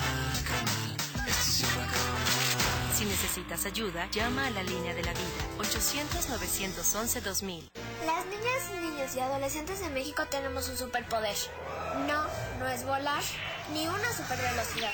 necesitas 3.31 3.65
ayuda, 3.65 4.09
llama 4.11 4.47
a 4.47 4.49
la 4.49 4.61
línea 4.61 4.93
de 4.93 5.03
la 5.03 5.13
vida 5.13 5.23
800-911-2000. 5.59 7.69
Las 8.05 8.25
niñas, 8.25 8.81
niños 8.81 9.15
y 9.15 9.21
adolescentes 9.21 9.79
de 9.79 9.89
México 9.89 10.25
tenemos 10.29 10.67
un 10.67 10.77
superpoder. 10.77 11.37
No, 12.07 12.25
no 12.59 12.67
es 12.67 12.83
volar, 12.83 13.23
ni 13.73 13.87
una 13.87 14.11
supervelocidad. 14.11 14.91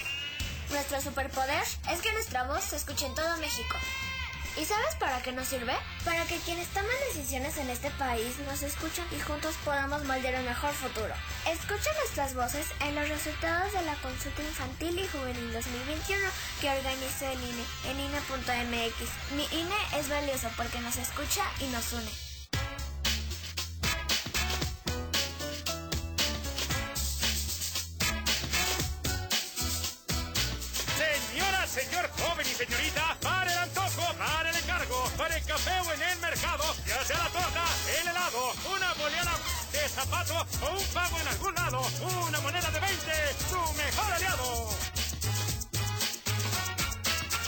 Nuestro 0.70 1.02
superpoder 1.02 1.64
es 1.92 2.00
que 2.02 2.14
nuestra 2.14 2.44
voz 2.44 2.64
se 2.64 2.76
escuche 2.76 3.08
en 3.08 3.16
todo 3.16 3.38
México. 3.38 3.76
¿Y 4.60 4.66
sabes 4.66 4.95
para 4.95 5.22
qué 5.22 5.32
nos 5.32 5.47
sirve? 5.47 5.74
Para 6.03 6.26
que 6.26 6.38
quienes 6.38 6.68
toman 6.70 6.89
decisiones 7.08 7.58
en 7.58 7.70
este 7.70 7.91
país 7.91 8.39
nos 8.47 8.64
escuchen 8.64 9.05
y 9.16 9.20
juntos 9.20 9.53
podamos 9.64 10.03
moldear 10.05 10.39
un 10.39 10.45
mejor 10.45 10.74
futuro. 10.74 11.14
Escucha 11.47 11.93
nuestras 11.99 12.34
voces 12.34 12.66
en 12.80 12.95
los 12.95 13.08
resultados 13.08 13.72
de 13.74 13.84
la 13.84 13.93
consulta 13.95 14.41
infantil 14.41 14.97
y 14.97 15.08
juvenil 15.08 15.53
2021 15.53 16.28
que 16.60 16.70
organiza 16.72 17.32
el 17.32 17.39
INE 17.39 17.66
en 17.86 17.99
INE.mx. 17.99 19.36
Mi 19.36 19.60
INE 19.60 19.99
es 19.99 20.10
valioso 20.10 20.49
porque 20.58 20.80
nos 20.80 20.97
escucha 20.97 21.43
y 21.60 21.68
nos 21.68 21.93
une. 21.93 22.28
Señor, 31.78 32.10
joven 32.18 32.47
y 32.49 32.55
señorita, 32.55 33.07
una 38.36 38.93
boleada 38.95 39.32
de 39.71 39.88
zapato 39.88 40.36
o 40.36 40.78
un 40.78 40.86
pago 40.93 41.17
en 41.19 41.28
algún 41.28 41.55
lado, 41.55 41.82
una 42.28 42.41
moneda 42.41 42.69
de 42.71 42.80
20, 42.80 42.95
su 43.49 43.73
mejor 43.73 44.13
aliado. 44.13 45.07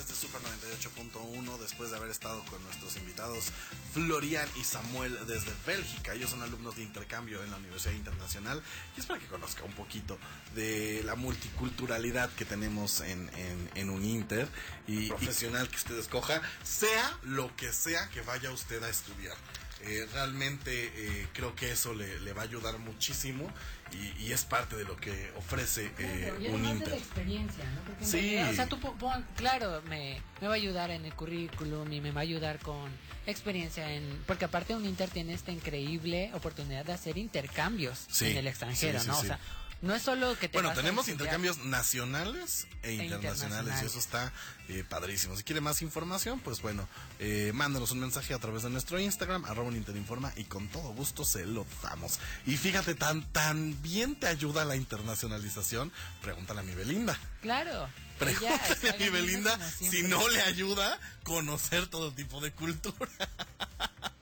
través 0.00 0.08
de 0.08 0.14
Super 0.14 0.40
98.1 0.42 1.58
después 1.58 1.90
de 1.90 1.96
haber 1.96 2.10
estado 2.10 2.42
con 2.44 2.62
nuestros 2.64 2.96
invitados 2.96 3.46
Florian 3.92 4.48
y 4.58 4.64
Samuel 4.64 5.16
desde 5.26 5.52
Bélgica. 5.66 6.14
Ellos 6.14 6.30
son 6.30 6.42
alumnos 6.42 6.76
de 6.76 6.82
intercambio 6.82 7.42
en 7.42 7.50
la 7.50 7.56
Universidad 7.56 7.94
Internacional 7.94 8.62
y 8.96 9.00
es 9.00 9.06
para 9.06 9.20
que 9.20 9.26
conozca 9.26 9.64
un 9.64 9.72
poquito 9.72 10.18
de 10.54 11.02
la 11.04 11.16
multiculturalidad 11.16 12.30
que 12.30 12.44
tenemos 12.44 13.00
en, 13.00 13.30
en, 13.36 13.70
en 13.74 13.90
un 13.90 14.04
Inter 14.04 14.48
y 14.86 15.08
profesional 15.08 15.68
que 15.68 15.76
usted 15.76 15.98
escoja, 15.98 16.40
sea 16.62 17.18
lo 17.22 17.54
que 17.56 17.72
sea 17.72 18.08
que 18.10 18.22
vaya 18.22 18.50
usted 18.50 18.82
a 18.82 18.88
estudiar. 18.88 19.36
Eh, 19.82 20.06
realmente 20.12 20.92
eh, 20.94 21.26
creo 21.32 21.54
que 21.54 21.70
eso 21.72 21.94
le, 21.94 22.20
le 22.20 22.32
va 22.34 22.42
a 22.42 22.44
ayudar 22.44 22.78
muchísimo 22.78 23.50
y, 23.92 24.24
y 24.26 24.32
es 24.32 24.44
parte 24.44 24.76
de 24.76 24.84
lo 24.84 24.96
que 24.96 25.32
ofrece 25.36 25.86
eh, 25.98 26.20
Claro, 26.20 26.40
y 26.40 26.46
un 26.48 26.54
además 26.66 26.70
de 26.70 26.84
Inter. 26.84 26.94
experiencia, 26.94 27.64
¿no? 27.74 27.80
Porque 27.82 28.04
Sí. 28.04 28.20
realidad, 28.20 28.50
o 28.50 28.54
sea, 28.54 28.66
tú 28.66 28.78
pon- 28.78 29.24
claro, 29.36 29.82
me, 29.88 30.20
me 30.40 30.46
va 30.48 30.52
a 30.52 30.56
ayudar 30.56 30.90
en 30.90 31.04
el 31.06 31.14
currículum 31.14 31.90
y 31.92 32.00
me 32.00 32.10
va 32.12 32.20
a 32.20 32.22
ayudar 32.22 32.58
con 32.58 32.90
experiencia 33.26 33.90
en... 33.92 34.22
Porque 34.26 34.44
aparte 34.44 34.74
un 34.74 34.84
Inter 34.84 35.08
tiene 35.08 35.32
esta 35.34 35.50
increíble 35.50 36.30
oportunidad 36.34 36.84
de 36.84 36.92
hacer 36.92 37.16
intercambios 37.16 38.06
Sí, 38.10 38.26
en 38.30 38.36
el 38.36 38.46
extranjero, 38.48 38.98
sí, 38.98 39.04
sí, 39.06 39.10
¿no? 39.10 39.18
O 39.18 39.22
sea, 39.24 39.38
no 39.82 39.94
es 39.94 40.02
solo 40.02 40.38
que 40.38 40.48
te 40.48 40.56
Bueno, 40.56 40.68
vas 40.68 40.76
tenemos 40.76 41.08
intercambios 41.08 41.58
nacionales 41.64 42.66
e 42.82 42.92
internacionales 42.92 42.92
y 42.92 43.02
internacionales. 43.02 43.82
eso 43.82 43.98
está 43.98 44.32
eh, 44.68 44.84
padrísimo. 44.88 45.36
Si 45.36 45.42
quiere 45.42 45.60
más 45.60 45.80
información, 45.82 46.38
pues 46.40 46.60
bueno, 46.60 46.86
eh, 47.18 47.52
mándenos 47.54 47.90
un 47.92 48.00
mensaje 48.00 48.34
a 48.34 48.38
través 48.38 48.62
de 48.62 48.70
nuestro 48.70 48.98
Instagram, 48.98 49.44
arroba 49.46 49.68
un 49.68 49.76
Interinforma, 49.76 50.32
y 50.36 50.44
con 50.44 50.68
todo 50.68 50.92
gusto 50.92 51.24
se 51.24 51.46
lo 51.46 51.66
damos. 51.82 52.18
Y 52.46 52.56
fíjate, 52.56 52.94
tan, 52.94 53.22
tan 53.32 53.80
bien 53.82 54.18
te 54.18 54.26
ayuda 54.26 54.64
la 54.64 54.76
internacionalización, 54.76 55.90
pregúntale 56.20 56.60
a 56.60 56.62
mi 56.62 56.74
Belinda. 56.74 57.18
Claro. 57.40 57.88
Pregúntale 58.18 58.90
a 58.90 58.96
mi 58.98 59.08
Belinda 59.08 59.58
si 59.70 60.02
no 60.02 60.28
le 60.28 60.42
ayuda 60.42 61.00
conocer 61.24 61.86
todo 61.86 62.12
tipo 62.12 62.40
de 62.42 62.52
cultura. 62.52 63.08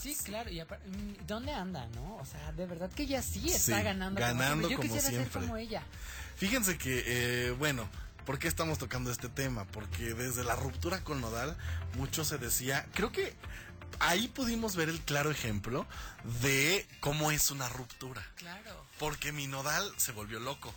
Sí, 0.00 0.16
claro. 0.24 0.50
Y 0.50 0.60
mm, 0.60 1.26
¿Dónde 1.26 1.52
anda, 1.52 1.86
no? 1.94 2.16
O 2.16 2.24
sea, 2.26 2.52
de 2.52 2.66
verdad 2.66 2.90
que 2.90 3.02
ella 3.04 3.22
sí 3.22 3.48
está 3.50 3.78
Sí, 3.78 3.82
ganando. 3.84 4.20
ganando 4.20 4.68
como 4.70 4.82
siempre. 4.82 5.00
ser 5.00 5.28
como 5.28 5.56
ella. 5.56 5.82
Fíjense 6.36 6.78
que, 6.78 7.04
eh, 7.06 7.50
bueno, 7.52 7.88
¿por 8.24 8.38
qué 8.38 8.48
estamos 8.48 8.78
tocando 8.78 9.10
este 9.10 9.28
tema? 9.28 9.64
Porque 9.66 10.14
desde 10.14 10.44
la 10.44 10.56
ruptura 10.56 11.02
con 11.04 11.20
Nodal, 11.20 11.56
mucho 11.96 12.24
se 12.24 12.38
decía, 12.38 12.86
creo 12.94 13.12
que 13.12 13.34
ahí 14.00 14.28
pudimos 14.28 14.74
ver 14.76 14.88
el 14.88 15.00
claro 15.00 15.30
ejemplo 15.30 15.86
de 16.40 16.86
cómo 17.00 17.30
es 17.30 17.50
una 17.50 17.68
ruptura. 17.68 18.26
Claro. 18.36 18.84
Porque 18.98 19.32
mi 19.32 19.46
Nodal 19.46 19.92
se 19.98 20.12
volvió 20.12 20.40
loco. 20.40 20.72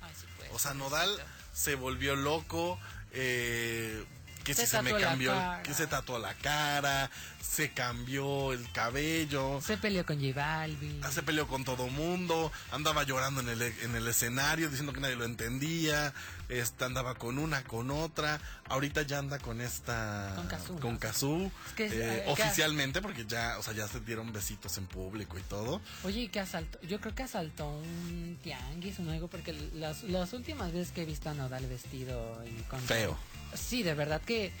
Ay, 0.00 0.12
sí, 0.18 0.26
pues, 0.38 0.50
O 0.52 0.58
sea, 0.58 0.74
Nodal 0.74 1.10
se 1.52 1.74
volvió 1.76 2.16
loco, 2.16 2.78
eh, 3.12 4.04
que 4.44 4.54
Se 4.54 4.66
si 4.66 4.72
se 4.72 4.82
me 4.82 4.94
cambió, 4.94 5.34
que 5.62 5.72
se 5.72 5.86
tatuó 5.86 6.18
la 6.18 6.34
cara, 6.34 7.10
se 7.40 7.72
cambió 7.72 8.52
el 8.52 8.70
cabello. 8.72 9.60
Se 9.62 9.78
peleó 9.78 10.04
con 10.04 10.20
J 10.20 10.34
Balvin. 10.34 11.00
Se 11.10 11.22
peleó 11.22 11.48
con 11.48 11.64
todo 11.64 11.88
mundo, 11.88 12.52
andaba 12.70 13.04
llorando 13.04 13.40
en 13.40 13.48
el, 13.48 13.62
en 13.62 13.96
el 13.96 14.06
escenario 14.06 14.68
diciendo 14.68 14.92
que 14.92 15.00
nadie 15.00 15.16
lo 15.16 15.24
entendía, 15.24 16.12
este, 16.48 16.84
andaba 16.84 17.14
con 17.14 17.38
una, 17.38 17.64
con 17.64 17.90
otra, 17.90 18.40
ahorita 18.68 19.02
ya 19.02 19.18
anda 19.18 19.38
con 19.38 19.60
esta... 19.60 20.32
Con 20.36 20.46
Cazzu, 20.46 20.78
con. 20.78 20.96
Cazzu, 20.98 21.50
Es 21.68 21.72
que, 21.74 21.86
eh, 21.92 22.24
oficialmente 22.28 23.00
porque 23.00 23.24
ya, 23.26 23.58
o 23.58 23.62
sea, 23.62 23.72
ya 23.72 23.88
se 23.88 24.00
dieron 24.00 24.32
besitos 24.32 24.76
en 24.78 24.86
público 24.86 25.38
y 25.38 25.42
todo. 25.42 25.80
Oye, 26.04 26.22
¿y 26.22 26.28
qué 26.28 26.40
asaltó? 26.40 26.80
Yo 26.82 27.00
creo 27.00 27.14
que 27.14 27.22
asaltó 27.22 27.68
un 27.68 28.38
tianguis 28.42 28.98
o 29.00 29.10
algo, 29.10 29.28
porque 29.28 29.52
las, 29.74 30.02
las 30.04 30.32
últimas 30.32 30.72
veces 30.72 30.92
que 30.92 31.02
he 31.02 31.06
visto 31.06 31.30
a 31.30 31.34
Nodal 31.34 31.66
vestido 31.66 32.42
y 32.46 32.62
con... 32.64 32.80
Feo. 32.80 33.16
Sí, 33.54 33.82
de 33.82 33.94
verdad 33.94 34.20
que 34.20 34.52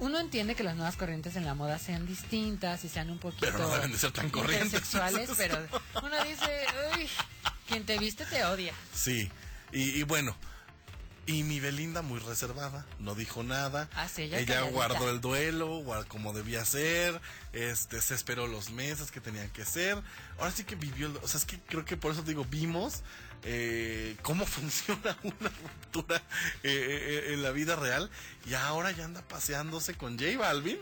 uno 0.00 0.20
entiende 0.20 0.54
que 0.54 0.62
las 0.62 0.76
nuevas 0.76 0.96
corrientes 0.96 1.34
en 1.36 1.44
la 1.44 1.54
moda 1.54 1.78
sean 1.78 2.06
distintas 2.06 2.84
y 2.84 2.88
sean 2.88 3.10
un 3.10 3.18
poquito... 3.18 3.46
Pero 3.46 3.58
no 3.58 3.68
deben 3.70 3.92
de 3.92 3.98
ser 3.98 4.12
tan 4.12 4.30
corrientes. 4.30 4.82
pero 5.36 5.58
uno 6.02 6.24
dice, 6.24 6.66
uy, 6.96 7.08
quien 7.66 7.84
te 7.84 7.98
viste 7.98 8.24
te 8.26 8.44
odia. 8.44 8.72
Sí, 8.94 9.30
y, 9.72 9.98
y 9.98 10.02
bueno, 10.04 10.36
y 11.28 11.42
mi 11.42 11.60
Belinda 11.60 12.00
muy 12.00 12.18
reservada, 12.20 12.86
no 13.00 13.14
dijo 13.14 13.42
nada. 13.42 13.90
Ah, 13.94 14.08
sí, 14.08 14.22
ella 14.22 14.38
calladita. 14.46 14.70
guardó 14.70 15.10
el 15.10 15.20
duelo, 15.20 15.84
como 16.08 16.32
debía 16.32 16.64
ser, 16.64 17.20
este, 17.52 18.00
se 18.00 18.14
esperó 18.14 18.46
los 18.46 18.70
meses 18.70 19.10
que 19.10 19.20
tenían 19.20 19.50
que 19.50 19.66
ser. 19.66 20.02
Ahora 20.38 20.50
sí 20.52 20.64
que 20.64 20.74
vivió, 20.74 21.12
o 21.22 21.28
sea, 21.28 21.38
es 21.38 21.44
que 21.44 21.60
creo 21.60 21.84
que 21.84 21.98
por 21.98 22.12
eso 22.12 22.22
digo, 22.22 22.46
vimos 22.46 23.02
eh, 23.42 24.16
cómo 24.22 24.46
funciona 24.46 25.18
una 25.22 25.50
ruptura 25.50 26.16
eh, 26.62 27.26
eh, 27.28 27.34
en 27.34 27.42
la 27.42 27.50
vida 27.50 27.76
real 27.76 28.10
y 28.46 28.54
ahora 28.54 28.90
ya 28.92 29.04
anda 29.04 29.20
paseándose 29.20 29.94
con 29.96 30.18
J 30.18 30.38
Balvin. 30.38 30.78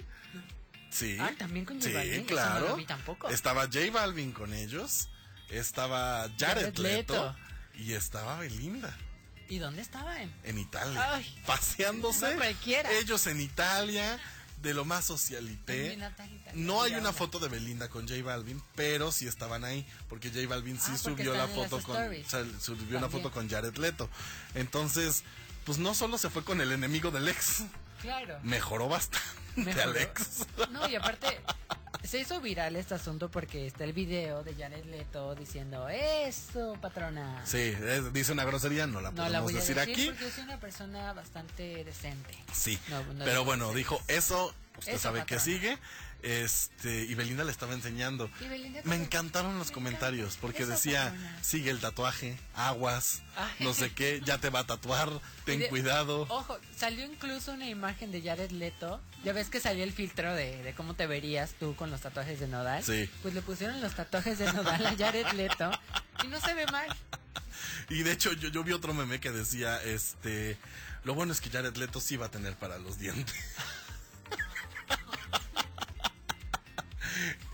Sí. 0.90 1.16
Ah, 1.20 1.32
también 1.36 1.64
con 1.64 1.78
J 1.80 1.88
Sí, 1.88 1.92
Balvin, 1.92 2.12
eso 2.12 2.20
no 2.20 2.26
claro. 2.28 2.68
lo 2.68 2.76
vi 2.76 2.86
tampoco. 2.86 3.28
Estaba 3.30 3.62
J 3.64 3.90
Balvin 3.92 4.30
con 4.30 4.55
ellos, 4.55 5.09
estaba 5.51 6.28
Jared, 6.38 6.66
Jared 6.66 6.78
Leto, 6.78 7.14
Leto. 7.14 7.36
y 7.74 7.94
estaba 7.94 8.38
Belinda 8.38 8.97
¿Y 9.49 9.59
dónde 9.59 9.82
estaban? 9.82 10.32
en 10.44 10.59
Italia, 10.59 11.14
Ay, 11.14 11.42
paseándose. 11.47 12.30
no 12.30 12.36
cualquiera. 12.36 12.90
Ellos 12.92 13.26
en 13.26 13.40
Italia, 13.40 14.18
de 14.62 14.74
lo 14.74 14.84
más 14.84 15.05
socialité. 15.05 15.99
No 16.55 16.82
hay 16.82 16.94
una 16.94 17.12
foto 17.12 17.38
de 17.38 17.49
Belinda 17.49 17.88
con 17.88 18.09
J 18.09 18.22
Balvin, 18.22 18.62
pero 18.74 19.12
sí 19.12 19.26
estaban 19.28 19.64
ahí, 19.64 19.86
porque 20.09 20.30
J 20.30 20.47
Balvin 20.49 20.80
sí 20.80 20.92
Ah, 20.94 20.99
subió 20.99 21.34
la 21.34 21.47
foto 21.47 21.80
con, 21.82 21.97
stories. 21.97 22.26
o 22.26 22.30
sea, 22.30 22.44
subió 22.61 22.82
una 22.99 23.01
También. 23.03 23.11
foto 23.22 23.30
con 23.32 23.49
Jared 23.49 23.76
Leto. 23.76 24.09
Entonces, 24.55 25.22
pues 25.64 25.78
no 25.78 25.94
solo 25.94 26.18
se 26.18 26.30
fue 26.30 26.42
con 26.44 26.61
el 26.61 26.72
enemigo 26.72 27.11
del 27.11 27.28
ex, 27.28 27.62
Claro. 28.03 28.38
mejoró 28.42 28.88
bastante 28.88 29.26
Mejoró. 29.57 29.90
Alex. 29.90 30.47
No, 30.70 30.88
y 30.88 30.97
aparte, 30.97 31.40
se 32.05 32.18
hizo 32.20 32.40
viral 32.40 32.76
este 32.76 32.94
asunto 32.94 33.28
porque 33.30 33.66
está 33.66 33.84
el 33.84 33.92
video 33.92 34.42
de 34.44 34.55
Jared 34.55 34.84
Leto 34.86 35.34
diciendo, 35.34 35.88
eso, 35.88 36.76
patrona. 36.80 37.42
Sí, 37.44 37.59
es- 37.59 38.12
dice 38.12 38.32
una 38.32 38.44
grosería, 38.44 38.86
no 38.86 39.01
la 39.01 39.11
No 39.11 39.16
podemos 39.16 39.32
la 39.32 39.40
voy 39.40 39.55
a 39.55 39.57
decir, 39.57 39.76
decir 39.76 39.92
aquí. 39.92 40.07
porque 40.07 40.30
soy 40.30 40.44
una 40.44 40.59
persona 40.61 41.12
bastante 41.12 41.84
decente. 41.84 42.36
Sí, 42.53 42.78
No, 42.88 43.03
no 43.14 43.24
pero 43.24 43.44
bueno, 43.44 43.72
dijo 43.72 44.01
eso, 44.09 44.55
usted 44.78 44.92
Eso, 44.94 45.03
sabe 45.03 45.24
que 45.26 45.38
sigue, 45.40 45.78
este, 46.22 47.05
y 47.05 47.14
Belinda 47.14 47.44
le 47.44 47.53
estaba 47.53 47.74
enseñando. 47.74 48.28
Me 48.84 48.97
encantaron 48.97 49.59
los 49.59 49.70
comentarios, 49.70 50.36
porque 50.40 50.62
Eso, 50.64 50.72
decía, 50.72 51.05
patrona. 51.11 51.38
sigue 51.42 51.70
el 51.70 51.80
tatuaje, 51.80 52.38
aguas, 52.55 53.22
Ay. 53.36 53.64
no 53.64 53.74
sé 53.74 53.92
qué, 53.92 54.20
ya 54.24 54.38
te 54.38 54.51
va 54.51 54.61
a 54.61 54.66
tatuar, 54.66 55.09
ten 55.44 55.61
de- 55.61 55.68
cuidado. 55.68 56.22
Ojo, 56.28 56.59
salió 56.76 57.05
incluso 57.05 57.53
una 57.53 57.68
imagen 57.68 58.11
de 58.12 58.22
Jared 58.22 58.51
Leto. 58.51 59.01
Ya 59.26 59.32
ves 59.32 59.50
que 59.50 59.58
salió 59.58 59.82
el 59.82 59.90
filtro 59.90 60.36
de, 60.36 60.62
de 60.62 60.72
cómo 60.72 60.94
te 60.94 61.08
verías 61.08 61.54
tú 61.58 61.74
con 61.74 61.90
los 61.90 62.00
tatuajes 62.00 62.38
de 62.38 62.46
Nodal. 62.46 62.84
Sí. 62.84 63.10
Pues 63.22 63.34
le 63.34 63.42
pusieron 63.42 63.80
los 63.80 63.92
tatuajes 63.92 64.38
de 64.38 64.52
Nodal 64.52 64.86
a 64.86 64.96
Jared 64.96 65.26
Leto 65.32 65.68
y 66.22 66.28
no 66.28 66.40
se 66.40 66.54
ve 66.54 66.64
mal. 66.66 66.86
Y 67.88 68.04
de 68.04 68.12
hecho, 68.12 68.32
yo, 68.34 68.50
yo 68.50 68.62
vi 68.62 68.72
otro 68.72 68.94
meme 68.94 69.18
que 69.18 69.32
decía, 69.32 69.82
este, 69.82 70.56
lo 71.02 71.14
bueno 71.14 71.32
es 71.32 71.40
que 71.40 71.50
Jared 71.50 71.74
Leto 71.74 72.00
sí 72.00 72.16
va 72.16 72.26
a 72.26 72.30
tener 72.30 72.54
para 72.54 72.78
los 72.78 73.00
dientes. 73.00 73.34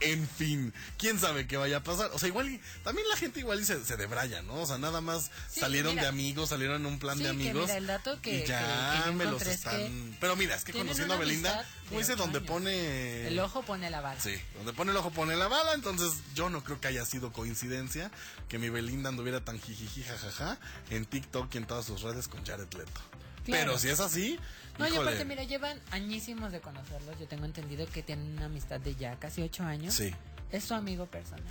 En 0.00 0.26
fin, 0.28 0.72
quién 0.98 1.18
sabe 1.18 1.46
qué 1.46 1.56
vaya 1.56 1.78
a 1.78 1.82
pasar. 1.82 2.10
O 2.12 2.18
sea, 2.18 2.28
igual 2.28 2.60
también 2.84 3.08
la 3.08 3.16
gente 3.16 3.40
igual 3.40 3.64
se, 3.64 3.84
se 3.84 3.96
debraya, 3.96 4.42
¿no? 4.42 4.54
O 4.54 4.66
sea, 4.66 4.78
nada 4.78 5.00
más 5.00 5.30
Sí, 5.50 5.60
salieron 5.60 5.92
mira. 5.92 6.02
de 6.02 6.08
amigos, 6.08 6.48
salieron 6.48 6.76
en 6.82 6.86
un 6.86 6.98
plan 6.98 7.16
Sí, 7.16 7.22
de 7.24 7.30
que 7.30 7.30
amigos. 7.30 7.62
mira, 7.62 7.76
el 7.76 7.86
dato 7.86 8.20
que- 8.20 8.44
y 8.44 8.46
ya 8.46 8.92
que- 8.94 8.98
que 9.02 9.06
yo 9.06 9.12
me 9.14 9.24
los 9.26 9.42
están. 9.42 10.16
Pero 10.20 10.36
mira, 10.36 10.54
es 10.56 10.64
que 10.64 10.72
conociendo 10.72 11.14
a 11.14 11.18
Belinda, 11.18 11.62
de 11.62 11.88
como 11.88 11.98
dice, 12.00 12.16
donde 12.16 12.38
años. 12.38 12.50
pone. 12.50 13.26
El 13.28 13.38
ojo 13.38 13.62
pone 13.62 13.90
la 13.90 14.00
bala. 14.00 14.20
Sí, 14.20 14.34
donde 14.56 14.72
pone 14.72 14.90
el 14.90 14.96
ojo 14.96 15.10
pone 15.10 15.36
la 15.36 15.48
bala, 15.48 15.74
entonces 15.74 16.12
yo 16.34 16.50
no 16.50 16.64
creo 16.64 16.80
que 16.80 16.88
haya 16.88 17.04
sido 17.04 17.32
coincidencia 17.32 18.10
que 18.48 18.58
mi 18.58 18.68
Belinda 18.70 19.08
anduviera 19.10 19.44
tan 19.44 19.60
jijiji 19.60 20.02
jajaja 20.02 20.58
en 20.90 21.04
TikTok 21.04 21.54
y 21.54 21.58
en 21.58 21.66
todas 21.66 21.86
sus 21.86 22.02
redes 22.02 22.28
con 22.28 22.44
Jared 22.44 22.72
Leto. 22.74 23.00
Claro. 23.44 23.64
Pero 23.72 23.78
si 23.78 23.88
es 23.88 23.98
así, 24.00 24.38
No, 24.78 24.86
y 24.86 24.90
híjole, 24.92 25.10
aparte, 25.10 25.24
mira, 25.26 25.44
llevan 25.44 25.78
añísimos 25.90 26.50
de 26.52 26.60
conocerlos. 26.60 27.18
Yo 27.20 27.26
tengo 27.28 27.44
entendido 27.44 27.86
que 27.86 28.02
tienen 28.02 28.32
una 28.36 28.46
amistad 28.46 28.80
de 28.80 28.94
ya 28.94 29.16
casi 29.18 29.42
ocho 29.42 29.64
años. 29.64 29.94
Sí. 29.94 30.14
Es 30.50 30.64
su 30.64 30.74
amigo 30.74 31.06
personal. 31.06 31.44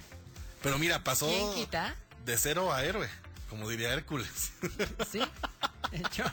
pero 0.63 0.77
mira, 0.77 1.03
pasó 1.03 1.27
¿Quién 1.27 1.53
quita? 1.55 1.95
de 2.25 2.37
cero 2.37 2.71
a 2.73 2.83
héroe, 2.83 3.07
como 3.49 3.67
diría 3.69 3.93
Hércules. 3.93 4.51
Sí, 5.11 5.21
hecho. 5.91 6.23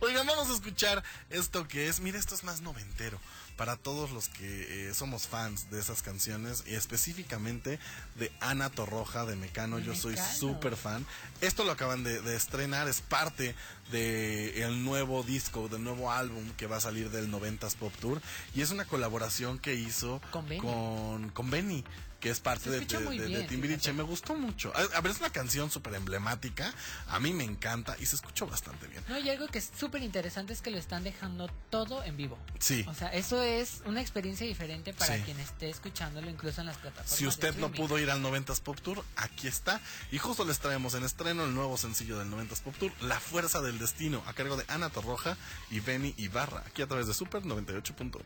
Oigan, 0.00 0.26
vamos 0.26 0.48
a 0.50 0.54
escuchar 0.54 1.02
esto 1.30 1.66
que 1.68 1.88
es, 1.88 2.00
mira, 2.00 2.18
esto 2.18 2.34
es 2.34 2.44
más 2.44 2.60
noventero. 2.60 3.18
Para 3.56 3.76
todos 3.76 4.10
los 4.10 4.28
que 4.28 4.88
eh, 4.88 4.94
somos 4.94 5.28
fans 5.28 5.70
de 5.70 5.78
esas 5.78 6.02
canciones 6.02 6.64
y 6.66 6.74
específicamente 6.74 7.78
de 8.16 8.32
Ana 8.40 8.68
Torroja 8.68 9.26
de 9.26 9.36
Mecano, 9.36 9.78
yo 9.78 9.94
soy 9.94 10.16
súper 10.16 10.74
fan. 10.74 11.06
Esto 11.40 11.62
lo 11.62 11.70
acaban 11.70 12.02
de, 12.02 12.20
de 12.20 12.34
estrenar, 12.34 12.88
es 12.88 13.00
parte 13.00 13.54
del 13.92 14.54
el 14.60 14.84
nuevo 14.84 15.22
disco, 15.22 15.68
del 15.68 15.84
nuevo 15.84 16.10
álbum 16.10 16.50
que 16.56 16.66
va 16.66 16.78
a 16.78 16.80
salir 16.80 17.10
del 17.10 17.30
90s 17.30 17.76
Pop 17.76 17.92
Tour 18.00 18.20
y 18.54 18.62
es 18.62 18.70
una 18.70 18.86
colaboración 18.86 19.58
que 19.58 19.74
hizo 19.74 20.20
Con 20.30 20.48
Benny. 20.48 20.60
con, 20.60 21.28
con 21.30 21.50
Benny, 21.50 21.84
que 22.24 22.30
es 22.30 22.40
parte 22.40 22.70
de, 22.70 22.80
de- 22.80 23.44
Timbiriche. 23.44 23.92
Me 23.92 24.02
gustó 24.02 24.34
mucho. 24.34 24.72
A, 24.74 24.96
a 24.96 25.00
ver, 25.02 25.12
es 25.12 25.18
una 25.20 25.28
canción 25.28 25.70
súper 25.70 25.94
emblemática. 25.94 26.72
A 27.08 27.20
mí 27.20 27.34
me 27.34 27.44
encanta 27.44 27.96
y 28.00 28.06
se 28.06 28.16
escuchó 28.16 28.46
bastante 28.46 28.86
bien. 28.86 29.04
No, 29.10 29.18
y 29.18 29.28
algo 29.28 29.46
que 29.48 29.58
es 29.58 29.70
súper 29.78 30.02
interesante 30.02 30.54
es 30.54 30.62
que 30.62 30.70
lo 30.70 30.78
están 30.78 31.04
dejando 31.04 31.50
todo 31.68 32.02
en 32.02 32.16
vivo. 32.16 32.38
Sí. 32.58 32.82
O 32.88 32.94
sea, 32.94 33.08
eso 33.12 33.42
es 33.42 33.82
una 33.84 34.00
experiencia 34.00 34.46
diferente 34.46 34.94
para 34.94 35.16
Sí. 35.18 35.22
quien 35.22 35.38
esté 35.38 35.68
escuchándolo 35.68 36.30
incluso 36.30 36.62
en 36.62 36.68
las 36.68 36.78
plataformas. 36.78 37.14
Si 37.14 37.26
usted 37.26 37.54
no 37.56 37.70
pudo 37.70 37.98
ir 37.98 38.10
al 38.10 38.22
90s 38.22 38.60
Pop 38.62 38.80
Tour, 38.80 39.04
aquí 39.16 39.46
está. 39.46 39.82
Y 40.10 40.16
justo 40.16 40.46
les 40.46 40.60
traemos 40.60 40.94
en 40.94 41.04
estreno 41.04 41.44
el 41.44 41.54
nuevo 41.54 41.76
sencillo 41.76 42.18
del 42.18 42.30
90s 42.30 42.62
Pop 42.62 42.74
Tour, 42.78 42.90
La 43.02 43.20
Fuerza 43.20 43.60
del 43.60 43.78
Destino, 43.78 44.22
a 44.26 44.32
cargo 44.32 44.56
de 44.56 44.64
Ana 44.68 44.88
Torroja 44.88 45.36
y 45.70 45.80
Benny 45.80 46.14
Ibarra, 46.16 46.62
aquí 46.66 46.80
a 46.80 46.86
través 46.86 47.06
de 47.06 47.12
Super 47.12 47.42
98.1. 47.42 48.22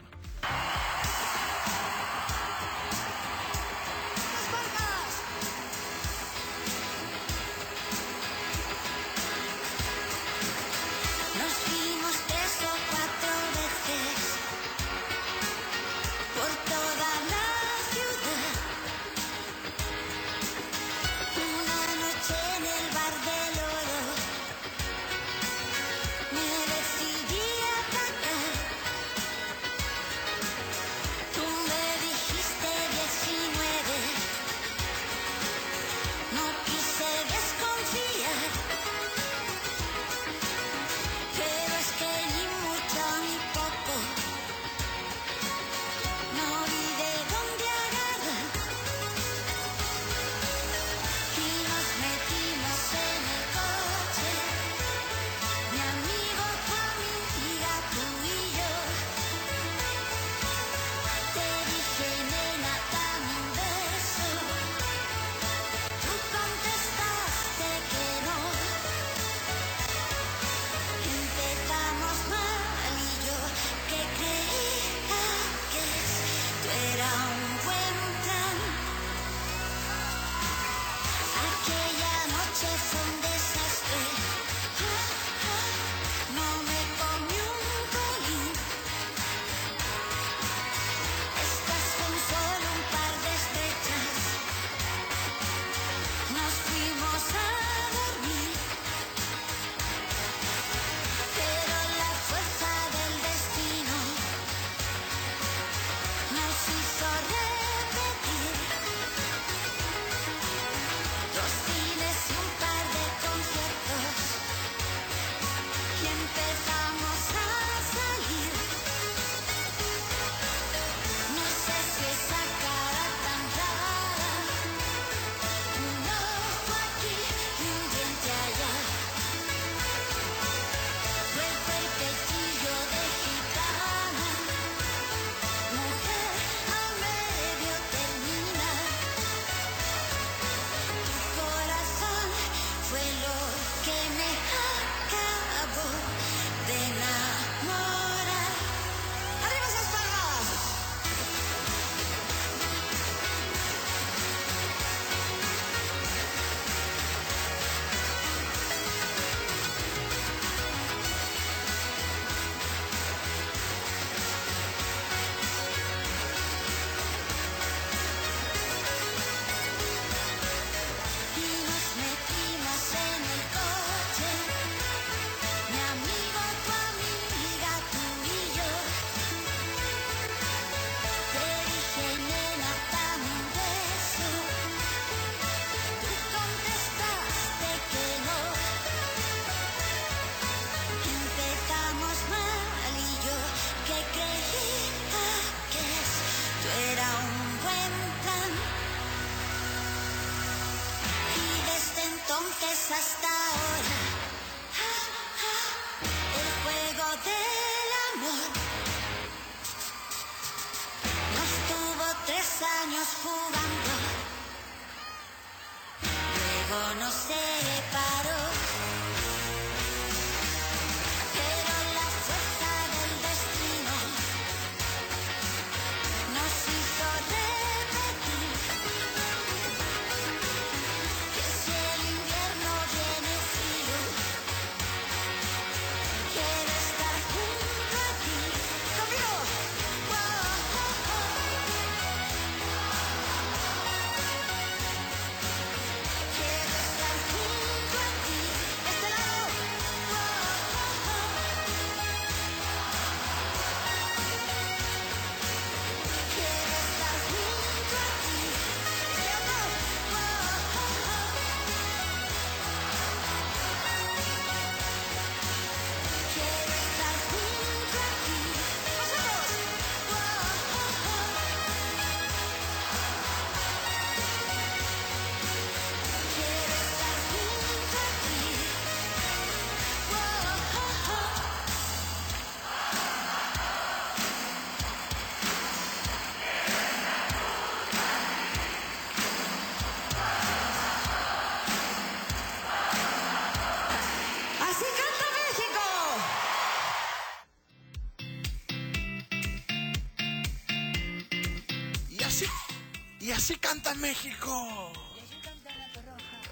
México. 304.08 304.90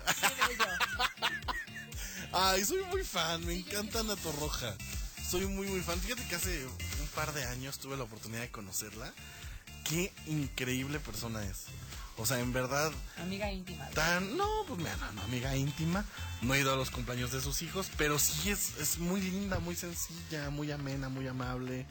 Ay, 2.32 2.62
soy 2.66 2.84
muy 2.84 3.02
fan, 3.02 3.46
me 3.46 3.54
encanta 3.54 4.00
Ana 4.00 4.14
Torroja. 4.16 4.74
Soy 5.26 5.46
muy, 5.46 5.66
muy 5.68 5.80
fan. 5.80 5.98
Fíjate 5.98 6.22
que 6.28 6.34
hace 6.34 6.66
un 6.66 7.06
par 7.14 7.32
de 7.32 7.44
años 7.44 7.78
tuve 7.78 7.96
la 7.96 8.02
oportunidad 8.02 8.42
de 8.42 8.50
conocerla. 8.50 9.10
Qué 9.84 10.12
increíble 10.26 11.00
persona 11.00 11.42
es. 11.44 11.64
O 12.18 12.26
sea, 12.26 12.40
en 12.40 12.52
verdad, 12.52 12.92
Amiga 13.22 13.50
íntima. 13.50 13.88
tan. 13.90 14.36
No, 14.36 14.46
pues 14.68 14.78
mira, 14.78 14.94
no, 14.98 15.12
no, 15.12 15.22
amiga 15.22 15.56
íntima. 15.56 16.04
No 16.42 16.54
he 16.54 16.60
ido 16.60 16.74
a 16.74 16.76
los 16.76 16.90
cumpleaños 16.90 17.32
de 17.32 17.40
sus 17.40 17.62
hijos, 17.62 17.90
pero 17.96 18.18
sí 18.18 18.50
es, 18.50 18.76
es 18.78 18.98
muy 18.98 19.22
linda, 19.22 19.60
muy 19.60 19.76
sencilla, 19.76 20.50
muy 20.50 20.70
amena, 20.72 21.08
muy 21.08 21.26
amable. 21.26 21.86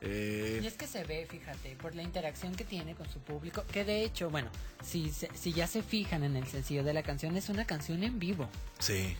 Eh, 0.00 0.60
Y 0.62 0.66
es 0.66 0.74
que 0.74 0.86
se 0.86 1.04
ve, 1.04 1.26
fíjate, 1.28 1.76
por 1.76 1.94
la 1.94 2.02
interacción 2.02 2.54
que 2.54 2.64
tiene 2.64 2.94
con 2.94 3.08
su 3.10 3.18
público, 3.20 3.64
que 3.72 3.84
de 3.84 4.04
hecho, 4.04 4.30
bueno, 4.30 4.50
si, 4.84 5.12
si 5.34 5.52
ya 5.52 5.66
se 5.66 5.82
fijan 5.82 6.22
en 6.22 6.36
el 6.36 6.46
sencillo 6.46 6.84
de 6.84 6.92
la 6.92 7.02
canción, 7.02 7.36
es 7.36 7.48
una 7.48 7.64
canción 7.66 8.02
en 8.04 8.18
vivo. 8.18 8.48
Sí. 8.78 9.16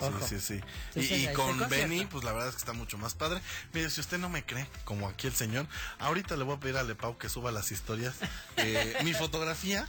Ojo. 0.00 0.20
Sí, 0.26 0.38
sí, 0.38 0.54
sí. 0.58 0.60
Entonces, 0.94 1.30
y, 1.30 1.32
con. 1.34 1.68
Benny, 1.68 2.06
pues 2.06 2.22
la 2.22 2.32
verdad 2.32 2.48
es 2.50 2.54
que 2.54 2.60
está 2.60 2.72
mucho 2.72 2.98
más 2.98 3.14
padre. 3.14 3.40
Mire, 3.72 3.90
si 3.90 4.00
usted 4.00 4.18
no 4.18 4.28
me 4.28 4.44
cree, 4.44 4.66
como 4.84 5.08
aquí 5.08 5.26
el 5.26 5.34
señor, 5.34 5.66
ahorita 5.98 6.36
le 6.36 6.44
voy 6.44 6.56
a 6.56 6.60
pedir 6.60 6.76
a 6.76 6.84
Lepau 6.84 7.18
que 7.18 7.28
suba 7.28 7.50
las 7.50 7.72
historias. 7.72 8.14
eh, 8.58 8.96
mi 9.02 9.12
fotografía 9.12 9.88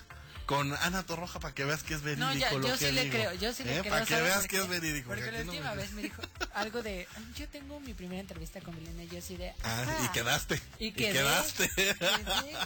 con 0.49 0.73
Ana 0.73 1.03
Torroja 1.05 1.39
para 1.39 1.53
que 1.53 1.63
veas 1.63 1.83
que 1.83 1.93
es 1.93 2.01
verídico 2.01 2.25
No, 2.27 2.33
ya, 2.33 2.51
lo 2.53 2.67
yo 2.69 2.73
que 2.79 2.87
sí 2.87 2.91
le 2.91 3.03
digo. 3.03 3.13
creo, 3.13 3.33
yo 3.35 3.53
sí 3.53 3.63
le 3.63 3.77
Eh, 3.77 3.79
creo. 3.81 3.93
Para 3.93 4.05
que 4.05 4.15
¿sabes 4.15 4.25
veas 4.33 4.47
que 4.47 4.57
es 4.57 4.67
verídico. 4.67 5.07
Porque 5.09 5.23
que 5.25 5.31
la 5.31 5.43
no 5.43 5.51
última 5.51 5.73
vez 5.75 5.91
me 5.91 6.01
dijo 6.01 6.23
algo 6.55 6.81
de, 6.81 7.07
"Ay, 7.15 7.23
yo 7.35 7.47
tengo 7.49 7.79
mi 7.81 7.93
primera 7.93 8.19
entrevista 8.19 8.59
con 8.59 8.75
Belén 8.75 8.99
y 8.99 9.07
yo 9.09 9.19
así 9.19 9.37
de... 9.37 9.53
Ah, 9.63 9.85
y 10.03 10.07
quedaste. 10.07 10.59
Y 10.79 10.91
quedé. 10.91 11.11
quedaste. 11.13 11.69
Quedé. 11.75 12.57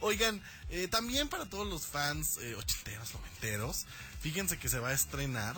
Oigan, 0.00 0.42
eh, 0.68 0.86
también 0.88 1.28
para 1.28 1.46
todos 1.46 1.66
los 1.66 1.86
fans 1.86 2.36
eh, 2.42 2.54
ochenteros, 2.56 3.14
noventeros, 3.14 3.86
fíjense 4.20 4.58
que 4.58 4.68
se 4.68 4.78
va 4.78 4.90
a 4.90 4.92
estrenar 4.92 5.56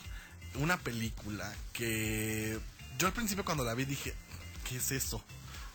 una 0.54 0.78
película 0.78 1.52
que 1.72 2.60
yo 2.96 3.08
al 3.08 3.12
principio 3.12 3.44
cuando 3.44 3.64
la 3.64 3.74
vi 3.74 3.86
dije, 3.86 4.14
¿qué 4.68 4.76
es 4.76 4.92
eso? 4.92 5.20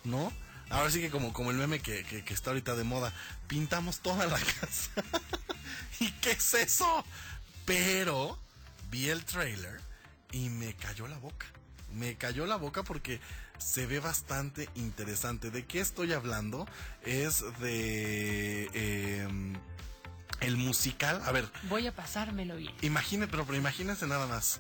¿No? 0.05 0.31
Ahora 0.69 0.89
sí 0.91 1.01
que 1.01 1.09
como, 1.09 1.33
como 1.33 1.51
el 1.51 1.57
meme 1.57 1.79
que, 1.81 2.05
que- 2.05 2.23
que 2.23 2.33
está 2.33 2.51
ahorita 2.51 2.75
de 2.75 2.83
moda, 2.83 3.11
pintamos 3.47 3.99
toda 3.99 4.25
la 4.27 4.37
casa. 4.61 4.91
¿Y 6.05 6.11
qué 6.21 6.31
es 6.31 6.53
eso? 6.53 7.03
Pero 7.65 8.37
vi 8.89 9.09
el 9.09 9.23
trailer 9.25 9.79
y 10.31 10.49
me 10.49 10.73
cayó 10.75 11.07
la 11.07 11.17
boca. 11.17 11.45
Me 11.93 12.15
cayó 12.15 12.45
la 12.45 12.55
boca 12.55 12.83
porque 12.83 13.19
se 13.57 13.85
ve 13.85 13.99
bastante 13.99 14.69
interesante. 14.75 15.51
¿De 15.51 15.65
qué 15.65 15.79
estoy 15.79 16.13
hablando? 16.13 16.67
Es 17.03 17.43
de 17.59 18.69
em, 19.23 19.53
el 20.39 20.57
musical. 20.57 21.21
A 21.25 21.31
ver, 21.31 21.47
Voy 21.63 21.87
a 21.87 21.95
pasármelo 21.95 22.55
bien. 22.55 22.73
imagine, 22.81 23.27
pero, 23.27 23.45
pero 23.45 23.57
imagínense 23.57 24.07
nada 24.07 24.27
más 24.27 24.59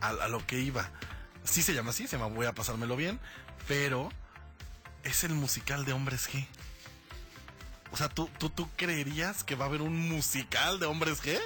a, 0.00 0.08
a 0.10 0.28
lo 0.28 0.46
que 0.46 0.60
iba. 0.60 0.90
Sí 1.44 1.62
se 1.62 1.74
llama 1.74 1.90
así, 1.90 2.06
se 2.06 2.16
llama 2.16 2.34
Voy 2.34 2.46
a 2.46 2.54
pasármelo 2.54 2.96
bien, 2.96 3.18
pero 3.68 4.10
es 5.04 5.24
el 5.24 5.34
musical 5.34 5.84
de 5.84 5.92
Hombres 5.92 6.28
G. 6.28 6.46
O 7.92 7.96
sea, 7.96 8.08
¿tú, 8.08 8.28
tú, 8.38 8.50
¿tú 8.50 8.68
creerías 8.76 9.42
que 9.44 9.54
va 9.56 9.64
a 9.64 9.68
haber 9.68 9.82
un 9.82 10.08
musical 10.08 10.78
de 10.78 10.86
Hombres 10.86 11.22
G? 11.22 11.38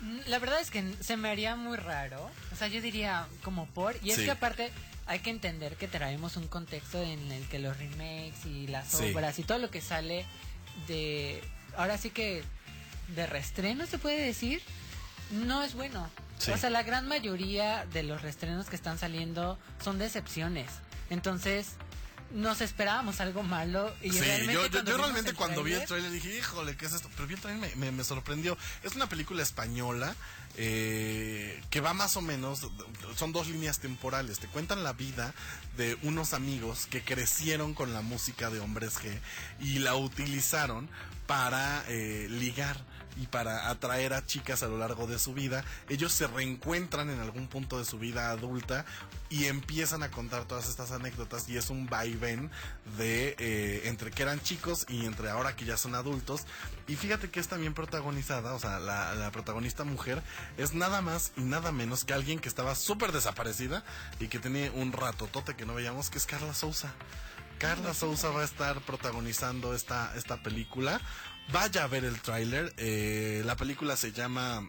Mm, 0.00 0.18
La 0.26 0.38
verdad 0.38 0.60
es 0.60 0.70
que 0.70 0.94
se 1.00 1.16
me 1.16 1.28
haría 1.30 1.56
muy 1.56 1.76
raro. 1.76 2.30
O 2.52 2.56
sea, 2.56 2.68
yo 2.68 2.80
diría 2.80 3.26
como 3.42 3.66
por... 3.66 3.96
Y 4.02 4.10
es 4.10 4.16
Sí. 4.16 4.24
que 4.24 4.30
aparte 4.30 4.70
hay 5.06 5.20
que 5.20 5.30
entender 5.30 5.76
que 5.76 5.88
traemos 5.88 6.36
un 6.36 6.48
contexto 6.48 7.00
en 7.02 7.30
el 7.32 7.46
que 7.48 7.58
los 7.58 7.76
remakes 7.78 8.44
y 8.44 8.66
las 8.68 8.88
Sí. 8.88 9.12
obras 9.12 9.38
y 9.38 9.42
todo 9.42 9.58
lo 9.58 9.70
que 9.70 9.80
sale 9.80 10.24
de... 10.86 11.42
Ahora 11.76 11.98
sí 11.98 12.10
que 12.10 12.42
de 13.14 13.26
reestreno 13.26 13.86
se 13.86 13.98
puede 13.98 14.20
decir, 14.24 14.62
no 15.30 15.62
es 15.62 15.74
bueno. 15.74 16.08
Sí. 16.38 16.50
O 16.50 16.58
sea, 16.58 16.70
la 16.70 16.82
gran 16.82 17.06
mayoría 17.08 17.86
de 17.86 18.02
los 18.02 18.22
reestrenos 18.22 18.66
que 18.66 18.76
están 18.76 18.98
saliendo 18.98 19.58
son 19.82 19.98
decepciones. 19.98 20.70
Entonces, 21.10 21.68
nos 22.32 22.60
esperábamos 22.60 23.20
algo 23.20 23.42
malo 23.42 23.94
y 24.02 24.10
Sí, 24.10 24.20
realmente 24.20 24.52
yo, 24.52 24.66
yo- 24.66 24.84
yo 24.84 24.96
realmente 24.96 25.32
cuando 25.34 25.62
vi 25.62 25.72
el 25.74 25.84
trailer 25.86 26.10
dije, 26.10 26.36
híjole, 26.36 26.76
¿qué 26.76 26.86
es 26.86 26.92
esto? 26.92 27.08
Pero 27.14 27.26
vi 27.28 27.34
el 27.34 27.40
trailer 27.40 27.70
me, 27.76 27.86
me, 27.86 27.92
me 27.92 28.04
sorprendió. 28.04 28.58
Es 28.82 28.94
una 28.96 29.08
película 29.08 29.42
española 29.42 30.14
eh, 30.56 31.62
que 31.70 31.80
va 31.80 31.92
más 31.94 32.16
o 32.16 32.22
menos, 32.22 32.66
son 33.16 33.32
dos 33.32 33.46
líneas 33.48 33.78
temporales. 33.78 34.38
Te 34.38 34.48
cuentan 34.48 34.82
la 34.84 34.92
vida 34.92 35.34
de 35.76 35.96
unos 36.02 36.32
amigos 36.32 36.86
que 36.86 37.02
crecieron 37.02 37.74
con 37.74 37.92
la 37.92 38.00
música 38.00 38.50
de 38.50 38.60
Hombres 38.60 38.94
G 38.98 39.18
y 39.60 39.78
la 39.78 39.94
utilizaron 39.94 40.88
para 41.26 41.84
eh, 41.88 42.26
ligar 42.30 42.80
y 43.16 43.26
para 43.26 43.70
atraer 43.70 44.12
a 44.12 44.24
chicas 44.24 44.62
a 44.62 44.68
lo 44.68 44.78
largo 44.78 45.06
de 45.06 45.18
su 45.18 45.34
vida. 45.34 45.64
Ellos 45.88 46.12
se 46.12 46.26
reencuentran 46.26 47.10
en 47.10 47.20
algún 47.20 47.48
punto 47.48 47.78
de 47.78 47.84
su 47.84 47.98
vida 47.98 48.30
adulta 48.30 48.84
y 49.28 49.46
empiezan 49.46 50.02
a 50.02 50.10
contar 50.10 50.44
todas 50.44 50.68
estas 50.68 50.92
anécdotas 50.92 51.48
y 51.48 51.56
es 51.56 51.70
un 51.70 51.86
vaivén 51.86 52.50
de 52.98 53.34
eh, 53.38 53.82
entre 53.84 54.10
que 54.10 54.22
eran 54.22 54.40
chicos 54.40 54.86
y 54.88 55.04
entre 55.04 55.30
ahora 55.30 55.56
que 55.56 55.64
ya 55.64 55.76
son 55.76 55.94
adultos. 55.94 56.46
Y 56.86 56.96
fíjate 56.96 57.30
que 57.30 57.40
es 57.40 57.48
también 57.48 57.74
protagonizada, 57.74 58.54
o 58.54 58.58
sea, 58.58 58.78
la, 58.78 59.14
la 59.14 59.30
protagonista 59.30 59.84
mujer 59.84 60.22
es 60.56 60.74
nada 60.74 61.00
más 61.00 61.32
y 61.36 61.42
nada 61.42 61.72
menos 61.72 62.04
que 62.04 62.14
alguien 62.14 62.38
que 62.38 62.48
estaba 62.48 62.74
súper 62.74 63.12
desaparecida 63.12 63.84
y 64.20 64.28
que 64.28 64.38
tenía 64.38 64.70
un 64.72 64.92
ratotote 64.92 65.56
que 65.56 65.66
no 65.66 65.74
veíamos, 65.74 66.10
que 66.10 66.18
es 66.18 66.26
Carla 66.26 66.54
Souza. 66.54 66.92
Carla 67.58 67.94
Souza 67.94 68.30
va 68.30 68.42
a 68.42 68.44
estar 68.44 68.80
protagonizando 68.82 69.74
esta, 69.74 70.12
esta 70.14 70.42
película. 70.42 71.00
Vaya 71.52 71.84
a 71.84 71.86
ver 71.86 72.04
el 72.04 72.20
tráiler. 72.20 72.72
eh, 72.76 73.42
la 73.44 73.56
película 73.56 73.96
se 73.96 74.12
llama 74.12 74.68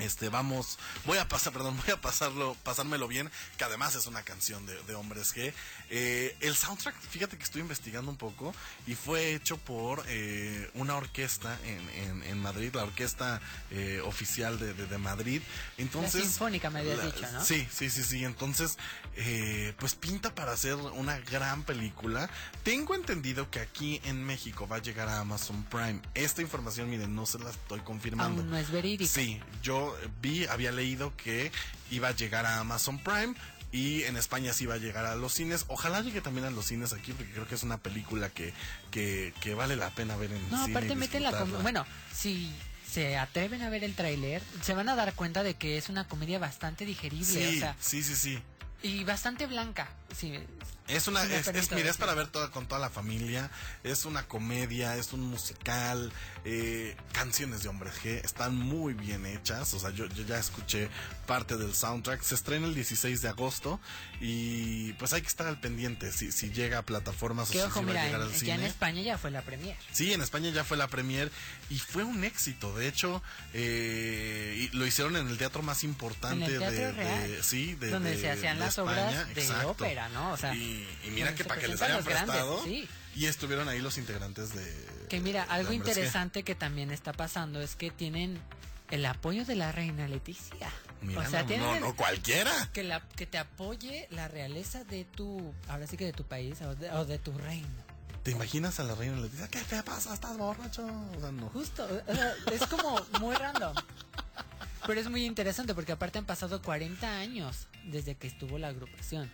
Este, 0.00 0.28
vamos, 0.28 0.78
voy 1.06 1.18
a 1.18 1.28
pasar, 1.28 1.52
perdón, 1.52 1.76
voy 1.84 1.90
a 1.94 2.00
pasarlo, 2.00 2.56
pasármelo 2.62 3.06
bien, 3.08 3.30
que 3.56 3.64
además 3.64 3.94
es 3.94 4.06
una 4.06 4.22
canción 4.22 4.64
de, 4.66 4.80
de 4.84 4.94
hombres 4.94 5.34
G. 5.34 5.52
Eh, 5.90 6.36
el 6.40 6.54
soundtrack, 6.56 6.94
fíjate 7.00 7.36
que 7.36 7.44
estoy 7.44 7.60
investigando 7.60 8.10
un 8.10 8.16
poco 8.16 8.54
y 8.86 8.94
fue 8.94 9.34
hecho 9.34 9.56
por 9.58 10.02
eh, 10.08 10.70
una 10.74 10.96
orquesta 10.96 11.58
en, 11.64 11.90
en, 11.90 12.22
en 12.24 12.38
Madrid, 12.40 12.70
la 12.74 12.84
orquesta 12.84 13.40
eh, 13.70 14.00
oficial 14.04 14.58
de, 14.58 14.74
de, 14.74 14.86
de 14.86 14.98
Madrid. 14.98 15.42
Entonces, 15.78 16.14
la 16.14 16.20
sinfónica 16.22 16.70
me 16.70 16.80
habías 16.80 16.98
la- 16.98 17.04
dicho, 17.06 17.30
¿no? 17.32 17.44
Sí, 17.44 17.66
sí, 17.72 17.90
sí, 17.90 18.02
sí. 18.04 18.24
Entonces, 18.24 18.78
eh, 19.16 19.74
pues 19.78 19.94
pinta 19.94 20.34
para 20.34 20.52
hacer 20.52 20.74
una 20.76 21.18
gran 21.18 21.62
película. 21.64 22.30
Tengo 22.62 22.94
entendido 22.94 23.50
que 23.50 23.60
aquí 23.60 24.00
en 24.04 24.24
México 24.24 24.66
va 24.68 24.76
a 24.76 24.80
llegar 24.82 25.08
a 25.08 25.20
Amazon 25.20 25.62
Prime. 25.64 26.00
Esta 26.14 26.42
información, 26.42 26.88
miren, 26.90 27.14
no 27.14 27.26
se 27.26 27.38
la 27.38 27.50
estoy 27.50 27.80
confirmando. 27.80 28.42
Aún 28.42 28.50
no 28.50 28.56
es 28.56 28.70
verídico. 28.70 29.10
Sí, 29.12 29.40
yo 29.62 29.89
vi, 30.20 30.46
había 30.46 30.72
leído 30.72 31.16
que 31.16 31.50
iba 31.90 32.08
a 32.08 32.12
llegar 32.12 32.46
a 32.46 32.58
Amazon 32.60 32.98
Prime. 32.98 33.34
Y 33.72 34.02
en 34.02 34.16
España 34.16 34.52
sí 34.52 34.66
va 34.66 34.74
a 34.74 34.78
llegar 34.78 35.04
a 35.06 35.14
los 35.14 35.32
cines. 35.32 35.64
Ojalá 35.68 36.00
llegue 36.00 36.20
también 36.20 36.44
a 36.44 36.50
los 36.50 36.66
cines 36.66 36.92
aquí, 36.92 37.12
porque 37.12 37.30
creo 37.32 37.46
que 37.46 37.54
es 37.54 37.62
una 37.62 37.78
película 37.78 38.28
que, 38.28 38.52
que, 38.90 39.32
que 39.40 39.54
vale 39.54 39.76
la 39.76 39.90
pena 39.90 40.16
ver 40.16 40.32
en 40.32 40.50
No, 40.50 40.64
cine. 40.64 40.76
aparte 40.76 40.92
y 40.94 40.96
meten 40.96 41.22
la... 41.22 41.30
com- 41.30 41.38
disfrutarla. 41.42 41.62
Bueno, 41.62 41.86
si 42.12 42.50
se 42.90 43.16
atreven 43.16 43.62
a 43.62 43.70
ver 43.70 43.84
el 43.84 43.94
tráiler, 43.94 44.42
se 44.62 44.74
van 44.74 44.88
a 44.88 44.96
dar 44.96 45.14
cuenta 45.14 45.44
de 45.44 45.54
que 45.54 45.78
es 45.78 45.88
una 45.88 46.08
comedia 46.08 46.40
bastante 46.40 46.84
digerible, 46.84 47.24
Sí, 47.24 47.56
o 47.58 47.60
sea, 47.60 47.76
sí, 47.78 48.02
sí, 48.02 48.16
sí. 48.16 48.42
y 48.82 49.04
bastante 49.04 49.46
blanca. 49.46 49.88
Sí, 50.16 50.32
Es 50.90 51.06
una, 51.08 51.22
es, 51.24 51.70
mira, 51.72 51.90
es 51.90 51.96
para 51.96 52.14
ver 52.14 52.26
toda, 52.28 52.50
con 52.50 52.66
toda 52.66 52.80
la 52.80 52.90
familia. 52.90 53.50
Es 53.84 54.04
una 54.04 54.26
comedia, 54.26 54.96
es 54.96 55.12
un 55.12 55.20
musical. 55.20 56.12
eh, 56.44 56.96
canciones 57.12 57.62
de 57.62 57.68
hombres 57.68 57.92
G 58.02 58.24
están 58.24 58.56
muy 58.56 58.94
bien 58.94 59.26
hechas. 59.26 59.74
O 59.74 59.78
sea, 59.78 59.90
yo, 59.90 60.06
yo 60.06 60.24
ya 60.24 60.38
escuché 60.38 60.88
parte 61.26 61.56
del 61.56 61.74
soundtrack. 61.74 62.22
Se 62.22 62.34
estrena 62.34 62.66
el 62.66 62.74
16 62.74 63.20
de 63.22 63.28
agosto 63.28 63.78
y 64.20 64.92
pues 64.94 65.12
hay 65.12 65.20
que 65.22 65.28
estar 65.28 65.46
al 65.46 65.60
pendiente 65.60 66.12
si, 66.12 66.32
si 66.32 66.50
llega 66.50 66.78
a 66.78 66.82
plataformas 66.82 67.50
o 67.50 67.52
si, 67.52 67.58
ojo, 67.60 67.80
si 67.80 67.84
va 67.86 67.92
a 67.92 68.04
llegar 68.04 68.20
en- 68.22 68.26
al 68.28 68.32
ya 68.34 68.54
en. 68.54 68.62
España 68.62 69.02
ya 69.02 69.18
fue 69.18 69.30
la 69.30 69.42
premier. 69.42 69.76
Sí, 69.92 70.12
en 70.12 70.22
España 70.22 70.50
ya 70.50 70.64
fue 70.64 70.76
la 70.76 70.88
premier 70.88 71.30
y 71.68 71.78
fue 71.78 72.04
un 72.04 72.24
éxito. 72.24 72.74
De 72.76 72.88
hecho, 72.88 73.22
eh, 73.52 74.68
y 74.72 74.76
lo 74.76 74.86
hicieron 74.86 75.16
en 75.16 75.28
el 75.28 75.38
teatro 75.38 75.62
más 75.62 75.84
importante 75.84 76.44
En 76.46 76.52
el 76.52 76.58
Teatro 76.58 77.02
de, 77.02 77.42
sí, 77.42 77.74
de, 77.74 77.90
donde 77.90 78.10
de- 78.12 78.20
se 78.20 78.30
hacían 78.30 78.56
de 78.58 78.64
las 78.64 78.78
España, 78.78 78.92
obras 79.10 79.34
de 79.34 79.42
exacto. 79.42 79.68
ópera, 79.70 80.08
¿no? 80.10 80.32
O 80.32 80.36
sea, 80.36 80.54
y, 80.54 80.79
y 81.06 81.10
mira 81.10 81.34
que 81.34 81.44
para 81.44 81.60
que 81.60 81.68
les 81.68 81.80
hayan 81.82 82.04
grandes, 82.04 82.24
prestado 82.24 82.64
sí. 82.64 82.88
y 83.14 83.26
estuvieron 83.26 83.68
ahí 83.68 83.80
los 83.80 83.98
integrantes 83.98 84.54
de 84.54 85.06
Que 85.08 85.20
mira, 85.20 85.44
de 85.44 85.52
algo 85.52 85.72
interesante 85.72 86.42
que 86.42 86.54
también 86.54 86.90
está 86.90 87.12
pasando 87.12 87.60
es 87.60 87.76
que 87.76 87.90
tienen 87.90 88.40
el 88.90 89.06
apoyo 89.06 89.44
de 89.44 89.54
la 89.54 89.72
reina 89.72 90.08
Leticia. 90.08 90.70
Mira, 91.00 91.20
o 91.20 91.30
sea, 91.30 91.44
no, 91.44 91.80
no, 91.80 91.96
cualquiera. 91.96 92.52
que 92.72 92.82
la 92.82 93.00
que 93.00 93.26
te 93.26 93.38
apoye 93.38 94.06
la 94.10 94.28
realeza 94.28 94.84
de 94.84 95.04
tu, 95.04 95.54
ahora 95.68 95.86
sí 95.86 95.96
que 95.96 96.04
de 96.04 96.12
tu 96.12 96.24
país 96.24 96.60
o 96.62 96.74
de, 96.74 96.90
o 96.90 97.04
de 97.04 97.18
tu 97.18 97.32
reino. 97.38 97.68
¿Te 98.22 98.32
imaginas 98.32 98.78
a 98.80 98.84
la 98.84 98.94
reina 98.94 99.16
y 99.16 99.22
le 99.22 99.28
dice, 99.30 99.48
¿qué 99.50 99.60
te 99.60 99.82
pasa? 99.82 100.12
¿Estás 100.12 100.36
borracho? 100.36 100.84
O 101.16 101.20
sea, 101.20 101.32
no. 101.32 101.48
Justo, 101.48 101.88
o 102.06 102.14
sea, 102.14 102.34
es 102.52 102.66
como 102.66 103.00
muy 103.18 103.34
random. 103.34 103.74
Pero 104.86 105.00
es 105.00 105.08
muy 105.08 105.24
interesante 105.24 105.74
porque 105.74 105.92
aparte 105.92 106.18
han 106.18 106.26
pasado 106.26 106.60
40 106.60 107.18
años 107.18 107.66
desde 107.84 108.16
que 108.16 108.26
estuvo 108.26 108.58
la 108.58 108.68
agrupación 108.68 109.30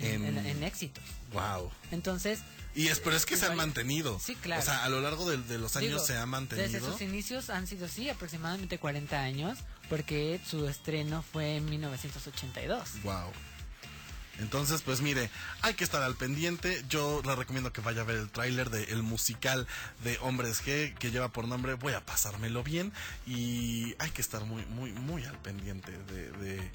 en, 0.00 0.24
En- 0.24 0.38
en- 0.38 0.46
en 0.46 0.62
éxitos. 0.64 1.04
Wow. 1.32 1.70
Entonces, 1.92 2.40
Y 2.74 2.88
es, 2.88 3.00
pero 3.00 3.16
es 3.16 3.26
que 3.26 3.36
se 3.36 3.46
han 3.46 3.56
mantenido. 3.56 4.18
Sí, 4.20 4.34
claro. 4.36 4.62
O 4.62 4.64
sea, 4.64 4.84
a 4.84 4.88
lo 4.88 5.00
largo 5.00 5.28
de, 5.30 5.36
de 5.38 5.58
los 5.58 5.76
años 5.76 5.88
digo, 5.90 5.98
se 6.04 6.12
han 6.16 6.30
Desde 6.30 6.56
mantenido. 6.56 6.92
sus 6.92 7.00
inicios 7.00 7.50
han 7.50 7.66
sido, 7.66 7.88
sí, 7.88 8.08
aproximadamente 8.10 8.78
40 8.78 9.20
años, 9.20 9.58
porque 9.88 10.40
su 10.48 10.68
estreno 10.68 11.22
fue 11.32 11.56
en 11.56 11.68
1982. 11.68 13.02
Wow. 13.02 13.32
Entonces, 14.38 14.80
pues 14.80 15.02
mire, 15.02 15.28
hay 15.60 15.74
que 15.74 15.84
estar 15.84 16.00
al 16.02 16.14
pendiente. 16.14 16.82
Yo 16.88 17.20
le 17.26 17.34
recomiendo 17.36 17.72
que 17.74 17.82
vaya 17.82 18.00
a 18.00 18.04
ver 18.04 18.16
el 18.16 18.30
tráiler 18.30 18.70
del 18.70 19.02
musical 19.02 19.66
de 20.02 20.16
Hombres 20.22 20.62
G 20.64 20.94
que 20.94 21.10
lleva 21.10 21.28
por 21.30 21.46
nombre 21.46 21.74
Voy 21.74 21.92
a 21.92 22.00
pasármelo 22.06 22.62
bien 22.62 22.90
y 23.26 23.94
hay 23.98 24.10
que 24.12 24.22
estar 24.22 24.44
muy, 24.46 24.64
muy, 24.66 24.92
muy 24.92 25.26
al 25.26 25.36
pendiente 25.40 25.92
de, 25.92 26.30
de, 26.32 26.70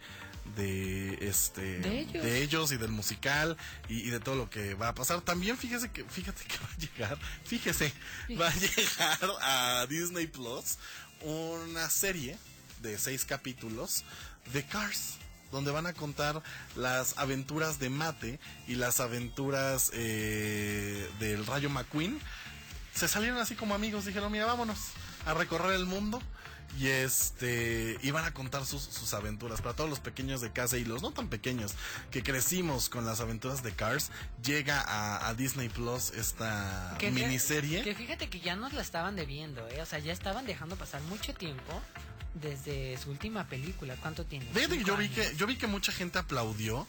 de, 0.56 1.18
este 1.28 1.80
De 1.80 2.00
ellos. 2.00 2.24
de 2.24 2.42
ellos 2.44 2.72
y 2.72 2.78
del 2.78 2.92
musical 2.92 3.58
y, 3.90 4.08
y 4.08 4.10
de 4.10 4.20
todo 4.20 4.36
lo 4.36 4.50
que 4.50 4.74
va 4.76 4.90
a 4.90 4.96
pasar. 4.96 5.22
También 5.22 5.58
fíjese 5.58 5.90
que, 5.92 6.04
fíjate 6.04 6.44
que 6.46 6.58
va 6.58 6.70
a 6.72 6.78
llegar, 6.78 7.20
fíjese, 7.44 7.94
va 8.40 8.48
a 8.48 8.56
llegar 8.56 9.20
a 9.42 9.86
Disney 9.90 10.28
Plus 10.28 10.78
una 11.22 11.90
serie 11.90 12.38
de 12.82 12.98
seis 12.98 13.26
capítulos 13.26 14.04
de 14.54 14.64
Cars 14.64 15.16
donde 15.52 15.72
van 15.72 15.88
a 15.88 15.94
contar 15.94 16.42
las 16.76 17.18
aventuras 17.18 17.80
de 17.80 17.90
Mate 17.90 18.40
y 18.68 18.76
las 18.76 19.00
aventuras 19.00 19.92
eh, 19.94 21.10
del 21.20 21.46
Rayo 21.46 21.70
McQueen. 21.70 22.20
Se 22.94 23.08
salieron 23.08 23.38
así 23.40 23.56
como 23.56 23.74
amigos, 23.74 24.06
dijeron, 24.06 24.32
mira, 24.32 24.46
vámonos 24.46 24.78
a 25.26 25.34
recorrer 25.34 25.74
el 25.74 25.86
mundo. 25.86 26.22
Y 26.78 26.88
este, 26.88 27.98
iban 28.04 28.26
a 28.26 28.34
contar 28.34 28.66
sus, 28.66 28.82
sus 28.84 29.14
aventuras 29.14 29.62
para 29.62 29.76
todos 29.76 29.90
los 29.90 30.00
pequeños 30.02 30.42
de 30.42 30.52
casa 30.52 30.78
y 30.78 30.84
los 30.84 31.02
no 31.02 31.12
tan 31.12 31.30
pequeños 31.30 31.74
que 32.12 32.22
crecimos 32.22 32.90
con 32.90 33.06
las 33.06 33.22
aventuras 33.22 33.64
de 33.64 33.72
Cars. 33.72 34.12
Llega 34.44 34.82
a, 34.82 35.28
a 35.28 35.34
Disney 35.36 35.70
Plus 35.70 36.12
esta 36.12 36.96
Que 37.00 37.12
miniserie. 37.12 37.82
Que 37.82 37.96
fíjate 37.96 38.30
que 38.30 38.42
ya 38.42 38.56
nos 38.56 38.74
la 38.74 38.82
estaban 38.82 39.16
debiendo, 39.16 39.68
¿eh? 39.70 39.82
O 39.82 39.86
sea, 39.86 40.00
ya 40.00 40.12
estaban 40.12 40.46
dejando 40.46 40.76
pasar 40.76 41.02
mucho 41.04 41.34
tiempo 41.34 41.82
desde 42.34 42.98
su 42.98 43.10
última 43.10 43.48
película. 43.48 43.96
¿Cuánto 44.02 44.26
tiene? 44.26 44.46
Fíjate 44.48 44.78
que 44.78 44.84
Cinco 44.84 44.88
yo 44.88 44.98
vi 44.98 45.10
que 45.10 45.36
yo 45.38 45.48
vi 45.48 45.56
que 45.58 45.68
mucha 45.68 45.92
gente 45.92 46.20
aplaudió 46.20 46.88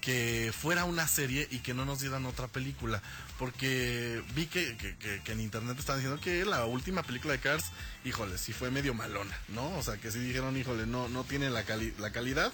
que 0.00 0.52
fuera 0.56 0.84
una 0.84 1.06
serie 1.08 1.48
y 1.50 1.58
que 1.58 1.74
no 1.74 1.84
nos 1.84 2.00
dieran 2.00 2.24
otra 2.26 2.46
película. 2.48 3.02
Porque 3.38 4.22
vi 4.34 4.46
que, 4.46 4.76
que- 4.76 4.96
que- 4.96 5.20
que 5.22 5.32
en 5.32 5.40
internet 5.40 5.78
estaban 5.78 6.00
diciendo 6.00 6.20
que 6.22 6.44
la 6.44 6.64
última 6.64 7.02
película 7.02 7.32
de 7.34 7.38
Cars, 7.40 7.66
híjole, 8.04 8.36
sí 8.38 8.52
fue 8.52 8.70
medio 8.70 8.94
malona, 8.94 9.36
¿no? 9.48 9.76
O 9.78 9.82
sea, 9.82 9.96
que 9.96 10.10
sí 10.10 10.18
dijeron, 10.18 10.56
híjole, 10.56 10.86
no, 10.86 11.08
no 11.08 11.24
tiene 11.24 11.48
la, 11.50 11.64
cali- 11.64 11.94
la 11.98 12.10
calidad. 12.10 12.52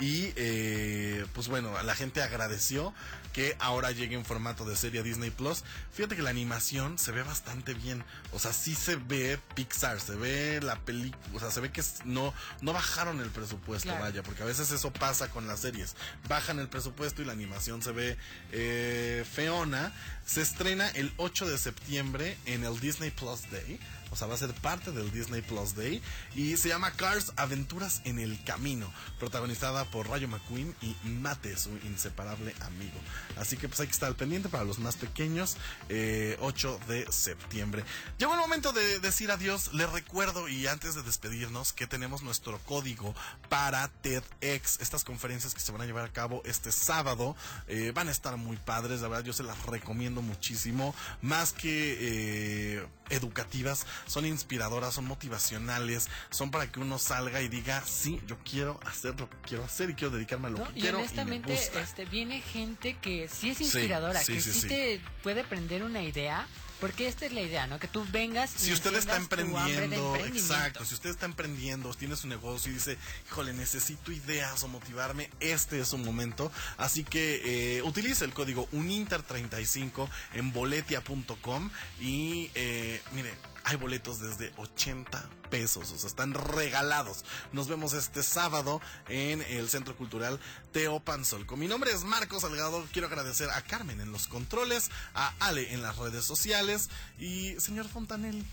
Y 0.00 0.32
eh, 0.36 1.24
pues 1.34 1.48
bueno, 1.48 1.80
la 1.82 1.94
gente 1.94 2.20
agradeció 2.22 2.92
que 3.32 3.56
ahora 3.58 3.90
llegue 3.90 4.14
en 4.14 4.24
formato 4.24 4.64
de 4.64 4.76
serie 4.76 5.00
a 5.00 5.02
Disney 5.02 5.30
Plus. 5.30 5.64
Fíjate 5.92 6.14
que 6.14 6.22
la 6.22 6.30
animación 6.30 6.98
se 6.98 7.10
ve 7.10 7.22
bastante 7.22 7.74
bien. 7.74 8.04
O 8.32 8.38
sea, 8.38 8.52
sí 8.52 8.74
se 8.74 8.96
ve 8.96 9.40
Pixar, 9.54 10.00
se 10.00 10.14
ve 10.14 10.60
la 10.62 10.76
película, 10.80 11.20
o 11.34 11.40
sea, 11.40 11.50
se 11.50 11.60
ve 11.60 11.72
que 11.72 11.82
no, 12.04 12.32
no 12.60 12.72
bajaron 12.72 13.20
el 13.20 13.30
presupuesto, 13.30 13.88
Claro. 13.88 14.04
vaya, 14.04 14.22
porque 14.22 14.42
a 14.42 14.46
veces 14.46 14.70
eso 14.70 14.92
pasa 14.92 15.30
con 15.30 15.46
las 15.48 15.60
series. 15.60 15.96
Bajan 16.28 16.58
el 16.60 16.68
presupuesto 16.68 17.22
y 17.22 17.24
la 17.24 17.32
animación 17.32 17.82
se 17.82 17.92
ve 17.92 18.16
eh, 18.52 19.24
feona. 19.32 19.92
Se 20.24 20.40
estrena 20.42 20.88
el 20.90 21.12
8 21.16 21.48
de 21.48 21.58
septiembre 21.58 22.36
en 22.46 22.64
el 22.64 22.78
Disney 22.80 23.10
Plus 23.10 23.50
Day. 23.50 23.80
O 24.10 24.16
sea, 24.16 24.26
va 24.28 24.34
a 24.34 24.38
ser 24.38 24.52
parte 24.54 24.92
del 24.92 25.10
Disney 25.10 25.42
Plus 25.42 25.74
Day. 25.74 26.02
Y 26.34 26.56
se 26.56 26.68
llama 26.68 26.92
Cars 26.92 27.32
Aventuras 27.36 28.00
en 28.04 28.18
el 28.18 28.42
Camino. 28.44 28.92
Protagonizada 29.18 29.84
por 29.86 30.08
Rayo 30.08 30.28
McQueen 30.28 30.74
y 30.82 30.94
Mate, 31.08 31.56
su 31.56 31.70
inseparable 31.84 32.54
amigo. 32.60 32.98
Así 33.36 33.56
que 33.56 33.68
pues 33.68 33.80
hay 33.80 33.86
que 33.86 33.92
estar 33.92 34.14
pendiente 34.14 34.48
para 34.48 34.64
los 34.64 34.78
más 34.78 34.96
pequeños. 34.96 35.56
eh, 35.88 36.36
8 36.40 36.80
de 36.88 37.10
septiembre. 37.10 37.84
Llegó 38.18 38.34
el 38.34 38.40
momento 38.40 38.72
de 38.72 39.00
decir 39.00 39.30
adiós. 39.30 39.72
Les 39.72 39.90
recuerdo 39.90 40.48
y 40.48 40.66
antes 40.66 40.94
de 40.94 41.02
despedirnos 41.02 41.72
que 41.72 41.86
tenemos 41.86 42.22
nuestro 42.22 42.58
código 42.60 43.14
para 43.48 43.88
TEDx. 43.88 44.80
Estas 44.80 45.04
conferencias 45.04 45.54
que 45.54 45.60
se 45.60 45.72
van 45.72 45.80
a 45.82 45.86
llevar 45.86 46.04
a 46.04 46.12
cabo 46.12 46.42
este 46.44 46.72
sábado 46.72 47.36
eh, 47.68 47.92
van 47.94 48.08
a 48.08 48.10
estar 48.10 48.36
muy 48.36 48.56
padres. 48.56 49.00
La 49.00 49.08
verdad 49.08 49.24
yo 49.24 49.32
se 49.32 49.42
las 49.42 49.64
recomiendo 49.66 50.22
muchísimo. 50.22 50.94
Más 51.22 51.52
que 51.52 51.98
eh, 52.00 52.86
educativas, 53.10 53.86
son 54.06 54.26
inspiradoras, 54.26 54.94
son 54.94 55.04
motivacionales, 55.06 56.08
son 56.30 56.50
para 56.50 56.70
que 56.70 56.80
uno 56.80 56.98
salga 56.98 57.42
y 57.42 57.48
diga, 57.48 57.82
sí, 57.86 58.20
yo 58.26 58.36
quiero 58.48 58.80
hacer 58.86 59.18
lo 59.20 59.28
que 59.28 59.36
quiero 59.48 59.64
hacer 59.64 59.90
y 59.90 59.94
quiero 59.94 60.14
dedicarme 60.14 60.48
a 60.48 60.50
lo 60.50 60.58
¿no? 60.58 60.72
que 60.72 60.78
Y 60.78 60.82
quiero. 60.82 60.98
honestamente, 60.98 61.52
y 61.52 61.56
me 61.56 61.60
gusta. 61.60 61.80
este, 61.80 62.04
viene 62.06 62.40
gente 62.40 62.96
que 63.00 63.28
sí 63.28 63.50
es 63.50 63.60
inspiradora, 63.60 64.22
sí, 64.22 64.34
que 64.34 64.40
sí, 64.40 64.52
sí, 64.52 64.60
sí. 64.62 64.68
te 64.68 65.00
puede 65.22 65.44
prender 65.44 65.82
una 65.82 66.02
idea, 66.02 66.46
porque 66.84 67.08
esta 67.08 67.24
es 67.24 67.32
la 67.32 67.40
idea, 67.40 67.66
¿no? 67.66 67.78
Que 67.78 67.88
tú 67.88 68.04
vengas 68.12 68.56
y 68.56 68.66
Si 68.66 68.72
usted 68.74 68.94
está 68.94 69.16
emprendiendo, 69.16 70.16
exacto, 70.16 70.84
si 70.84 70.92
usted 70.92 71.08
está 71.08 71.24
emprendiendo, 71.24 71.94
tiene 71.94 72.14
su 72.14 72.28
negocio 72.28 72.70
y 72.70 72.74
dice, 72.74 72.98
híjole, 73.26 73.54
necesito 73.54 74.12
ideas 74.12 74.62
o 74.64 74.68
motivarme, 74.68 75.30
este 75.40 75.80
es 75.80 75.88
su 75.88 75.96
momento. 75.96 76.52
Así 76.76 77.02
que 77.02 77.78
eh, 77.78 77.82
utilice 77.84 78.26
el 78.26 78.34
código 78.34 78.68
UNINTER35 78.72 80.10
en 80.34 80.52
boletia.com 80.52 81.70
y 82.02 82.50
eh, 82.54 83.00
mire, 83.14 83.32
hay 83.64 83.76
boletos 83.76 84.20
desde 84.20 84.52
80 84.56 85.24
pesos, 85.50 85.90
o 85.90 85.98
sea, 85.98 86.08
están 86.08 86.34
regalados. 86.34 87.24
Nos 87.52 87.68
vemos 87.68 87.94
este 87.94 88.22
sábado 88.22 88.80
en 89.08 89.42
el 89.42 89.68
Centro 89.68 89.96
Cultural 89.96 90.38
Teo 90.72 91.00
Panzolco. 91.00 91.56
Mi 91.56 91.66
nombre 91.66 91.90
es 91.90 92.04
Marco 92.04 92.38
Salgado, 92.40 92.86
quiero 92.92 93.08
agradecer 93.08 93.50
a 93.50 93.62
Carmen 93.62 94.00
en 94.00 94.12
los 94.12 94.26
controles, 94.26 94.90
a 95.14 95.32
Ale 95.40 95.72
en 95.72 95.82
las 95.82 95.96
redes 95.96 96.24
sociales 96.24 96.90
y 97.18 97.58
señor 97.58 97.88
Fontanelli. 97.88 98.44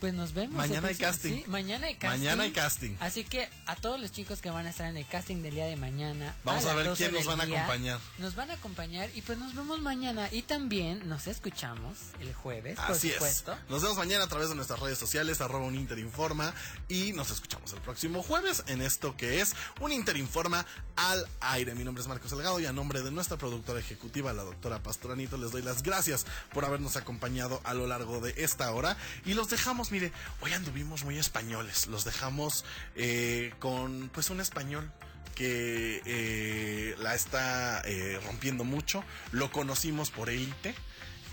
Pues 0.00 0.14
nos 0.14 0.32
vemos. 0.32 0.56
Mañana 0.56 0.88
hay 0.88 0.94
casting. 0.96 1.30
sí, 1.30 1.44
mañana 1.46 1.86
hay 1.86 1.94
casting. 1.94 2.18
Mañana 2.18 2.42
hay 2.44 2.52
casting. 2.52 2.96
Así 3.00 3.24
que 3.24 3.48
a 3.66 3.76
todos 3.76 4.00
los 4.00 4.10
chicos 4.10 4.40
que 4.40 4.50
van 4.50 4.66
a 4.66 4.70
estar 4.70 4.88
en 4.88 4.96
el 4.96 5.06
casting 5.06 5.42
del 5.42 5.54
día 5.54 5.66
de 5.66 5.76
mañana. 5.76 6.34
Vamos 6.42 6.64
a 6.64 6.74
ver 6.74 6.86
12 6.86 7.02
quién 7.04 7.14
nos 7.14 7.26
van 7.26 7.40
a 7.40 7.44
acompañar. 7.44 8.00
Nos 8.18 8.34
van 8.34 8.50
a 8.50 8.54
acompañar 8.54 9.10
y 9.14 9.22
pues 9.22 9.38
nos 9.38 9.54
vemos 9.54 9.80
mañana. 9.80 10.28
Y 10.32 10.42
también 10.42 11.08
nos 11.08 11.26
escuchamos 11.26 11.98
el 12.20 12.32
jueves, 12.34 12.76
por 12.76 12.92
Así 12.92 13.10
supuesto. 13.12 13.52
es. 13.52 13.58
Nos 13.70 13.82
vemos 13.82 13.98
mañana 13.98 14.24
a 14.24 14.28
través 14.28 14.48
de 14.48 14.54
nuestras 14.54 14.80
redes 14.80 14.98
sociales, 14.98 15.40
arroba 15.40 15.66
un 15.66 15.74
Interinforma. 15.74 16.52
Y 16.88 17.12
nos 17.12 17.30
escuchamos 17.30 17.72
el 17.72 17.80
próximo 17.80 18.22
jueves 18.22 18.64
en 18.66 18.80
esto 18.80 19.16
que 19.16 19.40
es 19.40 19.54
un 19.80 19.92
Interinforma 19.92 20.64
al 20.96 21.26
aire. 21.40 21.74
Mi 21.74 21.84
nombre 21.84 22.02
es 22.02 22.08
Marcos 22.08 22.30
Delgado 22.30 22.58
y 22.60 22.66
a 22.66 22.72
nombre 22.72 23.02
de 23.02 23.10
nuestra 23.10 23.36
productora 23.36 23.78
ejecutiva, 23.80 24.32
la 24.32 24.42
doctora 24.44 24.82
Pastoranito, 24.82 25.36
les 25.36 25.50
doy 25.50 25.62
las 25.62 25.82
gracias 25.82 26.26
por 26.52 26.64
habernos 26.64 26.96
acompañado 26.96 27.60
a 27.64 27.74
lo 27.74 27.86
largo 27.86 28.20
de 28.20 28.34
esta 28.36 28.70
hora. 28.72 28.96
Y 29.24 29.34
los 29.34 29.50
dejamos, 29.50 29.89
mire, 29.90 30.12
hoy 30.40 30.52
anduvimos 30.52 31.04
muy 31.04 31.18
españoles. 31.18 31.86
Los 31.86 32.04
dejamos 32.04 32.64
eh, 32.96 33.52
con 33.58 34.08
pues 34.12 34.30
un 34.30 34.40
español 34.40 34.90
que 35.34 36.02
eh, 36.04 36.94
la 36.98 37.14
está 37.14 37.80
eh, 37.84 38.20
rompiendo 38.26 38.64
mucho. 38.64 39.04
Lo 39.32 39.50
conocimos 39.50 40.10
por 40.10 40.28
élite 40.30 40.74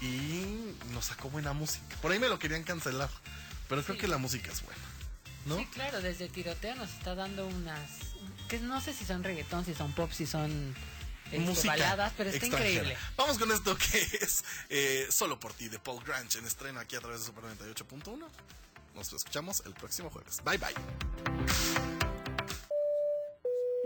y 0.02 0.74
nos 0.94 1.06
sacó 1.06 1.30
buena 1.30 1.54
música. 1.54 1.96
Por 2.02 2.12
ahí 2.12 2.20
me 2.20 2.30
lo 2.30 2.40
querían 2.40 2.64
cancelar, 2.64 3.10
pero 3.68 3.84
creo 3.84 3.96
Sí. 3.96 4.02
que 4.02 4.08
la 4.08 4.18
música 4.18 4.52
es 4.52 4.62
buena. 4.62 4.82
¿No? 5.46 5.58
Sí, 5.58 5.66
claro, 5.74 6.02
desde 6.02 6.28
tiroteo 6.30 6.76
nos 6.76 6.90
está 6.92 7.16
dando 7.16 7.48
unas. 7.48 7.80
que 8.50 8.60
no 8.60 8.80
sé 8.82 8.94
si 8.94 9.06
son 9.06 9.24
reggaetón, 9.24 9.66
si 9.66 9.74
son 9.74 9.92
pop, 9.94 10.12
si 10.12 10.26
son 10.26 10.74
música 11.34 11.74
baladas, 11.74 12.14
pero 12.18 12.30
está 12.30 12.46
extranjera. 12.46 12.72
increíble. 12.72 12.98
Vamos 13.16 13.38
con 13.38 13.52
esto 13.52 13.78
que 13.78 13.98
es 14.22 14.44
eh, 14.70 15.08
Solo 15.10 15.40
por 15.40 15.54
ti 15.54 15.70
de 15.70 15.80
Paul 15.80 16.04
Grange 16.04 16.40
en 16.40 16.46
estreno 16.46 16.80
aquí 16.80 16.96
a 16.96 17.00
través 17.00 17.22
de 17.22 17.26
Super 17.26 17.44
98.1. 17.46 18.28
Nos 18.96 19.14
escuchamos 19.14 19.64
el 19.66 19.74
próximo 19.74 20.10
jueves. 20.10 20.42
Bye 20.44 20.58
bye. 20.58 20.74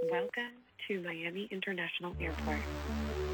Welcome 0.10 0.64
to 0.88 1.02
Miami 1.02 1.48
International 1.52 2.16
Airport. 2.20 3.31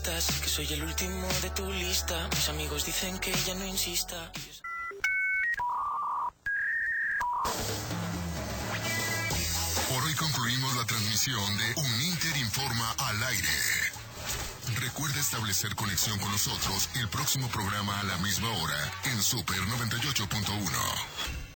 Que 0.00 0.48
soy 0.48 0.72
el 0.72 0.82
último 0.84 1.28
de 1.42 1.50
tu 1.50 1.70
lista. 1.70 2.26
Mis 2.34 2.48
amigos 2.48 2.86
dicen 2.86 3.18
que 3.18 3.30
ya 3.30 3.54
no 3.54 3.66
insista. 3.66 4.32
Por 9.90 10.02
hoy 10.02 10.14
concluimos 10.14 10.76
la 10.76 10.86
transmisión 10.86 11.58
de 11.58 11.74
Un 11.76 12.02
Inter 12.04 12.36
Informa 12.38 12.90
al 13.00 13.22
aire. 13.22 13.48
Recuerda 14.80 15.20
establecer 15.20 15.74
conexión 15.74 16.18
con 16.18 16.30
nosotros 16.32 16.88
el 16.94 17.08
próximo 17.08 17.48
programa 17.48 18.00
a 18.00 18.04
la 18.04 18.16
misma 18.18 18.48
hora 18.48 18.92
en 19.04 19.22
Super 19.22 19.58
98.1. 19.58 21.11